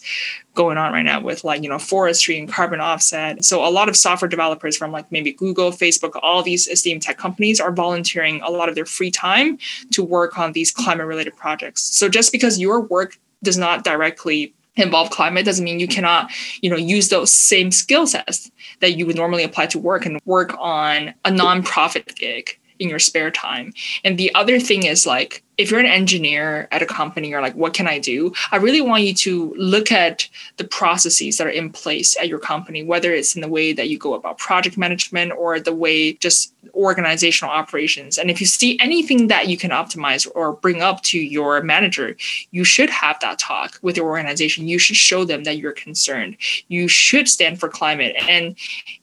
going 0.54 0.78
on 0.78 0.94
right 0.94 1.04
now 1.04 1.20
with 1.20 1.44
like 1.44 1.64
you 1.64 1.70
know 1.70 1.80
forestry 1.80 2.38
and 2.38 2.48
carbon 2.48 2.80
offset. 2.80 3.44
So 3.44 3.68
a 3.68 3.72
lot 3.72 3.90
of 3.90 3.98
software 3.98 4.30
developers 4.30 4.78
from 4.78 4.92
like 4.92 5.12
maybe 5.12 5.34
google 5.34 5.72
facebook 5.72 6.18
all 6.22 6.44
these 6.44 6.68
esteemed 6.68 7.02
tech 7.02 7.18
companies 7.18 7.60
are 7.60 7.72
volunteering 7.72 8.40
a 8.44 8.52
lot 8.52 8.70
of 8.70 8.76
their 8.76 8.86
free 8.86 9.12
time 9.12 9.58
to 9.92 10.04
work 10.04 10.38
on 10.38 10.52
these 10.52 10.72
climate 10.72 11.08
related 11.08 11.36
projects. 11.36 11.84
So 11.84 12.08
just 12.08 12.32
because 12.32 12.60
your 12.60 12.82
work 12.82 13.18
does 13.44 13.58
not 13.58 13.84
directly 13.84 14.54
involve 14.78 15.10
climate 15.10 15.46
doesn't 15.46 15.66
mean 15.66 15.80
you 15.80 15.88
cannot 15.88 16.32
you 16.62 16.70
know 16.70 16.78
use 16.78 17.10
those 17.10 17.34
same 17.34 17.72
skill 17.72 18.08
sets 18.08 18.52
that 18.80 18.98
you 18.98 19.06
would 19.06 19.16
normally 19.16 19.44
apply 19.44 19.66
to 19.68 19.80
work 19.80 20.06
and 20.06 20.20
work 20.26 20.56
on 20.60 21.14
a 21.26 21.32
nonprofit 21.32 22.16
gig 22.16 22.58
in 22.80 22.90
your 22.90 23.00
spare 23.00 23.32
time. 23.32 23.74
And 24.04 24.18
the 24.18 24.34
other 24.36 24.60
thing 24.60 24.84
is 24.84 25.06
like 25.06 25.44
if 25.58 25.72
you're 25.72 25.80
an 25.80 25.86
engineer 25.88 26.68
at 26.72 26.82
a 26.82 26.86
company, 26.86 27.30
you're 27.30 27.42
like, 27.42 27.56
what 27.56 27.74
can 27.74 27.88
I 27.88 27.98
do? 27.98 28.32
I 28.52 28.58
really 28.58 28.82
want 28.82 29.04
you 29.04 29.14
to 29.16 29.54
look 29.58 29.92
at 29.92 30.30
the 30.58 30.64
processes 30.64 31.38
that 31.38 31.48
are 31.48 31.52
in 31.52 31.72
place 31.72 32.16
at 32.18 32.28
your 32.28 32.40
company, 32.40 32.84
whether 32.84 33.12
it's 33.12 33.36
in 33.36 33.42
the 33.42 33.48
way 33.48 33.74
that 33.74 33.90
you 33.90 33.98
go 33.98 34.14
about 34.14 34.38
project 34.38 34.78
management 34.78 35.32
or 35.32 35.60
the 35.60 35.74
way 35.74 36.14
just 36.14 36.54
organizational 36.76 37.52
operations. 37.54 38.18
And 38.18 38.30
if 38.30 38.40
you 38.40 38.46
see 38.46 38.80
anything 38.80 39.28
that 39.28 39.48
you 39.48 39.58
can 39.58 39.72
optimize 39.72 40.28
or 40.36 40.54
bring 40.54 40.82
up 40.82 41.02
to 41.04 41.20
your 41.20 41.62
manager, 41.64 42.16
you 42.52 42.64
should 42.64 42.90
have 42.92 43.20
that 43.22 43.40
talk 43.40 43.80
with 43.82 43.98
your 43.98 44.08
organization. 44.08 44.68
You 44.68 44.78
should 44.78 44.96
show 44.96 45.26
them 45.26 45.44
that 45.46 45.58
you're 45.58 45.72
concerned. 45.72 46.38
You 46.68 46.88
should 46.88 47.28
stand 47.28 47.60
for 47.60 47.68
climate. 47.68 48.16
And 48.30 48.56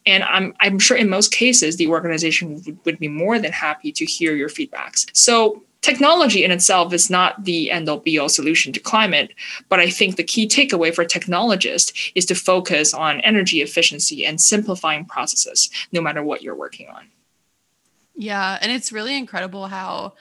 and 0.05 0.23
I'm 0.23 0.53
I'm 0.61 0.79
sure 0.79 0.95
in 0.95 1.09
most 1.09 1.33
cases 1.33 1.75
the 1.75 1.87
organization 1.87 2.53
would, 2.53 2.77
would 2.85 2.99
be 2.99 3.09
more 3.09 3.39
than 3.39 3.51
happy 3.51 3.91
to 3.91 4.05
hear 4.05 4.35
your 4.35 4.49
feedbacks. 4.49 5.05
So 5.13 5.63
technology 5.85 6.43
in 6.43 6.49
itself 6.49 6.91
is 6.93 7.11
not 7.11 7.43
the 7.43 7.69
end 7.69 7.87
all 7.87 7.99
be 7.99 8.17
all 8.17 8.27
solution 8.27 8.73
to 8.73 8.79
climate, 8.79 9.31
but 9.69 9.79
I 9.79 9.91
think 9.91 10.15
the 10.15 10.23
key 10.23 10.47
takeaway 10.47 10.93
for 10.93 11.05
technologists 11.05 12.11
is 12.15 12.25
to 12.25 12.35
focus 12.35 12.91
on 12.93 13.21
energy 13.21 13.61
efficiency 13.61 14.25
and 14.25 14.41
simplifying 14.41 15.05
processes, 15.05 15.69
no 15.91 16.01
matter 16.01 16.23
what 16.23 16.41
you're 16.41 16.55
working 16.55 16.89
on. 16.89 17.07
Yeah. 18.15 18.57
And 18.61 18.71
it's 18.71 18.91
really 18.91 19.15
incredible 19.15 19.67
how 19.67 20.13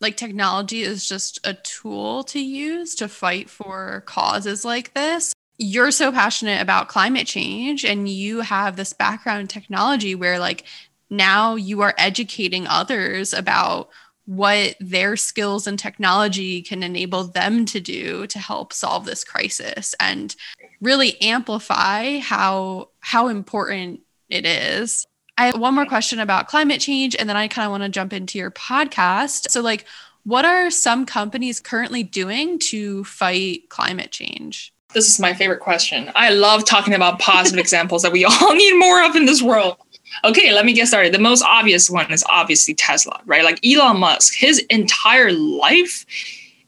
like 0.00 0.16
technology 0.16 0.82
is 0.82 1.08
just 1.08 1.38
a 1.44 1.54
tool 1.54 2.24
to 2.24 2.40
use 2.40 2.96
to 2.96 3.06
fight 3.06 3.48
for 3.48 4.02
causes 4.06 4.64
like 4.64 4.92
this. 4.94 5.32
You're 5.58 5.92
so 5.92 6.10
passionate 6.10 6.60
about 6.60 6.88
climate 6.88 7.28
change 7.28 7.84
and 7.84 8.08
you 8.08 8.40
have 8.40 8.74
this 8.74 8.92
background 8.92 9.42
in 9.42 9.46
technology 9.46 10.16
where 10.16 10.40
like 10.40 10.64
now 11.08 11.54
you 11.54 11.82
are 11.82 11.94
educating 11.96 12.66
others 12.66 13.32
about 13.32 13.90
what 14.26 14.76
their 14.80 15.16
skills 15.16 15.66
and 15.66 15.78
technology 15.78 16.62
can 16.62 16.82
enable 16.82 17.24
them 17.24 17.64
to 17.66 17.80
do 17.80 18.26
to 18.28 18.38
help 18.38 18.72
solve 18.72 19.04
this 19.04 19.24
crisis 19.24 19.94
and 19.98 20.36
really 20.80 21.20
amplify 21.20 22.18
how 22.18 22.88
how 23.00 23.28
important 23.28 24.00
it 24.28 24.46
is. 24.46 25.06
I 25.36 25.46
have 25.46 25.58
one 25.58 25.74
more 25.74 25.86
question 25.86 26.20
about 26.20 26.46
climate 26.46 26.80
change 26.80 27.16
and 27.16 27.28
then 27.28 27.36
I 27.36 27.48
kind 27.48 27.66
of 27.66 27.72
want 27.72 27.82
to 27.82 27.88
jump 27.88 28.12
into 28.12 28.38
your 28.38 28.50
podcast. 28.50 29.50
So 29.50 29.60
like 29.60 29.86
what 30.24 30.44
are 30.44 30.70
some 30.70 31.04
companies 31.04 31.58
currently 31.58 32.04
doing 32.04 32.58
to 32.58 33.02
fight 33.04 33.68
climate 33.68 34.12
change? 34.12 34.72
This 34.94 35.10
is 35.10 35.18
my 35.18 35.34
favorite 35.34 35.60
question. 35.60 36.12
I 36.14 36.30
love 36.30 36.64
talking 36.64 36.94
about 36.94 37.18
positive 37.18 37.58
examples 37.60 38.02
that 38.02 38.12
we 38.12 38.24
all 38.24 38.54
need 38.54 38.78
more 38.78 39.04
of 39.04 39.16
in 39.16 39.24
this 39.24 39.42
world. 39.42 39.76
Okay, 40.24 40.52
let 40.52 40.64
me 40.64 40.72
get 40.72 40.88
started. 40.88 41.12
The 41.12 41.18
most 41.18 41.42
obvious 41.42 41.90
one 41.90 42.12
is 42.12 42.24
obviously 42.28 42.74
Tesla, 42.74 43.20
right? 43.26 43.44
Like 43.44 43.64
Elon 43.64 43.98
Musk, 43.98 44.34
his 44.34 44.58
entire 44.70 45.32
life 45.32 46.04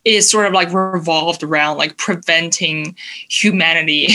is 0.04 0.30
sort 0.30 0.46
of 0.46 0.52
like 0.52 0.72
revolved 0.72 1.42
around 1.42 1.78
like 1.78 1.96
preventing 1.96 2.94
humanity 3.28 4.08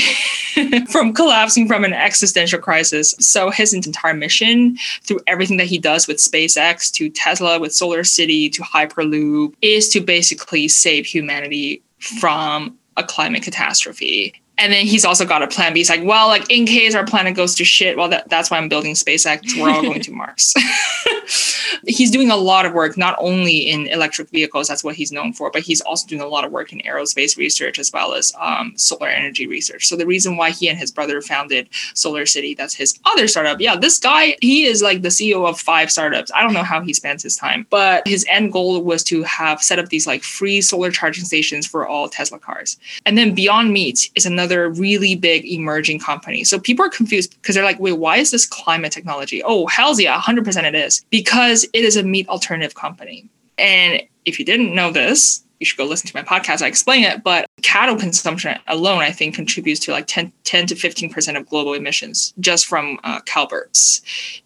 from 0.91 1.13
collapsing 1.13 1.67
from 1.67 1.83
an 1.83 1.93
existential 1.93 2.59
crisis. 2.59 3.15
So 3.19 3.49
his 3.49 3.73
entire 3.73 4.13
mission 4.13 4.77
through 5.03 5.21
everything 5.25 5.57
that 5.57 5.67
he 5.67 5.79
does 5.79 6.07
with 6.07 6.17
SpaceX 6.17 6.91
to 6.93 7.09
Tesla 7.09 7.59
with 7.59 7.73
Solar 7.73 8.03
City 8.03 8.49
to 8.49 8.61
Hyperloop 8.61 9.55
is 9.61 9.89
to 9.89 9.99
basically 9.99 10.67
save 10.67 11.05
humanity 11.05 11.81
from 11.97 12.77
a 12.97 13.03
climate 13.03 13.43
catastrophe 13.43 14.33
and 14.59 14.73
then 14.73 14.85
he's 14.85 15.05
also 15.05 15.25
got 15.25 15.41
a 15.41 15.47
plan 15.47 15.73
B. 15.73 15.79
He's 15.79 15.89
like, 15.89 16.03
well, 16.03 16.27
like 16.27 16.49
in 16.51 16.65
case 16.65 16.93
our 16.93 17.05
planet 17.05 17.35
goes 17.35 17.55
to 17.55 17.63
shit, 17.63 17.97
well, 17.97 18.09
that, 18.09 18.29
that's 18.29 18.51
why 18.51 18.57
I'm 18.57 18.69
building 18.69 18.93
SpaceX. 18.93 19.59
We're 19.59 19.69
all 19.69 19.81
going 19.81 20.01
to 20.01 20.11
Mars. 20.11 20.53
he's 21.87 22.11
doing 22.11 22.29
a 22.29 22.35
lot 22.35 22.65
of 22.65 22.73
work, 22.73 22.97
not 22.97 23.15
only 23.19 23.69
in 23.69 23.87
electric 23.87 24.29
vehicles, 24.29 24.67
that's 24.67 24.83
what 24.83 24.95
he's 24.95 25.11
known 25.11 25.33
for, 25.33 25.49
but 25.49 25.61
he's 25.61 25.81
also 25.81 26.07
doing 26.07 26.21
a 26.21 26.27
lot 26.27 26.43
of 26.43 26.51
work 26.51 26.73
in 26.73 26.79
aerospace 26.79 27.37
research 27.37 27.79
as 27.79 27.91
well 27.93 28.13
as 28.13 28.33
um, 28.39 28.73
solar 28.75 29.07
energy 29.07 29.47
research. 29.47 29.87
So 29.87 29.95
the 29.95 30.05
reason 30.05 30.37
why 30.37 30.51
he 30.51 30.67
and 30.69 30.77
his 30.77 30.91
brother 30.91 31.21
founded 31.21 31.69
Solar 31.93 32.25
City, 32.25 32.53
that's 32.53 32.75
his 32.75 32.99
other 33.05 33.27
startup. 33.27 33.61
Yeah, 33.61 33.75
this 33.75 33.97
guy, 33.99 34.35
he 34.41 34.65
is 34.65 34.81
like 34.81 35.01
the 35.01 35.09
CEO 35.09 35.47
of 35.47 35.59
five 35.59 35.91
startups. 35.91 36.31
I 36.35 36.43
don't 36.43 36.53
know 36.53 36.63
how 36.63 36.81
he 36.81 36.93
spends 36.93 37.23
his 37.23 37.35
time, 37.35 37.65
but 37.69 38.07
his 38.07 38.25
end 38.29 38.51
goal 38.51 38.81
was 38.83 39.03
to 39.05 39.23
have 39.23 39.61
set 39.61 39.79
up 39.79 39.89
these 39.89 40.07
like 40.07 40.23
free 40.23 40.61
solar 40.61 40.91
charging 40.91 41.23
stations 41.23 41.65
for 41.65 41.87
all 41.87 42.09
Tesla 42.09 42.39
cars. 42.39 42.77
And 43.05 43.17
then 43.17 43.33
Beyond 43.33 43.71
Meat 43.71 44.09
is 44.15 44.25
another 44.25 44.48
another 44.49 44.69
really 44.69 45.15
big 45.15 45.45
emerging 45.45 45.99
company. 45.99 46.43
So 46.43 46.59
people 46.59 46.85
are 46.85 46.89
confused 46.89 47.35
because 47.41 47.55
they're 47.55 47.63
like, 47.63 47.79
wait, 47.79 47.93
why 47.93 48.17
is 48.17 48.31
this 48.31 48.45
climate 48.45 48.91
technology? 48.91 49.43
Oh, 49.43 49.67
hell's 49.67 49.99
yeah, 49.99 50.19
100% 50.19 50.63
it 50.63 50.75
is. 50.75 51.05
Because 51.09 51.65
it 51.73 51.85
is 51.85 51.95
a 51.95 52.03
meat 52.03 52.27
alternative 52.27 52.75
company. 52.75 53.29
And 53.57 54.01
if 54.25 54.39
you 54.39 54.45
didn't 54.45 54.73
know 54.73 54.91
this, 54.91 55.43
you 55.59 55.65
should 55.65 55.77
go 55.77 55.85
listen 55.85 56.07
to 56.07 56.15
my 56.15 56.23
podcast. 56.23 56.61
I 56.61 56.67
explain 56.67 57.03
it. 57.03 57.23
But 57.23 57.45
cattle 57.61 57.97
consumption 57.97 58.57
alone, 58.67 59.01
I 59.01 59.11
think, 59.11 59.35
contributes 59.35 59.79
to 59.81 59.91
like 59.91 60.07
10, 60.07 60.31
10 60.43 60.67
to 60.67 60.75
15% 60.75 61.37
of 61.37 61.47
global 61.47 61.73
emissions 61.73 62.33
just 62.39 62.65
from 62.65 62.99
uh, 63.03 63.19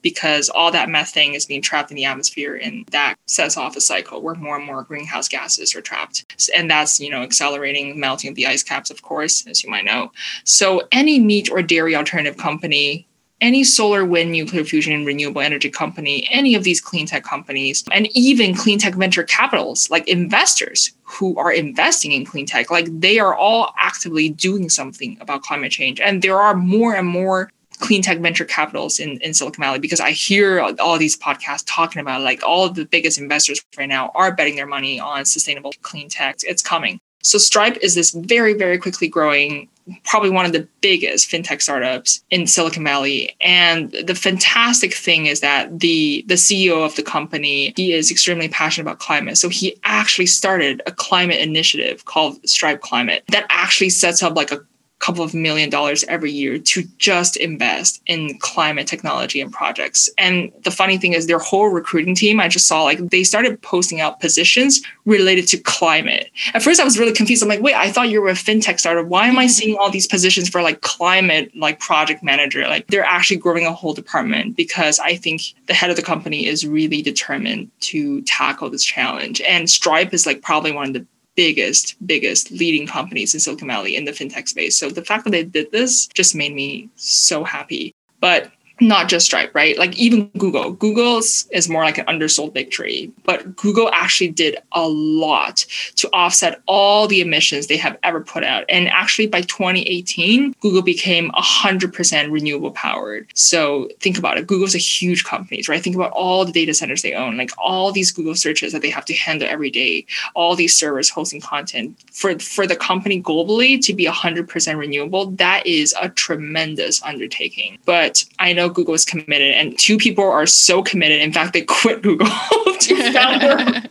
because 0.01 0.49
all 0.49 0.71
that 0.71 0.89
methane 0.89 1.33
is 1.33 1.45
being 1.45 1.61
trapped 1.61 1.91
in 1.91 1.95
the 1.95 2.05
atmosphere 2.05 2.55
and 2.55 2.85
that 2.87 3.15
sets 3.27 3.57
off 3.57 3.75
a 3.75 3.81
cycle 3.81 4.21
where 4.21 4.35
more 4.35 4.57
and 4.57 4.65
more 4.65 4.83
greenhouse 4.83 5.27
gases 5.27 5.75
are 5.75 5.81
trapped. 5.81 6.25
And 6.55 6.69
that's, 6.69 6.99
you 6.99 7.09
know, 7.09 7.21
accelerating 7.21 7.99
melting 7.99 8.29
of 8.29 8.35
the 8.35 8.47
ice 8.47 8.63
caps, 8.63 8.89
of 8.89 9.01
course, 9.01 9.45
as 9.47 9.63
you 9.63 9.69
might 9.69 9.85
know. 9.85 10.11
So 10.43 10.81
any 10.91 11.19
meat 11.19 11.49
or 11.51 11.61
dairy 11.61 11.95
alternative 11.95 12.37
company 12.37 13.07
any 13.43 13.63
solar, 13.63 14.05
wind, 14.05 14.31
nuclear 14.31 14.63
fusion, 14.63 15.03
renewable 15.03 15.41
energy 15.41 15.69
company, 15.69 16.25
any 16.31 16.55
of 16.55 16.63
these 16.63 16.79
clean 16.79 17.05
tech 17.05 17.23
companies, 17.25 17.83
and 17.91 18.07
even 18.15 18.55
clean 18.55 18.79
tech 18.79 18.95
venture 18.95 19.23
capitals, 19.23 19.89
like 19.91 20.07
investors 20.07 20.93
who 21.03 21.37
are 21.37 21.51
investing 21.51 22.13
in 22.13 22.25
clean 22.25 22.45
tech, 22.45 22.71
like 22.71 22.87
they 23.01 23.19
are 23.19 23.35
all 23.35 23.73
actively 23.77 24.29
doing 24.29 24.69
something 24.69 25.17
about 25.19 25.41
climate 25.41 25.73
change. 25.73 25.99
And 25.99 26.21
there 26.21 26.39
are 26.39 26.55
more 26.55 26.95
and 26.95 27.07
more 27.07 27.51
clean 27.79 28.01
tech 28.01 28.19
venture 28.19 28.45
capitals 28.45 28.97
in, 28.97 29.17
in 29.17 29.33
Silicon 29.33 29.61
Valley 29.61 29.79
because 29.79 29.99
I 29.99 30.11
hear 30.11 30.61
all 30.79 30.97
these 30.97 31.17
podcasts 31.17 31.65
talking 31.67 32.01
about 32.01 32.21
like 32.21 32.41
all 32.43 32.69
the 32.69 32.85
biggest 32.85 33.17
investors 33.19 33.61
right 33.77 33.89
now 33.89 34.09
are 34.15 34.33
betting 34.33 34.55
their 34.55 34.67
money 34.67 35.01
on 35.01 35.25
sustainable 35.25 35.73
clean 35.81 36.07
tech. 36.07 36.37
It's 36.43 36.61
coming. 36.61 36.97
So 37.23 37.37
Stripe 37.37 37.77
is 37.81 37.95
this 37.95 38.11
very, 38.11 38.53
very 38.53 38.77
quickly 38.77 39.09
growing, 39.09 39.67
probably 40.05 40.29
one 40.29 40.45
of 40.45 40.53
the 40.53 40.67
biggest 40.81 41.29
fintech 41.29 41.61
startups 41.61 42.23
in 42.29 42.47
Silicon 42.47 42.83
Valley. 42.83 43.35
And 43.41 43.91
the 43.91 44.15
fantastic 44.15 44.93
thing 44.93 45.25
is 45.25 45.41
that 45.41 45.79
the 45.79 46.23
the 46.27 46.35
CEO 46.35 46.85
of 46.85 46.95
the 46.95 47.03
company, 47.03 47.73
he 47.75 47.93
is 47.93 48.11
extremely 48.11 48.49
passionate 48.49 48.87
about 48.87 48.99
climate. 48.99 49.37
So 49.37 49.49
he 49.49 49.77
actually 49.83 50.27
started 50.27 50.81
a 50.85 50.91
climate 50.91 51.39
initiative 51.39 52.05
called 52.05 52.47
Stripe 52.47 52.81
Climate 52.81 53.23
that 53.29 53.45
actually 53.49 53.89
sets 53.89 54.23
up 54.23 54.35
like 54.35 54.51
a 54.51 54.65
couple 55.03 55.23
of 55.23 55.33
million 55.33 55.69
dollars 55.69 56.05
every 56.05 56.31
year 56.31 56.57
to 56.57 56.83
just 56.97 57.35
invest 57.35 58.01
in 58.05 58.37
climate 58.39 58.87
technology 58.87 59.41
and 59.41 59.51
projects. 59.51 60.09
And 60.17 60.49
the 60.63 60.71
funny 60.71 60.97
thing 60.97 61.11
is, 61.11 61.27
their 61.27 61.39
whole 61.39 61.67
recruiting 61.67 62.15
team, 62.15 62.39
I 62.39 62.47
just 62.47 62.67
saw 62.67 62.83
like 62.83 62.99
they 63.09 63.25
started 63.25 63.61
posting 63.61 63.99
out 63.99 64.21
positions 64.21 64.81
related 65.05 65.45
to 65.49 65.57
climate. 65.57 66.31
At 66.53 66.63
first, 66.63 66.79
I 66.79 66.85
was 66.85 66.97
really 66.97 67.11
confused. 67.11 67.43
I'm 67.43 67.49
like, 67.49 67.61
wait, 67.61 67.75
I 67.75 67.91
thought 67.91 68.09
you 68.09 68.21
were 68.21 68.29
a 68.29 68.33
fintech 68.33 68.79
startup. 68.79 69.07
Why 69.07 69.27
am 69.27 69.37
I 69.37 69.43
mm-hmm. 69.43 69.49
seeing 69.49 69.77
all 69.77 69.91
these 69.91 70.07
positions 70.07 70.47
for 70.47 70.61
like 70.61 70.79
climate, 70.79 71.51
like 71.53 71.81
project 71.81 72.23
manager? 72.23 72.65
Like 72.67 72.87
they're 72.87 73.03
actually 73.03 73.37
growing 73.37 73.65
a 73.65 73.73
whole 73.73 73.93
department 73.93 74.55
because 74.55 74.99
I 74.99 75.17
think 75.17 75.41
the 75.65 75.73
head 75.73 75.89
of 75.89 75.97
the 75.97 76.01
company 76.01 76.45
is 76.45 76.65
really 76.65 77.01
determined 77.01 77.69
to 77.81 78.21
tackle 78.21 78.69
this 78.69 78.85
challenge. 78.85 79.41
And 79.41 79.69
Stripe 79.69 80.13
is 80.13 80.25
like 80.25 80.41
probably 80.41 80.71
one 80.71 80.87
of 80.87 80.93
the 80.93 81.05
biggest, 81.35 81.95
biggest 82.05 82.51
leading 82.51 82.87
companies 82.87 83.33
in 83.33 83.39
Silicon 83.39 83.67
Valley 83.67 83.95
in 83.95 84.05
the 84.05 84.11
fintech 84.11 84.47
space. 84.47 84.77
So 84.77 84.89
the 84.89 85.03
fact 85.03 85.23
that 85.25 85.31
they 85.31 85.43
did 85.43 85.71
this 85.71 86.07
just 86.07 86.35
made 86.35 86.53
me 86.53 86.89
so 86.95 87.43
happy. 87.43 87.93
But 88.19 88.51
not 88.87 89.09
just 89.09 89.25
Stripe, 89.25 89.55
right? 89.55 89.77
Like 89.77 89.97
even 89.97 90.27
Google. 90.37 90.73
Google's 90.73 91.47
is 91.51 91.69
more 91.69 91.83
like 91.83 91.97
an 91.97 92.05
undersold 92.05 92.53
victory, 92.53 93.11
but 93.23 93.55
Google 93.55 93.89
actually 93.93 94.29
did 94.29 94.57
a 94.73 94.87
lot 94.87 95.65
to 95.95 96.09
offset 96.11 96.61
all 96.67 97.07
the 97.07 97.21
emissions 97.21 97.67
they 97.67 97.77
have 97.77 97.97
ever 98.03 98.21
put 98.21 98.43
out. 98.43 98.65
And 98.69 98.89
actually 98.89 99.27
by 99.27 99.41
2018, 99.41 100.55
Google 100.59 100.81
became 100.81 101.31
100% 101.31 102.31
renewable 102.31 102.71
powered. 102.71 103.27
So 103.33 103.89
think 103.99 104.17
about 104.17 104.37
it. 104.37 104.47
Google's 104.47 104.75
a 104.75 104.79
huge 104.79 105.23
company, 105.23 105.63
right? 105.67 105.81
Think 105.81 105.95
about 105.95 106.11
all 106.11 106.43
the 106.45 106.51
data 106.51 106.73
centers 106.73 107.01
they 107.01 107.13
own, 107.13 107.37
like 107.37 107.51
all 107.57 107.91
these 107.91 108.11
Google 108.11 108.35
searches 108.35 108.73
that 108.73 108.81
they 108.81 108.89
have 108.89 109.05
to 109.05 109.13
handle 109.13 109.47
every 109.47 109.69
day, 109.69 110.05
all 110.35 110.55
these 110.55 110.75
servers 110.75 111.09
hosting 111.09 111.41
content. 111.41 111.97
For 112.11 112.37
for 112.39 112.67
the 112.67 112.75
company 112.75 113.21
globally 113.21 113.81
to 113.85 113.93
be 113.93 114.05
100% 114.05 114.77
renewable, 114.77 115.27
that 115.31 115.65
is 115.65 115.95
a 116.01 116.09
tremendous 116.09 117.01
undertaking. 117.03 117.77
But 117.85 118.25
I 118.39 118.53
know 118.53 118.69
Google 118.73 118.93
is 118.93 119.05
committed, 119.05 119.53
and 119.53 119.77
two 119.77 119.97
people 119.97 120.23
are 120.23 120.45
so 120.45 120.83
committed. 120.83 121.21
In 121.21 121.33
fact, 121.33 121.53
they 121.53 121.61
quit 121.61 122.01
Google 122.01 122.27
to 122.79 123.13
found 123.13 123.41
their 123.41 123.83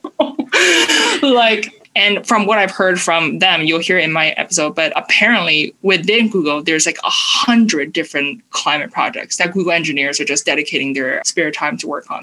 like. 1.31 1.79
And 1.95 2.27
from 2.27 2.47
what 2.47 2.59
I've 2.59 2.71
heard 2.71 2.99
from 2.99 3.39
them, 3.39 3.63
you'll 3.65 3.79
hear 3.79 3.99
in 3.99 4.13
my 4.13 4.31
episode, 4.31 4.75
but 4.75 4.95
apparently 4.97 5.75
within 5.83 6.31
Google, 6.31 6.63
there's 6.63 6.87
like 6.87 6.97
a 7.05 7.11
hundred 7.11 7.93
different 7.93 8.43
climate 8.51 8.91
projects 8.91 9.37
that 9.37 9.53
Google 9.53 9.73
engineers 9.73 10.19
are 10.19 10.25
just 10.25 10.47
dedicating 10.47 10.95
their 10.95 11.21
spare 11.27 11.51
time 11.51 11.77
to 11.77 11.87
work 11.87 12.11
on. 12.11 12.23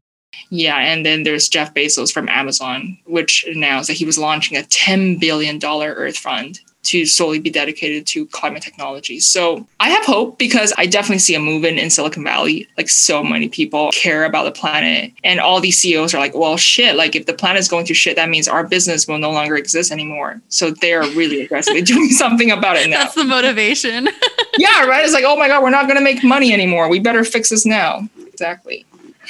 Yeah, 0.50 0.78
and 0.78 1.06
then 1.06 1.22
there's 1.22 1.48
Jeff 1.48 1.74
Bezos 1.76 2.12
from 2.12 2.28
Amazon, 2.30 2.98
which 3.06 3.46
announced 3.46 3.88
that 3.88 3.98
he 3.98 4.06
was 4.06 4.18
launching 4.18 4.58
a 4.58 4.62
$10 4.62 5.20
billion 5.20 5.64
Earth 5.64 6.18
Fund 6.18 6.60
to 6.84 7.06
solely 7.06 7.40
be 7.40 7.50
dedicated 7.50 8.08
to 8.08 8.26
climate 8.28 8.64
technology. 8.64 9.20
So 9.20 9.68
I 9.80 9.90
have 9.90 10.06
hope 10.06 10.38
because 10.38 10.74
I 10.78 10.86
definitely 10.86 11.20
see 11.20 11.36
a 11.36 11.40
movement 11.40 11.78
in 11.78 11.90
Silicon 11.90 12.24
Valley. 12.24 12.68
Like 12.78 12.90
so 12.90 13.24
many 13.24 13.50
people 13.50 13.92
care 13.92 14.26
about 14.26 14.44
the 14.44 14.52
planet. 14.52 15.12
And 15.24 15.40
all 15.40 15.60
these 15.60 15.78
CEOs 15.78 16.14
are 16.14 16.20
like, 16.20 16.34
well, 16.34 16.58
shit, 16.58 16.96
like 16.96 17.16
if 17.16 17.26
the 17.26 17.34
planet 17.34 17.60
is 17.60 17.68
going 17.68 17.86
to 17.88 17.94
shit, 17.94 18.16
that 18.16 18.30
means 18.30 18.48
our 18.48 18.66
business 18.66 19.08
will 19.08 19.18
no 19.18 19.32
longer 19.32 19.56
exist 19.56 19.92
anymore. 19.92 20.42
So 20.50 20.72
they're 20.72 21.02
really 21.02 21.42
aggressively 21.46 21.82
doing 21.82 22.10
something 22.10 22.52
about 22.52 22.78
it 22.78 22.90
now. 22.90 23.04
That's 23.04 23.16
the 23.16 23.26
motivation. 23.26 24.06
yeah, 24.58 24.86
right. 24.86 25.04
It's 25.04 25.14
like, 25.14 25.26
oh 25.26 25.36
my 25.36 25.48
God, 25.48 25.62
we're 25.62 25.70
not 25.70 25.86
going 25.86 25.98
to 25.98 26.04
make 26.04 26.24
money 26.24 26.54
anymore. 26.54 26.90
We 26.90 27.00
better 27.00 27.24
fix 27.24 27.50
this 27.50 27.66
now. 27.66 28.08
Exactly. 28.28 28.86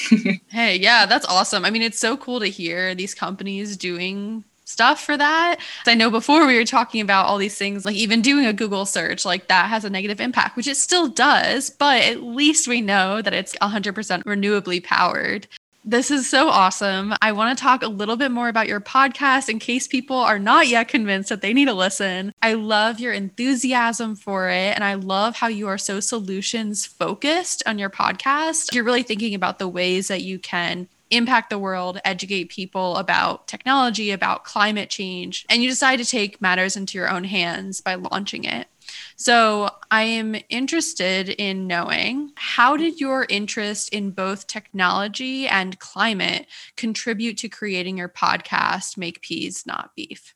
hey, 0.49 0.77
yeah, 0.77 1.05
that's 1.05 1.25
awesome. 1.25 1.65
I 1.65 1.71
mean, 1.71 1.81
it's 1.81 1.99
so 1.99 2.15
cool 2.15 2.39
to 2.39 2.47
hear 2.47 2.95
these 2.95 3.13
companies 3.13 3.75
doing 3.75 4.43
stuff 4.69 5.01
for 5.03 5.17
that. 5.17 5.57
I 5.87 5.95
know 5.95 6.09
before 6.09 6.45
we 6.45 6.55
were 6.55 6.65
talking 6.65 7.01
about 7.01 7.25
all 7.25 7.37
these 7.37 7.57
things, 7.57 7.85
like 7.85 7.95
even 7.95 8.21
doing 8.21 8.45
a 8.45 8.53
Google 8.53 8.85
search, 8.85 9.25
like 9.25 9.47
that 9.47 9.69
has 9.69 9.83
a 9.83 9.89
negative 9.89 10.21
impact, 10.21 10.55
which 10.55 10.67
it 10.67 10.77
still 10.77 11.07
does, 11.07 11.69
but 11.69 12.03
at 12.03 12.23
least 12.23 12.67
we 12.67 12.81
know 12.81 13.21
that 13.21 13.33
it's 13.33 13.55
100% 13.55 14.23
renewably 14.23 14.83
powered. 14.83 15.47
This 15.85 16.11
is 16.11 16.29
so 16.29 16.49
awesome. 16.49 17.13
I 17.21 17.31
want 17.31 17.57
to 17.57 17.63
talk 17.63 17.81
a 17.81 17.87
little 17.87 18.17
bit 18.17 18.31
more 18.31 18.49
about 18.49 18.67
your 18.67 18.81
podcast 18.81 19.47
in 19.47 19.59
case 19.59 19.87
people 19.87 20.17
are 20.17 20.37
not 20.37 20.67
yet 20.67 20.89
convinced 20.89 21.29
that 21.29 21.41
they 21.41 21.53
need 21.53 21.65
to 21.65 21.73
listen. 21.73 22.33
I 22.41 22.53
love 22.53 22.99
your 22.99 23.13
enthusiasm 23.13 24.15
for 24.15 24.49
it. 24.49 24.75
And 24.75 24.83
I 24.83 24.95
love 24.95 25.37
how 25.37 25.47
you 25.47 25.67
are 25.67 25.77
so 25.77 26.01
solutions 26.01 26.85
focused 26.85 27.63
on 27.65 27.79
your 27.79 27.89
podcast. 27.89 28.73
You're 28.73 28.83
really 28.83 29.03
thinking 29.03 29.33
about 29.33 29.57
the 29.57 29.69
ways 29.69 30.09
that 30.09 30.21
you 30.21 30.37
can 30.37 30.89
impact 31.11 31.49
the 31.49 31.59
world, 31.59 31.99
educate 32.05 32.49
people 32.49 32.97
about 32.97 33.47
technology, 33.47 34.11
about 34.11 34.43
climate 34.43 34.89
change, 34.89 35.45
and 35.49 35.63
you 35.63 35.69
decide 35.69 35.97
to 35.97 36.05
take 36.05 36.41
matters 36.41 36.75
into 36.75 36.97
your 36.97 37.09
own 37.09 37.23
hands 37.23 37.81
by 37.81 37.95
launching 37.95 38.43
it. 38.43 38.67
So, 39.15 39.69
I 39.91 40.03
am 40.03 40.35
interested 40.49 41.29
in 41.29 41.67
knowing 41.67 42.31
how 42.35 42.75
did 42.75 42.99
your 42.99 43.27
interest 43.29 43.89
in 43.93 44.11
both 44.11 44.47
technology 44.47 45.47
and 45.47 45.77
climate 45.79 46.47
contribute 46.75 47.37
to 47.39 47.49
creating 47.49 47.97
your 47.97 48.09
podcast, 48.09 48.97
Make 48.97 49.21
Peas 49.21 49.65
Not 49.67 49.91
Beef? 49.95 50.33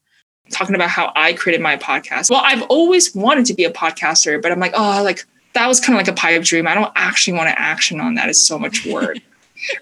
Talking 0.52 0.76
about 0.76 0.90
how 0.90 1.12
I 1.16 1.34
created 1.34 1.62
my 1.62 1.78
podcast. 1.78 2.30
Well, 2.30 2.42
I've 2.44 2.64
always 2.64 3.16
wanted 3.16 3.46
to 3.48 3.54
be 3.54 3.64
a 3.64 3.72
podcaster, 3.72 4.42
but 4.42 4.52
I'm 4.52 4.60
like, 4.60 4.74
oh, 4.76 5.02
like 5.04 5.26
that 5.54 5.68
was 5.68 5.80
kind 5.80 5.96
of 5.96 5.98
like 5.98 6.08
a 6.08 6.20
pipe 6.20 6.44
dream. 6.44 6.68
I 6.68 6.76
don't 6.76 6.92
actually 6.96 7.38
want 7.38 7.50
to 7.50 7.60
action 7.60 8.00
on 8.00 8.16
that. 8.16 8.30
It's 8.30 8.46
so 8.46 8.60
much 8.60 8.86
work 8.86 9.18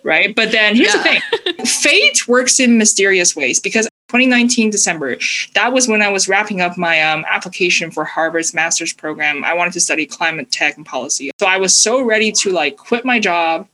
right? 0.03 0.35
But 0.35 0.51
then 0.51 0.75
here's 0.75 0.93
yeah. 0.93 1.19
the 1.45 1.53
thing 1.53 1.65
fate 1.65 2.27
works 2.27 2.59
in 2.59 2.77
mysterious 2.77 3.35
ways 3.35 3.59
because 3.59 3.87
2019 4.11 4.69
December, 4.69 5.17
that 5.55 5.71
was 5.71 5.87
when 5.87 6.01
I 6.01 6.09
was 6.09 6.27
wrapping 6.27 6.59
up 6.59 6.77
my 6.77 7.01
um, 7.01 7.25
application 7.29 7.91
for 7.91 8.03
Harvard's 8.03 8.53
master's 8.53 8.91
program. 8.91 9.45
I 9.45 9.53
wanted 9.53 9.71
to 9.73 9.79
study 9.79 10.05
climate 10.05 10.51
tech 10.51 10.75
and 10.75 10.85
policy. 10.85 11.31
So 11.39 11.47
I 11.47 11.55
was 11.55 11.81
so 11.81 12.03
ready 12.03 12.33
to 12.33 12.51
like 12.51 12.75
quit 12.75 13.05
my 13.05 13.19
job 13.19 13.69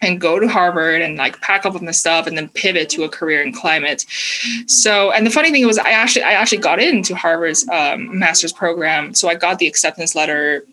and 0.00 0.18
go 0.18 0.40
to 0.40 0.48
Harvard 0.48 1.02
and 1.02 1.18
like 1.18 1.38
pack 1.42 1.66
up 1.66 1.80
my 1.82 1.90
stuff 1.90 2.26
and 2.26 2.36
then 2.36 2.48
pivot 2.48 2.88
to 2.90 3.04
a 3.04 3.10
career 3.10 3.42
in 3.42 3.52
climate. 3.52 4.06
So, 4.66 5.12
and 5.12 5.26
the 5.26 5.30
funny 5.30 5.50
thing 5.50 5.66
was, 5.66 5.76
I 5.76 5.90
actually 5.90 6.22
I 6.22 6.32
actually 6.32 6.58
got 6.58 6.80
into 6.80 7.14
Harvard's 7.14 7.68
um, 7.68 8.18
master's 8.18 8.54
program. 8.54 9.14
So 9.14 9.28
I 9.28 9.34
got 9.34 9.58
the 9.58 9.66
acceptance 9.66 10.14
letter 10.14 10.64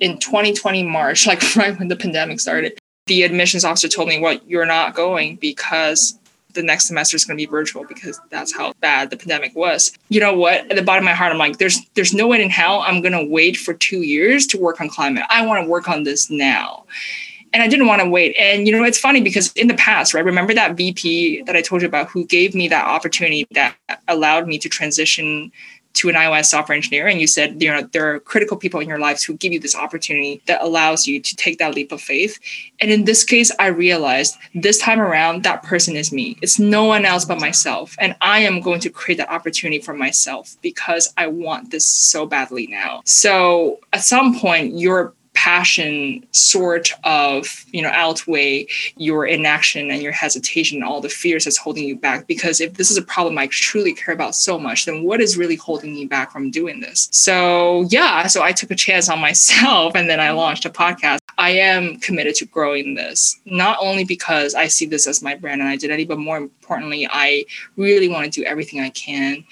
in 0.00 0.18
2020 0.18 0.82
March, 0.82 1.26
like 1.26 1.56
right 1.56 1.78
when 1.78 1.88
the 1.88 1.96
pandemic 1.96 2.40
started 2.40 2.78
the 3.12 3.24
admissions 3.24 3.62
officer 3.62 3.88
told 3.88 4.08
me, 4.08 4.18
"Well, 4.18 4.38
you're 4.46 4.64
not 4.64 4.94
going 4.94 5.36
because 5.36 6.18
the 6.54 6.62
next 6.62 6.86
semester 6.86 7.14
is 7.14 7.26
going 7.26 7.36
to 7.36 7.46
be 7.46 7.50
virtual 7.50 7.84
because 7.84 8.18
that's 8.30 8.54
how 8.54 8.72
bad 8.80 9.10
the 9.10 9.18
pandemic 9.18 9.54
was." 9.54 9.92
You 10.08 10.20
know 10.20 10.32
what? 10.32 10.70
At 10.70 10.76
the 10.76 10.82
bottom 10.82 11.04
of 11.04 11.10
my 11.10 11.12
heart, 11.12 11.30
I'm 11.30 11.36
like, 11.36 11.58
"There's 11.58 11.78
there's 11.92 12.14
no 12.14 12.26
way 12.26 12.40
in 12.40 12.48
hell 12.48 12.80
I'm 12.80 13.02
going 13.02 13.12
to 13.12 13.30
wait 13.30 13.58
for 13.58 13.74
two 13.74 14.00
years 14.00 14.46
to 14.46 14.56
work 14.56 14.80
on 14.80 14.88
climate. 14.88 15.24
I 15.28 15.44
want 15.44 15.62
to 15.62 15.68
work 15.68 15.90
on 15.90 16.04
this 16.04 16.30
now." 16.30 16.86
And 17.52 17.62
I 17.62 17.68
didn't 17.68 17.86
want 17.86 18.00
to 18.00 18.08
wait. 18.08 18.34
And 18.38 18.66
you 18.66 18.72
know, 18.72 18.82
it's 18.82 18.98
funny 18.98 19.20
because 19.20 19.52
in 19.52 19.68
the 19.68 19.74
past, 19.74 20.14
right? 20.14 20.24
Remember 20.24 20.54
that 20.54 20.74
VP 20.74 21.42
that 21.42 21.54
I 21.54 21.60
told 21.60 21.82
you 21.82 21.88
about 21.88 22.08
who 22.08 22.24
gave 22.24 22.54
me 22.54 22.66
that 22.68 22.86
opportunity 22.86 23.46
that 23.50 23.76
allowed 24.08 24.48
me 24.48 24.56
to 24.58 24.70
transition 24.70 25.52
to 25.94 26.08
an 26.08 26.14
iOS 26.14 26.46
software 26.46 26.76
engineer 26.76 27.06
and 27.06 27.20
you 27.20 27.26
said 27.26 27.60
you 27.62 27.70
know 27.70 27.82
there 27.92 28.14
are 28.14 28.20
critical 28.20 28.56
people 28.56 28.80
in 28.80 28.88
your 28.88 28.98
lives 28.98 29.22
who 29.22 29.36
give 29.36 29.52
you 29.52 29.60
this 29.60 29.76
opportunity 29.76 30.42
that 30.46 30.62
allows 30.62 31.06
you 31.06 31.20
to 31.20 31.36
take 31.36 31.58
that 31.58 31.74
leap 31.74 31.92
of 31.92 32.00
faith. 32.00 32.38
And 32.80 32.90
in 32.90 33.04
this 33.04 33.24
case 33.24 33.50
i 33.58 33.66
realized 33.66 34.36
this 34.54 34.78
time 34.78 35.00
around 35.00 35.42
that 35.42 35.62
person 35.62 35.96
is 35.96 36.12
me. 36.12 36.36
It's 36.42 36.58
no 36.58 36.84
one 36.84 37.04
else 37.04 37.24
but 37.24 37.40
myself. 37.40 37.96
And 37.98 38.16
i 38.20 38.38
am 38.40 38.60
going 38.60 38.80
to 38.80 38.90
create 38.90 39.18
that 39.18 39.30
opportunity 39.30 39.80
for 39.80 39.94
myself 39.94 40.56
because 40.62 41.12
i 41.16 41.26
want 41.26 41.70
this 41.70 41.86
so 41.86 42.26
badly 42.26 42.66
now. 42.66 43.02
So 43.04 43.80
at 43.92 44.02
some 44.02 44.38
point 44.38 44.74
your 44.78 45.14
passion 45.34 46.24
sort 46.32 46.92
of 47.04 47.64
you 47.72 47.82
know 47.82 47.90
outweigh 47.92 48.66
your 48.96 49.26
inaction 49.26 49.90
and 49.90 50.02
your 50.02 50.12
hesitation 50.12 50.78
and 50.78 50.84
all 50.84 51.00
the 51.00 51.08
fears 51.08 51.44
that's 51.44 51.56
holding 51.56 51.84
you 51.84 51.96
back. 51.96 52.26
Because 52.26 52.60
if 52.60 52.74
this 52.74 52.90
is 52.90 52.96
a 52.96 53.02
problem 53.02 53.38
i 53.38 53.46
truly 53.48 53.94
care 53.94 54.14
about 54.14 54.34
so 54.34 54.58
much 54.58 54.84
then 54.84 55.02
what 55.02 55.20
is 55.20 55.36
really 55.36 55.56
holding 55.56 55.94
me 55.94 56.06
back 56.06 56.32
from 56.32 56.50
doing 56.50 56.80
this? 56.80 57.08
So 57.12 57.86
yeah 57.90 58.26
so 58.26 58.42
i 58.42 58.52
took 58.52 58.70
a 58.70 58.76
chance 58.76 59.08
on 59.08 59.20
myself 59.28 59.94
and 59.94 60.08
then 60.08 60.20
i 60.20 60.30
launched 60.30 60.64
a 60.64 60.70
podcast. 60.70 61.18
I 61.38 61.50
am 61.50 61.98
committed 61.98 62.34
to 62.36 62.44
growing 62.46 62.94
this 62.94 63.40
not 63.46 63.78
only 63.80 64.04
because 64.04 64.54
i 64.54 64.66
see 64.66 64.86
this 64.86 65.06
as 65.06 65.22
my 65.22 65.34
brand 65.34 65.60
and 65.60 65.70
identity 65.70 66.04
but 66.04 66.18
more 66.18 66.36
importantly 66.36 67.08
i 67.10 67.44
really 67.76 68.08
want 68.08 68.24
to 68.24 68.30
do 68.30 68.44
everything 68.46 68.80
i 68.80 68.90
can 68.90 69.44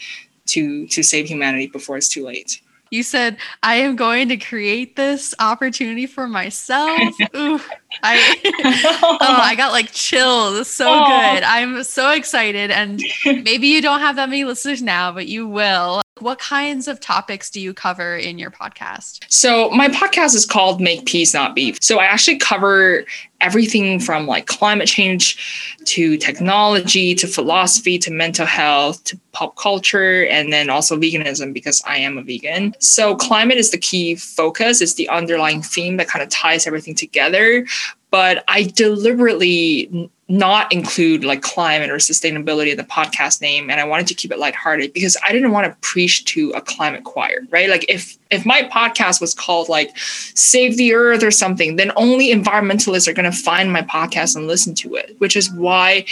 to 0.46 0.86
to 0.88 1.02
save 1.02 1.26
humanity 1.26 1.66
before 1.66 1.96
it's 1.96 2.08
too 2.08 2.24
late 2.24 2.60
You 2.90 3.04
said, 3.04 3.36
I 3.62 3.76
am 3.76 3.94
going 3.94 4.28
to 4.30 4.36
create 4.36 4.96
this 4.96 5.32
opportunity 5.38 6.06
for 6.06 6.26
myself. 6.26 7.14
Ooh, 7.36 7.60
I, 8.02 8.36
oh, 9.02 9.18
I 9.20 9.54
got 9.54 9.70
like 9.70 9.92
chills. 9.92 10.68
So 10.68 10.86
oh. 10.88 11.06
good. 11.06 11.44
I'm 11.44 11.84
so 11.84 12.10
excited. 12.10 12.72
And 12.72 13.00
maybe 13.24 13.68
you 13.68 13.80
don't 13.80 14.00
have 14.00 14.16
that 14.16 14.28
many 14.28 14.42
listeners 14.42 14.82
now, 14.82 15.12
but 15.12 15.28
you 15.28 15.46
will. 15.46 16.02
What 16.18 16.38
kinds 16.40 16.88
of 16.88 17.00
topics 17.00 17.48
do 17.48 17.60
you 17.60 17.72
cover 17.72 18.16
in 18.16 18.38
your 18.38 18.50
podcast? 18.50 19.24
So, 19.28 19.70
my 19.70 19.88
podcast 19.88 20.34
is 20.34 20.44
called 20.44 20.78
Make 20.78 21.06
Peace 21.06 21.32
Not 21.32 21.54
Beef. 21.54 21.78
So, 21.80 21.98
I 21.98 22.04
actually 22.04 22.36
cover 22.36 23.06
everything 23.40 24.00
from 24.00 24.26
like 24.26 24.46
climate 24.46 24.88
change 24.88 25.76
to 25.84 26.16
technology 26.16 27.14
to 27.14 27.26
philosophy 27.26 27.98
to 27.98 28.10
mental 28.10 28.46
health 28.46 29.02
to 29.04 29.18
pop 29.32 29.56
culture 29.56 30.26
and 30.26 30.52
then 30.52 30.70
also 30.70 30.96
veganism 30.96 31.52
because 31.52 31.82
I 31.86 31.96
am 31.98 32.18
a 32.18 32.22
vegan. 32.22 32.74
So 32.80 33.16
climate 33.16 33.58
is 33.58 33.70
the 33.70 33.78
key 33.78 34.16
focus, 34.16 34.80
it's 34.80 34.94
the 34.94 35.08
underlying 35.08 35.62
theme 35.62 35.96
that 35.96 36.08
kind 36.08 36.22
of 36.22 36.28
ties 36.28 36.66
everything 36.66 36.94
together. 36.94 37.66
But 38.10 38.42
I 38.48 38.64
deliberately 38.64 40.10
not 40.30 40.72
include 40.72 41.24
like 41.24 41.42
climate 41.42 41.90
or 41.90 41.96
sustainability 41.96 42.70
in 42.70 42.76
the 42.76 42.84
podcast 42.84 43.40
name 43.40 43.68
and 43.68 43.80
i 43.80 43.84
wanted 43.84 44.06
to 44.06 44.14
keep 44.14 44.30
it 44.30 44.38
lighthearted 44.38 44.92
because 44.92 45.16
i 45.26 45.32
didn't 45.32 45.50
want 45.50 45.66
to 45.66 45.76
preach 45.80 46.24
to 46.24 46.50
a 46.50 46.60
climate 46.60 47.02
choir 47.02 47.40
right 47.50 47.68
like 47.68 47.84
if 47.88 48.16
if 48.30 48.46
my 48.46 48.62
podcast 48.62 49.20
was 49.20 49.34
called 49.34 49.68
like 49.68 49.96
save 49.98 50.76
the 50.76 50.94
earth 50.94 51.22
or 51.22 51.30
something 51.30 51.76
then 51.76 51.92
only 51.96 52.32
environmentalists 52.32 53.08
are 53.08 53.12
going 53.12 53.30
to 53.30 53.36
find 53.36 53.72
my 53.72 53.82
podcast 53.82 54.36
and 54.36 54.46
listen 54.46 54.74
to 54.74 54.94
it 54.94 55.14
which 55.18 55.36
is 55.36 55.50
why 55.52 56.04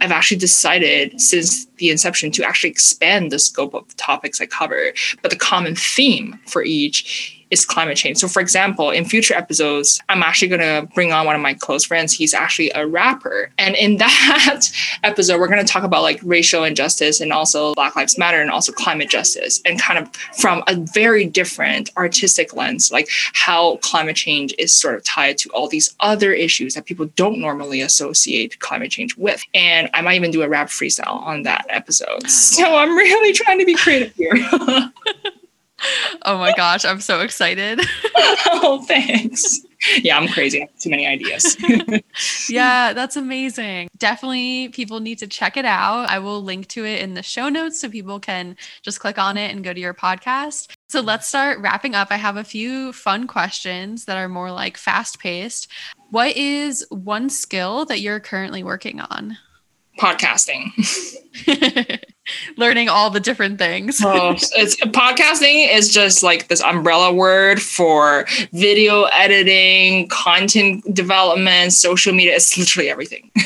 i've 0.00 0.12
actually 0.12 0.36
decided 0.36 1.20
since 1.20 1.66
the 1.76 1.90
inception 1.90 2.30
to 2.30 2.44
actually 2.44 2.70
expand 2.70 3.30
the 3.30 3.38
scope 3.38 3.74
of 3.74 3.86
the 3.88 3.94
topics 3.94 4.40
i 4.40 4.46
cover 4.46 4.92
but 5.22 5.30
the 5.30 5.36
common 5.36 5.74
theme 5.74 6.38
for 6.46 6.62
each 6.62 7.39
is 7.50 7.64
climate 7.64 7.96
change. 7.96 8.18
So, 8.18 8.28
for 8.28 8.40
example, 8.40 8.90
in 8.90 9.04
future 9.04 9.34
episodes, 9.34 10.00
I'm 10.08 10.22
actually 10.22 10.48
going 10.48 10.60
to 10.60 10.88
bring 10.94 11.12
on 11.12 11.26
one 11.26 11.34
of 11.34 11.42
my 11.42 11.54
close 11.54 11.84
friends. 11.84 12.12
He's 12.12 12.32
actually 12.32 12.70
a 12.74 12.86
rapper. 12.86 13.50
And 13.58 13.74
in 13.74 13.96
that 13.98 14.66
episode, 15.02 15.40
we're 15.40 15.48
going 15.48 15.64
to 15.64 15.70
talk 15.70 15.82
about 15.82 16.02
like 16.02 16.20
racial 16.22 16.64
injustice 16.64 17.20
and 17.20 17.32
also 17.32 17.74
Black 17.74 17.96
Lives 17.96 18.18
Matter 18.18 18.40
and 18.40 18.50
also 18.50 18.72
climate 18.72 19.08
justice 19.08 19.60
and 19.64 19.80
kind 19.80 19.98
of 19.98 20.14
from 20.38 20.62
a 20.66 20.76
very 20.94 21.24
different 21.26 21.90
artistic 21.96 22.54
lens, 22.54 22.92
like 22.92 23.08
how 23.32 23.76
climate 23.78 24.16
change 24.16 24.54
is 24.58 24.72
sort 24.72 24.94
of 24.94 25.04
tied 25.04 25.38
to 25.38 25.50
all 25.50 25.68
these 25.68 25.94
other 26.00 26.32
issues 26.32 26.74
that 26.74 26.86
people 26.86 27.06
don't 27.16 27.38
normally 27.38 27.80
associate 27.80 28.58
climate 28.60 28.90
change 28.90 29.16
with. 29.16 29.42
And 29.54 29.90
I 29.94 30.02
might 30.02 30.16
even 30.16 30.30
do 30.30 30.42
a 30.42 30.48
rap 30.48 30.68
freestyle 30.68 31.20
on 31.22 31.42
that 31.42 31.66
episode. 31.68 32.28
So, 32.28 32.76
I'm 32.76 32.94
really 32.94 33.32
trying 33.32 33.58
to 33.58 33.64
be 33.64 33.74
creative 33.74 34.14
here. 34.14 34.32
oh 36.22 36.38
my 36.38 36.52
gosh, 36.56 36.84
I'm 36.84 37.00
so 37.00 37.20
excited. 37.20 37.80
oh, 38.16 38.84
thanks. 38.86 39.60
Yeah, 40.02 40.18
I'm 40.18 40.28
crazy. 40.28 40.68
too 40.78 40.90
many 40.90 41.06
ideas. 41.06 41.56
yeah, 42.50 42.92
that's 42.92 43.16
amazing. 43.16 43.88
Definitely 43.96 44.68
people 44.68 45.00
need 45.00 45.18
to 45.18 45.26
check 45.26 45.56
it 45.56 45.64
out. 45.64 46.10
I 46.10 46.18
will 46.18 46.42
link 46.42 46.68
to 46.68 46.84
it 46.84 47.00
in 47.00 47.14
the 47.14 47.22
show 47.22 47.48
notes 47.48 47.80
so 47.80 47.88
people 47.88 48.20
can 48.20 48.56
just 48.82 49.00
click 49.00 49.18
on 49.18 49.36
it 49.36 49.54
and 49.54 49.64
go 49.64 49.72
to 49.72 49.80
your 49.80 49.94
podcast. 49.94 50.70
So 50.88 51.00
let's 51.00 51.26
start 51.26 51.60
wrapping 51.60 51.94
up. 51.94 52.08
I 52.10 52.16
have 52.16 52.36
a 52.36 52.44
few 52.44 52.92
fun 52.92 53.26
questions 53.26 54.04
that 54.04 54.18
are 54.18 54.28
more 54.28 54.52
like 54.52 54.76
fast 54.76 55.18
paced. 55.18 55.68
What 56.10 56.36
is 56.36 56.84
one 56.90 57.30
skill 57.30 57.86
that 57.86 58.00
you're 58.00 58.20
currently 58.20 58.62
working 58.62 59.00
on? 59.00 59.38
podcasting. 60.00 60.72
Learning 62.56 62.88
all 62.88 63.10
the 63.10 63.20
different 63.20 63.58
things. 63.58 64.00
oh, 64.04 64.32
it's 64.32 64.76
podcasting 64.76 65.68
is 65.72 65.88
just 65.88 66.22
like 66.22 66.48
this 66.48 66.62
umbrella 66.62 67.12
word 67.12 67.60
for 67.60 68.26
video 68.52 69.04
editing, 69.04 70.08
content 70.08 70.84
development, 70.94 71.72
social 71.72 72.12
media. 72.12 72.34
It's 72.34 72.56
literally 72.56 72.88
everything. 72.88 73.30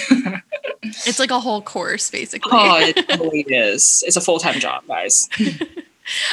it's 0.83 1.19
like 1.19 1.31
a 1.31 1.41
whole 1.41 1.63
course, 1.63 2.11
basically. 2.11 2.53
oh, 2.53 2.79
it 2.81 2.95
totally 3.09 3.43
is. 3.43 4.03
It's 4.07 4.17
a 4.17 4.21
full 4.21 4.39
time 4.39 4.61
job, 4.61 4.87
guys. 4.87 5.29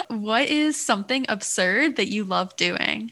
what 0.07 0.49
is 0.49 0.75
something 0.75 1.25
absurd 1.29 1.95
that 1.97 2.07
you 2.07 2.23
love 2.23 2.55
doing? 2.55 3.11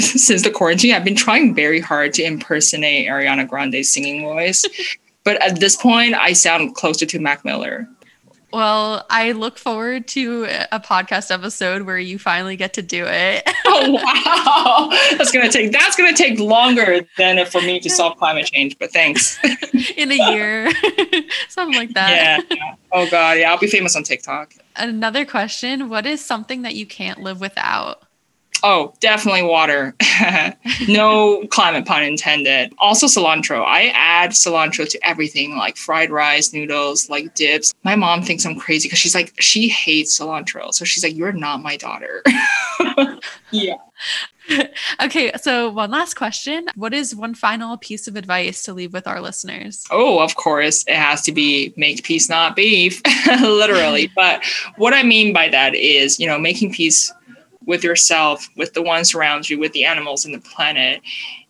Since 0.00 0.42
the 0.42 0.50
quarantine, 0.50 0.94
I've 0.94 1.04
been 1.04 1.14
trying 1.14 1.54
very 1.54 1.80
hard 1.80 2.14
to 2.14 2.22
impersonate 2.22 3.06
Ariana 3.06 3.46
Grande's 3.46 3.92
singing 3.92 4.22
voice. 4.22 4.64
But 5.24 5.42
at 5.42 5.60
this 5.60 5.76
point, 5.76 6.14
I 6.14 6.32
sound 6.32 6.74
closer 6.74 7.04
to 7.04 7.18
Mac 7.18 7.44
Miller. 7.44 7.86
Well, 8.52 9.06
I 9.08 9.32
look 9.32 9.58
forward 9.58 10.08
to 10.08 10.46
a 10.72 10.80
podcast 10.80 11.30
episode 11.30 11.82
where 11.82 11.98
you 11.98 12.18
finally 12.18 12.56
get 12.56 12.74
to 12.74 12.82
do 12.82 13.04
it. 13.06 13.48
oh 13.66 13.92
wow, 13.92 15.16
that's 15.16 15.30
gonna 15.30 15.50
take 15.50 15.72
that's 15.72 15.96
gonna 15.96 16.16
take 16.16 16.38
longer 16.38 17.06
than 17.16 17.44
for 17.46 17.60
me 17.60 17.80
to 17.80 17.90
solve 17.90 18.16
climate 18.18 18.46
change. 18.46 18.78
But 18.78 18.92
thanks. 18.92 19.38
In 19.96 20.10
a 20.10 20.32
year, 20.32 20.70
something 21.48 21.76
like 21.76 21.94
that. 21.94 22.44
Yeah, 22.50 22.56
yeah. 22.56 22.74
Oh 22.92 23.08
god, 23.08 23.38
yeah. 23.38 23.50
I'll 23.50 23.58
be 23.58 23.68
famous 23.68 23.94
on 23.94 24.02
TikTok. 24.02 24.54
Another 24.76 25.24
question: 25.24 25.88
What 25.88 26.06
is 26.06 26.24
something 26.24 26.62
that 26.62 26.74
you 26.74 26.86
can't 26.86 27.20
live 27.20 27.40
without? 27.40 28.02
Oh, 28.62 28.94
definitely 29.00 29.42
water. 29.42 29.94
no 30.88 31.46
climate 31.48 31.86
pun 31.86 32.02
intended. 32.02 32.72
Also 32.78 33.06
cilantro. 33.06 33.64
I 33.64 33.88
add 33.94 34.30
cilantro 34.30 34.88
to 34.88 35.06
everything 35.06 35.56
like 35.56 35.76
fried 35.76 36.10
rice, 36.10 36.52
noodles, 36.52 37.08
like 37.08 37.34
dips. 37.34 37.72
My 37.82 37.96
mom 37.96 38.22
thinks 38.22 38.44
I'm 38.44 38.58
crazy 38.58 38.88
because 38.88 38.98
she's 38.98 39.14
like, 39.14 39.34
she 39.40 39.68
hates 39.68 40.18
cilantro. 40.18 40.72
So 40.72 40.84
she's 40.84 41.02
like, 41.02 41.14
you're 41.14 41.32
not 41.32 41.62
my 41.62 41.76
daughter. 41.76 42.22
yeah. 43.50 43.76
okay, 45.02 45.30
so 45.40 45.70
one 45.70 45.90
last 45.90 46.14
question. 46.14 46.66
What 46.74 46.94
is 46.94 47.14
one 47.14 47.34
final 47.34 47.76
piece 47.76 48.08
of 48.08 48.16
advice 48.16 48.62
to 48.64 48.72
leave 48.72 48.92
with 48.92 49.06
our 49.06 49.20
listeners? 49.20 49.84
Oh, 49.90 50.20
of 50.20 50.36
course, 50.36 50.84
it 50.86 50.96
has 50.96 51.22
to 51.22 51.32
be 51.32 51.72
make 51.76 52.02
peace, 52.04 52.28
not 52.28 52.56
beef, 52.56 53.00
literally. 53.40 54.10
but 54.14 54.44
what 54.76 54.94
I 54.94 55.02
mean 55.02 55.32
by 55.32 55.48
that 55.48 55.74
is, 55.74 56.18
you 56.18 56.26
know, 56.26 56.38
making 56.38 56.72
peace 56.72 57.12
with 57.66 57.84
yourself, 57.84 58.48
with 58.56 58.72
the 58.74 58.82
ones 58.82 59.14
around 59.14 59.48
you, 59.48 59.58
with 59.58 59.72
the 59.72 59.84
animals 59.84 60.24
and 60.24 60.34
the 60.34 60.40
planet. 60.40 61.02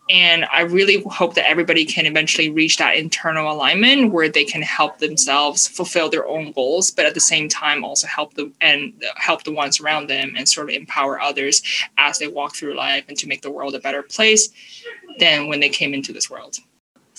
And 0.09 0.45
I 0.51 0.61
really 0.61 1.01
hope 1.03 1.35
that 1.35 1.49
everybody 1.49 1.85
can 1.85 2.05
eventually 2.05 2.49
reach 2.49 2.77
that 2.77 2.97
internal 2.97 3.51
alignment 3.51 4.11
where 4.11 4.27
they 4.27 4.43
can 4.43 4.61
help 4.61 4.97
themselves 4.97 5.67
fulfill 5.67 6.09
their 6.09 6.27
own 6.27 6.51
goals, 6.51 6.91
but 6.91 7.05
at 7.05 7.13
the 7.13 7.21
same 7.21 7.47
time 7.47 7.85
also 7.85 8.07
help 8.07 8.33
them 8.33 8.53
and 8.59 8.93
help 9.15 9.43
the 9.43 9.53
ones 9.53 9.79
around 9.79 10.09
them 10.09 10.33
and 10.35 10.49
sort 10.49 10.69
of 10.69 10.75
empower 10.75 11.21
others 11.21 11.61
as 11.97 12.19
they 12.19 12.27
walk 12.27 12.55
through 12.55 12.75
life 12.75 13.05
and 13.07 13.17
to 13.19 13.27
make 13.27 13.41
the 13.41 13.51
world 13.51 13.73
a 13.73 13.79
better 13.79 14.03
place 14.03 14.49
than 15.19 15.47
when 15.47 15.61
they 15.61 15.69
came 15.69 15.93
into 15.93 16.11
this 16.11 16.29
world 16.29 16.57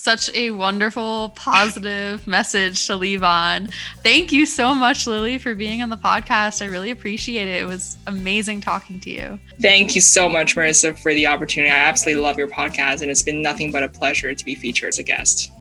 such 0.02 0.34
a 0.34 0.50
wonderful, 0.50 1.28
positive 1.36 2.26
message 2.26 2.88
to 2.88 2.96
leave 2.96 3.22
on. 3.22 3.68
Thank 4.02 4.32
you 4.32 4.46
so 4.46 4.74
much, 4.74 5.06
Lily, 5.06 5.38
for 5.38 5.54
being 5.54 5.80
on 5.80 5.90
the 5.90 5.96
podcast. 5.96 6.60
I 6.60 6.64
really 6.64 6.90
appreciate 6.90 7.46
it. 7.46 7.62
It 7.62 7.66
was 7.66 7.96
amazing 8.08 8.62
talking 8.62 8.98
to 8.98 9.10
you. 9.10 9.38
Thank 9.60 9.94
you 9.94 10.00
so 10.00 10.28
much, 10.28 10.56
Marissa, 10.56 10.98
for 10.98 11.14
the 11.14 11.28
opportunity. 11.28 11.70
I 11.70 11.76
absolutely 11.76 12.20
love 12.20 12.36
your 12.36 12.48
podcast, 12.48 13.02
and 13.02 13.12
it's 13.12 13.22
been 13.22 13.42
nothing 13.42 13.70
but 13.70 13.84
a 13.84 13.88
pleasure 13.88 14.34
to 14.34 14.44
be 14.44 14.56
featured 14.56 14.88
as 14.88 14.98
a 14.98 15.04
guest. 15.04 15.52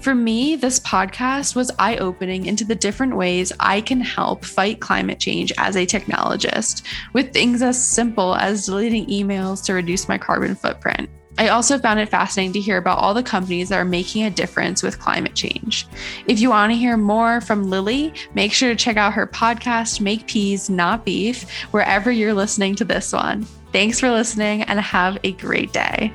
For 0.00 0.14
me, 0.14 0.56
this 0.56 0.80
podcast 0.80 1.54
was 1.54 1.70
eye 1.78 1.98
opening 1.98 2.46
into 2.46 2.64
the 2.64 2.76
different 2.76 3.16
ways 3.16 3.52
I 3.60 3.82
can 3.82 4.00
help 4.00 4.46
fight 4.46 4.80
climate 4.80 5.18
change 5.20 5.52
as 5.58 5.76
a 5.76 5.84
technologist, 5.84 6.84
with 7.12 7.34
things 7.34 7.60
as 7.60 7.86
simple 7.86 8.34
as 8.36 8.64
deleting 8.64 9.04
emails 9.08 9.62
to 9.64 9.74
reduce 9.74 10.08
my 10.08 10.16
carbon 10.16 10.54
footprint. 10.54 11.10
I 11.38 11.48
also 11.48 11.78
found 11.78 12.00
it 12.00 12.08
fascinating 12.08 12.54
to 12.54 12.60
hear 12.60 12.78
about 12.78 12.98
all 12.98 13.12
the 13.12 13.22
companies 13.22 13.68
that 13.68 13.78
are 13.78 13.84
making 13.84 14.24
a 14.24 14.30
difference 14.30 14.82
with 14.82 14.98
climate 14.98 15.34
change. 15.34 15.86
If 16.26 16.40
you 16.40 16.50
want 16.50 16.72
to 16.72 16.78
hear 16.78 16.96
more 16.96 17.40
from 17.40 17.68
Lily, 17.68 18.14
make 18.34 18.52
sure 18.52 18.70
to 18.70 18.76
check 18.76 18.96
out 18.96 19.12
her 19.12 19.26
podcast, 19.26 20.00
Make 20.00 20.26
Peas, 20.26 20.70
Not 20.70 21.04
Beef, 21.04 21.48
wherever 21.72 22.10
you're 22.10 22.34
listening 22.34 22.74
to 22.76 22.84
this 22.84 23.12
one. 23.12 23.46
Thanks 23.72 24.00
for 24.00 24.10
listening 24.10 24.62
and 24.62 24.80
have 24.80 25.18
a 25.24 25.32
great 25.32 25.72
day. 25.72 26.12